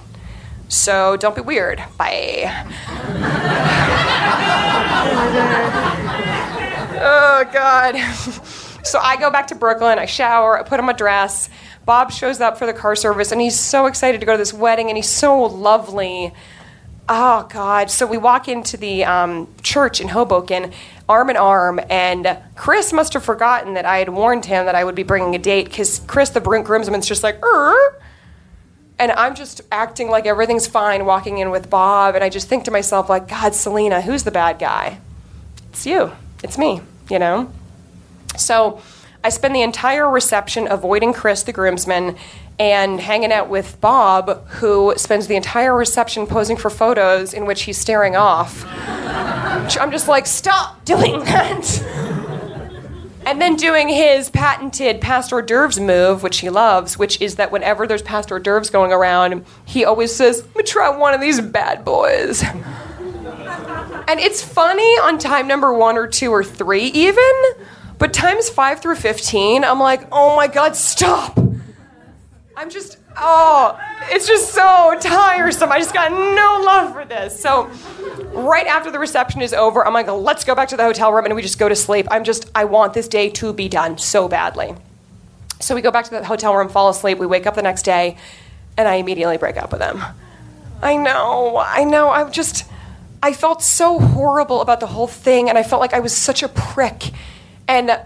So 0.70 1.18
don't 1.18 1.36
be 1.36 1.41
weird. 1.41 1.84
Bye. 1.97 2.45
oh, 7.02 7.50
God. 7.52 7.95
so 8.90 9.00
I 9.00 9.16
go 9.18 9.30
back 9.30 9.48
to 9.48 9.56
Brooklyn, 9.56 10.00
I 10.00 10.06
shower, 10.06 10.60
I 10.60 10.64
put 10.64 10.80
on 10.80 10.86
my 10.86 10.94
dress. 10.94 11.50
Bob 11.86 12.12
shows 12.12 12.42
up 12.42 12.58
for 12.58 12.66
the 12.66 12.74
car 12.74 12.96
service 12.96 13.32
and 13.32 13.40
he's 13.40 13.60
so 13.60 13.86
excited 13.86 14.20
to 14.20 14.26
go 14.26 14.34
to 14.34 14.38
this 14.38 14.54
wedding 14.54 14.90
and 14.90 14.98
he's 14.98 15.10
so 15.10 15.44
lovely. 15.44 16.34
Oh, 17.12 17.48
God. 17.50 17.90
So 17.90 18.06
we 18.06 18.18
walk 18.18 18.48
into 18.48 18.78
the 18.78 19.04
um, 19.04 19.48
church 19.64 20.00
in 20.00 20.10
Hoboken, 20.10 20.72
arm 21.08 21.32
in 21.32 21.38
arm, 21.38 21.80
and 21.90 22.38
Chris 22.56 22.94
must 22.94 23.14
have 23.14 23.24
forgotten 23.24 23.74
that 23.74 23.86
I 23.86 23.98
had 23.98 24.10
warned 24.10 24.46
him 24.46 24.66
that 24.68 24.76
I 24.76 24.84
would 24.84 24.94
be 24.94 25.02
bringing 25.02 25.34
a 25.34 25.40
date 25.40 25.66
because 25.66 26.02
Chris, 26.06 26.30
the 26.30 26.40
groomsman's 26.40 27.08
just 27.08 27.24
like, 27.24 27.44
er. 27.44 28.00
And 29.00 29.12
I'm 29.14 29.34
just 29.34 29.62
acting 29.72 30.12
like 30.12 30.28
everything's 30.28 30.68
fine, 30.68 31.06
walking 31.06 31.40
in 31.40 31.50
with 31.50 31.70
Bob, 31.70 32.14
and 32.14 32.24
I 32.24 32.30
just 32.30 32.48
think 32.48 32.66
to 32.66 32.72
myself, 32.72 33.10
like, 33.10 33.28
God, 33.28 33.56
Selena, 33.56 34.02
who's 34.02 34.24
the 34.24 34.32
bad 34.32 34.60
guy? 34.60 35.00
It's 35.70 35.88
you. 35.88 36.12
It's 36.44 36.58
me, 36.58 36.82
you 37.10 37.18
know? 37.18 37.52
So 38.38 38.82
I 39.24 39.30
spend 39.30 39.54
the 39.54 39.62
entire 39.62 40.10
reception 40.10 40.68
avoiding 40.70 41.12
Chris, 41.14 41.44
the 41.44 41.52
groomsman, 41.52 42.16
and 42.58 43.00
hanging 43.00 43.32
out 43.32 43.50
with 43.50 43.80
Bob, 43.82 44.48
who 44.48 44.94
spends 44.98 45.28
the 45.28 45.36
entire 45.36 45.76
reception 45.76 46.26
posing 46.26 46.56
for 46.58 46.70
photos 46.70 47.34
in 47.34 47.46
which 47.46 47.64
he's 47.64 47.78
staring 47.78 48.16
off. 48.16 48.66
I'm 48.66 49.92
just 49.92 50.08
like, 50.08 50.26
stop 50.26 50.84
doing 50.86 51.20
that. 51.26 51.82
and 53.26 53.42
then 53.42 53.56
doing 53.56 53.90
his 53.90 54.30
patented 54.30 55.02
passed 55.02 55.32
hors 55.32 55.42
d'oeuvres 55.42 55.80
move, 55.80 56.24
which 56.24 56.40
he 56.40 56.50
loves, 56.50 56.98
which 56.98 57.22
is 57.22 57.36
that 57.36 57.52
whenever 57.52 57.86
there's 57.86 58.02
passed 58.02 58.32
hors 58.32 58.42
d'oeuvres 58.42 58.70
going 58.70 58.94
around, 58.94 59.46
he 59.66 59.84
always 59.84 60.16
says, 60.16 60.46
let 60.48 60.56
me 60.56 60.64
try 60.64 60.90
one 60.90 61.14
of 61.14 61.22
these 61.22 61.42
bad 61.42 61.84
boys. 61.84 62.42
and 62.44 64.20
it's 64.20 64.42
funny 64.42 64.82
on 65.04 65.18
time 65.18 65.48
number 65.48 65.74
one 65.74 65.98
or 65.98 66.08
two 66.08 66.32
or 66.32 66.44
three, 66.44 66.86
even. 66.86 67.42
But 68.00 68.14
times 68.14 68.50
five 68.50 68.82
through 68.82 68.95
15, 68.95 69.64
I'm 69.66 69.80
like, 69.80 70.08
oh 70.12 70.36
my 70.36 70.47
God, 70.47 70.76
stop. 70.76 71.38
I'm 72.56 72.70
just, 72.70 72.97
oh, 73.18 73.80
it's 74.10 74.26
just 74.28 74.54
so 74.54 74.97
tiresome. 75.00 75.72
I 75.72 75.80
just 75.80 75.93
got 75.93 76.12
no 76.12 76.64
love 76.66 76.93
for 76.93 77.06
this. 77.06 77.39
So, 77.39 77.70
right 78.34 78.68
after 78.68 78.89
the 78.89 79.00
reception 79.00 79.41
is 79.41 79.54
over, 79.54 79.86
I'm 79.86 79.93
like, 79.93 80.08
let's 80.08 80.45
go 80.45 80.56
back 80.56 80.70
to 80.70 80.78
the 80.78 80.84
hotel 80.84 81.12
room 81.12 81.26
and 81.26 81.36
we 81.36 81.41
just 81.41 81.60
go 81.60 81.70
to 81.70 81.76
sleep. 81.76 82.08
I'm 82.10 82.24
just, 82.24 82.50
I 82.56 82.66
want 82.66 82.93
this 82.93 83.08
day 83.08 83.30
to 83.32 83.54
be 83.54 83.70
done 83.70 83.97
so 83.97 84.28
badly. 84.28 84.76
So, 85.60 85.76
we 85.76 85.82
go 85.82 85.91
back 85.91 86.06
to 86.06 86.12
the 86.12 86.24
hotel 86.24 86.56
room, 86.56 86.70
fall 86.70 86.89
asleep. 86.89 87.18
We 87.18 87.28
wake 87.28 87.45
up 87.45 87.56
the 87.56 87.62
next 87.62 87.84
day, 87.84 88.18
and 88.78 88.88
I 88.88 88.95
immediately 88.95 89.38
break 89.38 89.58
up 89.58 89.72
with 89.74 89.82
him. 89.82 90.02
I 90.82 90.95
know, 90.95 91.58
I 91.58 91.84
know. 91.84 92.10
I'm 92.10 92.32
just, 92.32 92.66
I 93.22 93.34
felt 93.34 93.62
so 93.62 94.00
horrible 94.00 94.62
about 94.62 94.80
the 94.80 94.88
whole 94.88 95.08
thing, 95.08 95.50
and 95.50 95.58
I 95.58 95.64
felt 95.64 95.82
like 95.82 95.93
I 95.93 96.00
was 96.00 96.16
such 96.16 96.43
a 96.43 96.47
prick. 96.47 97.12
And 97.70 98.02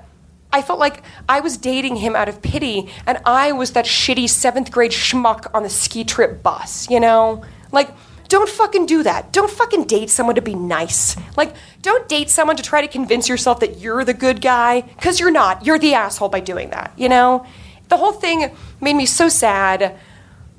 I 0.51 0.61
felt 0.61 0.77
like 0.77 1.01
I 1.27 1.39
was 1.39 1.57
dating 1.57 1.95
him 1.95 2.17
out 2.17 2.27
of 2.27 2.41
pity, 2.41 2.89
and 3.07 3.17
I 3.25 3.53
was 3.53 3.71
that 3.71 3.85
shitty 3.85 4.29
seventh 4.29 4.71
grade 4.71 4.91
schmuck 4.91 5.49
on 5.53 5.63
the 5.63 5.69
ski 5.69 6.03
trip 6.03 6.43
bus, 6.43 6.89
you 6.89 6.99
know? 6.99 7.43
Like, 7.71 7.89
don't 8.27 8.49
fucking 8.49 8.85
do 8.85 9.03
that. 9.03 9.31
Don't 9.31 9.49
fucking 9.49 9.85
date 9.85 10.09
someone 10.09 10.35
to 10.35 10.41
be 10.41 10.53
nice. 10.53 11.15
Like, 11.37 11.55
don't 11.81 12.07
date 12.09 12.29
someone 12.29 12.57
to 12.57 12.63
try 12.63 12.81
to 12.81 12.87
convince 12.87 13.29
yourself 13.29 13.61
that 13.61 13.79
you're 13.79 14.03
the 14.03 14.13
good 14.13 14.41
guy, 14.41 14.81
because 14.81 15.19
you're 15.19 15.31
not. 15.31 15.65
You're 15.65 15.79
the 15.79 15.93
asshole 15.93 16.29
by 16.29 16.41
doing 16.41 16.69
that, 16.71 16.91
you 16.97 17.07
know? 17.07 17.45
The 17.87 17.95
whole 17.95 18.11
thing 18.11 18.53
made 18.81 18.95
me 18.95 19.05
so 19.05 19.29
sad, 19.29 19.97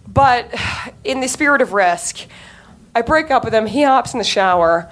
but 0.08 0.52
in 1.04 1.20
the 1.20 1.28
spirit 1.28 1.60
of 1.60 1.74
risk, 1.74 2.26
I 2.94 3.02
break 3.02 3.30
up 3.30 3.44
with 3.44 3.52
him. 3.52 3.66
He 3.66 3.82
hops 3.82 4.14
in 4.14 4.18
the 4.18 4.24
shower. 4.24 4.90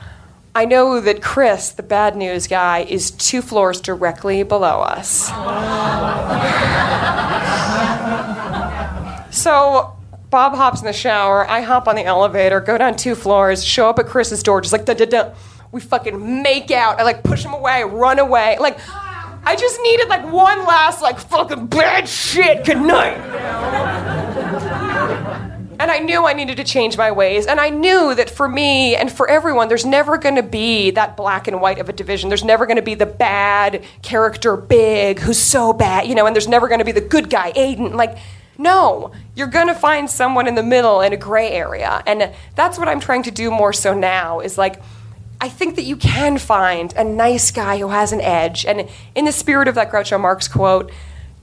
I 0.55 0.67
know 0.67 1.01
that 1.01 1.23
Chris, 1.23 1.71
the 1.71 1.83
bad 1.83 2.15
news 2.15 2.47
guy, 2.47 2.81
is 2.81 3.11
two 3.11 3.41
floors 3.41 3.81
directly 3.81 4.43
below 4.43 4.81
us. 4.81 5.29
so 9.35 9.97
Bob 10.29 10.55
hops 10.55 10.81
in 10.81 10.87
the 10.87 10.93
shower. 10.93 11.49
I 11.49 11.63
hop 11.63 11.89
on 11.89 11.97
the 11.97 12.05
elevator, 12.05 12.61
go 12.61 12.77
down 12.77 12.97
two 12.97 13.15
floors, 13.15 13.65
show 13.65 13.89
up 13.89 13.99
at 13.99 14.07
Chris's 14.07 14.43
door, 14.43 14.61
just 14.61 14.73
like 14.73 14.85
da 14.85 14.95
da 14.95 15.07
da. 15.07 15.35
We 15.73 15.81
fucking 15.81 16.43
make 16.43 16.71
out. 16.71 17.01
I 17.01 17.03
like 17.03 17.23
push 17.23 17.45
him 17.45 17.55
away, 17.55 17.83
run 17.85 18.19
away. 18.19 18.59
Like, 18.61 18.79
I 19.45 19.57
just 19.57 19.81
needed 19.83 20.09
like 20.09 20.31
one 20.31 20.67
last 20.67 21.01
like 21.01 21.19
fucking 21.19 21.69
bad 21.69 22.07
shit. 22.07 22.67
Good 22.67 22.77
night. 22.77 23.17
And 25.83 25.91
I 25.91 25.99
knew 25.99 26.25
I 26.25 26.33
needed 26.33 26.59
to 26.59 26.65
change 26.65 26.97
my 26.97 27.11
ways. 27.11 27.45
And 27.45 27.59
I 27.59 27.69
knew 27.69 28.15
that 28.15 28.31
for 28.31 28.47
me 28.47 28.95
and 28.95 29.11
for 29.11 29.29
everyone, 29.29 29.67
there's 29.67 29.85
never 29.85 30.17
going 30.17 30.37
to 30.37 30.43
be 30.45 30.93
that 30.93 31.17
black 31.17 31.49
and 31.49 31.61
white 31.61 31.81
of 31.81 31.89
a 31.89 31.93
division. 31.93 32.29
There's 32.29 32.45
never 32.45 32.67
going 32.67 32.77
to 32.77 32.83
be 32.83 32.95
the 32.95 33.05
bad 33.05 33.83
character, 34.01 34.57
big, 34.57 35.19
who's 35.19 35.41
so 35.41 35.73
bad, 35.73 36.07
you 36.07 36.15
know, 36.15 36.25
and 36.25 36.37
there's 36.37 36.47
never 36.47 36.69
going 36.69 36.79
to 36.79 36.85
be 36.85 36.93
the 36.93 37.01
good 37.01 37.29
guy, 37.29 37.53
Aidan. 37.57 37.95
Like, 37.95 38.17
no, 38.57 39.11
you're 39.35 39.49
going 39.49 39.67
to 39.67 39.75
find 39.75 40.09
someone 40.09 40.47
in 40.47 40.55
the 40.55 40.63
middle 40.63 41.01
in 41.01 41.13
a 41.13 41.17
gray 41.17 41.51
area. 41.51 42.01
And 42.07 42.33
that's 42.55 42.79
what 42.79 42.87
I'm 42.87 43.01
trying 43.01 43.25
to 43.25 43.33
do 43.33 43.51
more 43.51 43.73
so 43.73 43.93
now 43.93 44.39
is 44.39 44.57
like, 44.57 44.81
I 45.41 45.49
think 45.49 45.75
that 45.75 45.83
you 45.83 45.97
can 45.97 46.39
find 46.39 46.95
a 46.97 47.03
nice 47.03 47.51
guy 47.51 47.79
who 47.79 47.89
has 47.89 48.13
an 48.13 48.21
edge. 48.21 48.65
And 48.65 48.89
in 49.17 49.25
the 49.25 49.33
spirit 49.33 49.67
of 49.67 49.75
that 49.75 49.91
Groucho 49.91 50.21
Marx 50.21 50.47
quote, 50.47 50.93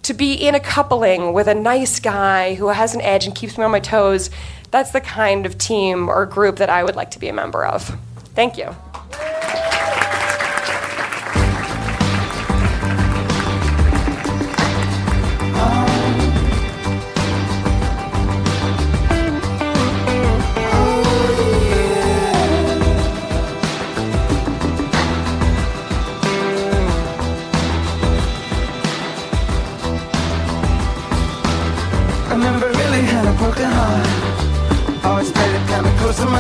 to 0.04 0.14
be 0.14 0.34
in 0.34 0.56
a 0.56 0.60
coupling 0.60 1.34
with 1.34 1.48
a 1.48 1.56
nice 1.56 2.00
guy 2.00 2.56
who 2.56 2.68
has 2.70 2.96
an 2.96 3.02
edge 3.02 3.26
and 3.26 3.36
keeps 3.36 3.58
me 3.58 3.64
on 3.64 3.72
my 3.72 3.80
toes, 3.80 4.30
that's 4.72 4.92
the 4.92 5.02
kind 5.02 5.46
of 5.46 5.58
team 5.58 6.10
or 6.10 6.26
group 6.26 6.58
that 6.58 6.70
I 6.70 6.84
would 6.84 6.96
like 6.96 7.12
to 7.12 7.20
be 7.20 7.28
a 7.28 7.34
member 7.34 7.66
of. 7.66 7.98
Thank 8.36 8.58
you. 8.58 8.76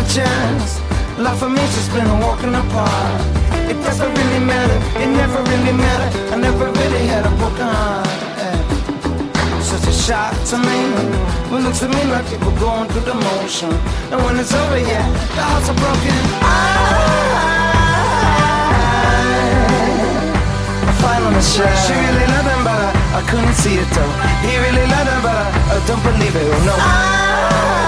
Chest. 0.10 0.82
Life 1.20 1.40
for 1.40 1.50
me 1.50 1.62
just 1.76 1.92
been 1.94 2.08
a 2.08 2.18
walk 2.26 2.42
in 2.44 2.52
the 2.52 2.64
park. 2.74 3.22
It 3.70 3.78
doesn't 3.86 4.10
really 4.10 4.42
matter, 4.44 4.80
it 5.02 5.08
never 5.08 5.40
really 5.52 5.74
mattered. 5.78 6.34
I 6.34 6.36
never 6.38 6.66
really 6.66 7.06
had 7.06 7.26
a 7.26 7.32
broken 7.38 7.70
heart. 7.70 8.08
Such 9.62 9.86
a 9.88 9.94
shock 9.94 10.34
to 10.50 10.58
me. 10.58 10.80
It 11.54 11.62
looks 11.62 11.80
to 11.80 11.88
me 11.88 12.02
like 12.10 12.26
people 12.28 12.52
going 12.58 12.90
through 12.90 13.06
the 13.06 13.14
motion. 13.14 13.72
And 14.10 14.20
when 14.26 14.40
it's 14.40 14.54
over, 14.54 14.80
yeah, 14.80 15.06
the 15.38 15.44
hearts 15.46 15.70
are 15.70 15.78
broken. 15.78 16.18
I, 16.42 16.58
I 20.90 20.92
finally 21.04 21.44
shared. 21.54 21.78
She 21.86 21.94
really 21.94 22.26
loved 22.34 22.50
him, 22.50 22.62
but 22.66 22.80
I, 22.82 22.90
I 23.20 23.22
couldn't 23.30 23.54
see 23.62 23.78
it 23.78 23.90
though. 23.94 24.14
He 24.42 24.58
really 24.58 24.88
loved 24.90 25.10
him, 25.14 25.22
but 25.22 25.38
I, 25.38 25.48
I 25.76 25.78
don't 25.86 26.02
believe 26.02 26.36
it. 26.36 26.50
Oh 26.50 26.66
no. 26.66 26.74
I, 26.74 27.79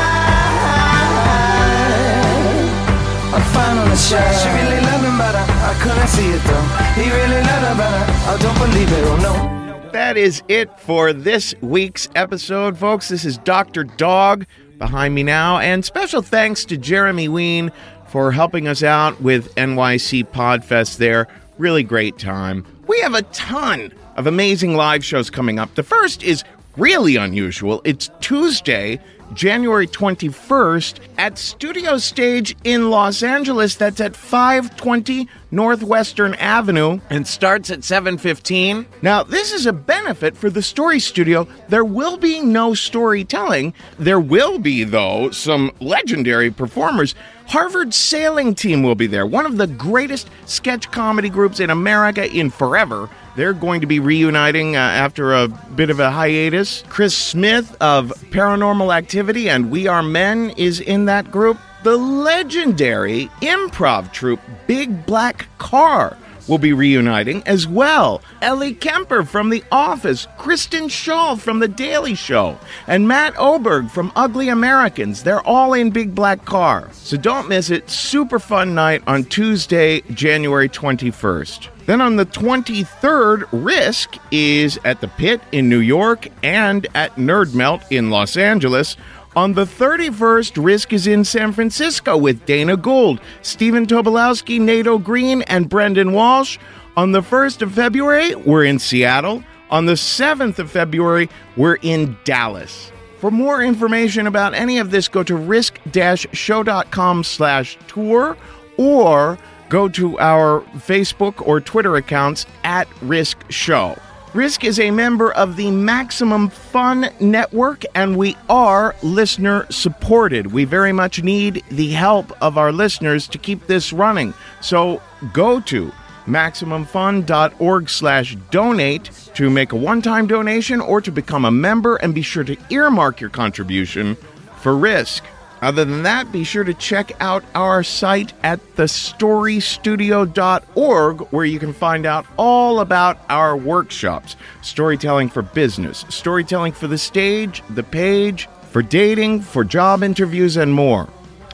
I 3.33 3.39
finally 3.53 3.95
shared. 3.95 4.35
She 4.35 4.49
really 4.49 4.81
loved 4.85 5.05
him, 5.05 5.17
but 5.17 5.35
I, 5.35 5.71
I 5.71 5.73
couldn't 5.81 6.07
see 6.07 6.27
it 6.27 6.43
though. 6.43 7.01
He 7.01 7.09
really 7.09 7.41
loved 7.41 7.65
him, 7.65 7.77
but 7.77 7.93
I, 7.93 8.33
I 8.33 8.37
don't 8.37 8.57
believe 8.57 8.91
it. 8.91 9.03
Oh 9.05 9.17
no. 9.17 9.89
That 9.91 10.17
is 10.17 10.41
it 10.47 10.79
for 10.79 11.13
this 11.13 11.53
week's 11.61 12.09
episode, 12.15 12.77
folks. 12.77 13.09
This 13.09 13.25
is 13.25 13.37
Dr. 13.39 13.83
Dog 13.83 14.45
behind 14.77 15.15
me 15.15 15.23
now. 15.23 15.59
And 15.59 15.83
special 15.85 16.21
thanks 16.21 16.65
to 16.65 16.77
Jeremy 16.77 17.27
Ween 17.27 17.71
for 18.07 18.31
helping 18.31 18.67
us 18.67 18.83
out 18.83 19.21
with 19.21 19.53
NYC 19.55 20.27
Podfest 20.27 20.97
there. 20.97 21.27
Really 21.57 21.83
great 21.83 22.17
time. 22.17 22.65
We 22.87 22.99
have 22.99 23.13
a 23.13 23.21
ton 23.23 23.93
of 24.17 24.27
amazing 24.27 24.75
live 24.75 25.05
shows 25.05 25.29
coming 25.29 25.59
up. 25.59 25.75
The 25.75 25.83
first 25.83 26.21
is 26.23 26.43
really 26.75 27.15
unusual. 27.15 27.81
It's 27.85 28.09
Tuesday, 28.19 28.99
January 29.33 29.87
21st 29.87 30.99
at 31.17 31.37
Studio 31.37 31.97
Stage 31.97 32.55
in 32.63 32.89
Los 32.89 33.23
Angeles. 33.23 33.75
That's 33.75 34.01
at 34.01 34.15
520 34.15 35.27
North 35.51 35.83
Western 35.83 36.33
Avenue 36.35 36.99
and 37.09 37.27
starts 37.27 37.69
at 37.69 37.83
7:15. 37.83 38.85
Now, 39.01 39.23
this 39.23 39.51
is 39.51 39.65
a 39.65 39.73
benefit 39.73 40.37
for 40.37 40.49
the 40.49 40.61
Story 40.61 40.99
Studio. 40.99 41.47
There 41.69 41.85
will 41.85 42.17
be 42.17 42.41
no 42.41 42.73
storytelling. 42.73 43.73
There 43.99 44.19
will 44.19 44.59
be 44.59 44.83
though 44.83 45.31
some 45.31 45.71
legendary 45.79 46.51
performers. 46.51 47.15
Harvard 47.47 47.93
Sailing 47.93 48.55
Team 48.55 48.81
will 48.81 48.95
be 48.95 49.07
there, 49.07 49.25
one 49.25 49.45
of 49.45 49.57
the 49.57 49.67
greatest 49.67 50.29
sketch 50.45 50.89
comedy 50.91 51.27
groups 51.27 51.59
in 51.59 51.69
America 51.69 52.31
in 52.31 52.49
forever. 52.49 53.09
They're 53.35 53.53
going 53.53 53.81
to 53.81 53.87
be 53.87 53.99
reuniting 53.99 54.75
uh, 54.75 54.79
after 54.79 55.33
a 55.33 55.47
bit 55.47 55.89
of 55.89 55.99
a 55.99 56.11
hiatus. 56.11 56.83
Chris 56.89 57.17
Smith 57.17 57.75
of 57.79 58.09
Paranormal 58.31 58.95
Activity 58.95 59.49
and 59.49 59.71
We 59.71 59.87
Are 59.87 60.03
Men 60.03 60.49
is 60.51 60.79
in 60.79 61.05
that 61.05 61.31
group. 61.31 61.57
The 61.83 61.97
legendary 61.97 63.27
improv 63.41 64.11
troupe 64.11 64.41
Big 64.67 65.05
Black 65.05 65.47
Car 65.57 66.17
will 66.51 66.57
be 66.57 66.73
reuniting 66.73 67.41
as 67.45 67.65
well. 67.65 68.21
Ellie 68.41 68.73
Kemper 68.73 69.23
from 69.23 69.49
The 69.49 69.63
Office, 69.71 70.27
Kristen 70.37 70.89
Schaal 70.89 71.39
from 71.39 71.59
The 71.59 71.67
Daily 71.69 72.13
Show, 72.13 72.59
and 72.87 73.07
Matt 73.07 73.33
Oberg 73.37 73.89
from 73.89 74.11
Ugly 74.17 74.49
Americans. 74.49 75.23
They're 75.23 75.47
all 75.47 75.73
in 75.73 75.91
Big 75.91 76.13
Black 76.13 76.43
Car. 76.43 76.89
So 76.91 77.15
don't 77.15 77.47
miss 77.47 77.69
it. 77.69 77.89
Super 77.89 78.37
fun 78.37 78.75
night 78.75 79.01
on 79.07 79.23
Tuesday, 79.23 80.01
January 80.13 80.67
21st. 80.67 81.69
Then 81.85 82.01
on 82.01 82.17
the 82.17 82.25
23rd, 82.25 83.47
Risk 83.51 84.17
is 84.29 84.77
at 84.83 84.99
the 84.99 85.07
Pit 85.07 85.41
in 85.53 85.69
New 85.69 85.79
York 85.79 86.27
and 86.43 86.85
at 86.93 87.15
Nerd 87.15 87.53
Melt 87.53 87.81
in 87.89 88.09
Los 88.09 88.35
Angeles. 88.35 88.97
On 89.33 89.53
the 89.53 89.63
31st, 89.63 90.61
Risk 90.61 90.91
is 90.91 91.07
in 91.07 91.23
San 91.23 91.53
Francisco 91.53 92.17
with 92.17 92.45
Dana 92.45 92.75
Gould, 92.75 93.21
Stephen 93.41 93.85
Tobolowsky, 93.85 94.59
Nato 94.59 94.97
Green, 94.97 95.41
and 95.43 95.69
Brendon 95.69 96.11
Walsh. 96.11 96.57
On 96.97 97.13
the 97.13 97.21
1st 97.21 97.61
of 97.61 97.71
February, 97.71 98.35
we're 98.35 98.65
in 98.65 98.77
Seattle. 98.77 99.41
On 99.69 99.85
the 99.85 99.93
7th 99.93 100.59
of 100.59 100.69
February, 100.69 101.29
we're 101.55 101.75
in 101.75 102.17
Dallas. 102.25 102.91
For 103.19 103.31
more 103.31 103.61
information 103.61 104.27
about 104.27 104.53
any 104.53 104.79
of 104.79 104.91
this, 104.91 105.07
go 105.07 105.23
to 105.23 105.37
risk-show.com 105.37 107.23
slash 107.23 107.77
tour 107.87 108.35
or 108.75 109.37
go 109.69 109.87
to 109.87 110.19
our 110.19 110.59
Facebook 110.75 111.47
or 111.47 111.61
Twitter 111.61 111.95
accounts 111.95 112.45
at 112.65 112.85
Risk 113.01 113.49
Show. 113.49 113.95
Risk 114.33 114.63
is 114.63 114.79
a 114.79 114.91
member 114.91 115.33
of 115.33 115.57
the 115.57 115.71
Maximum 115.71 116.47
Fun 116.47 117.09
Network, 117.19 117.83
and 117.93 118.15
we 118.15 118.37
are 118.49 118.95
listener 119.03 119.65
supported. 119.69 120.53
We 120.53 120.63
very 120.63 120.93
much 120.93 121.21
need 121.21 121.65
the 121.69 121.89
help 121.89 122.31
of 122.41 122.57
our 122.57 122.71
listeners 122.71 123.27
to 123.27 123.37
keep 123.37 123.67
this 123.67 123.91
running. 123.91 124.33
So 124.61 125.01
go 125.33 125.59
to 125.59 125.91
MaximumFun.org 126.27 127.89
slash 127.89 128.37
donate 128.51 129.11
to 129.33 129.49
make 129.49 129.73
a 129.73 129.75
one-time 129.75 130.27
donation 130.27 130.79
or 130.79 131.01
to 131.01 131.11
become 131.11 131.43
a 131.43 131.51
member 131.51 131.97
and 131.97 132.15
be 132.15 132.21
sure 132.21 132.45
to 132.45 132.55
earmark 132.69 133.19
your 133.19 133.31
contribution 133.31 134.15
for 134.61 134.77
risk. 134.77 135.25
Other 135.61 135.85
than 135.85 136.03
that, 136.03 136.31
be 136.31 136.43
sure 136.43 136.63
to 136.63 136.73
check 136.73 137.11
out 137.19 137.43
our 137.53 137.83
site 137.83 138.33
at 138.41 138.59
thestorystudio.org 138.75 141.19
where 141.29 141.45
you 141.45 141.59
can 141.59 141.73
find 141.73 142.07
out 142.07 142.25
all 142.35 142.79
about 142.79 143.19
our 143.29 143.55
workshops 143.55 144.35
storytelling 144.63 145.29
for 145.29 145.43
business, 145.43 146.03
storytelling 146.09 146.73
for 146.73 146.87
the 146.87 146.97
stage, 146.97 147.61
the 147.69 147.83
page, 147.83 148.49
for 148.71 148.81
dating, 148.81 149.41
for 149.41 149.63
job 149.63 150.01
interviews, 150.01 150.57
and 150.57 150.73
more. 150.73 151.07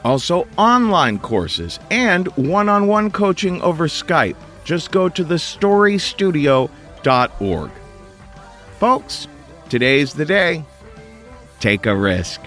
Also, 0.06 0.48
online 0.58 1.20
courses 1.20 1.78
and 1.92 2.30
one 2.38 2.70
on 2.70 2.88
one 2.88 3.12
coaching 3.12 3.62
over 3.62 3.90
Skype. 3.90 4.38
Just 4.64 4.92
go 4.92 5.10
to 5.10 5.26
thestorystudio.org. 5.26 7.72
Folks, 8.80 9.28
today's 9.68 10.14
the 10.14 10.26
day. 10.26 10.64
Take 11.60 11.88
a 11.88 11.96
risk. 11.96 12.40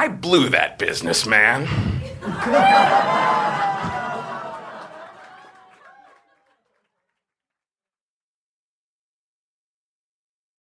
I 0.00 0.08
blew 0.08 0.48
that 0.48 0.78
business, 0.78 1.26
man. 1.26 1.68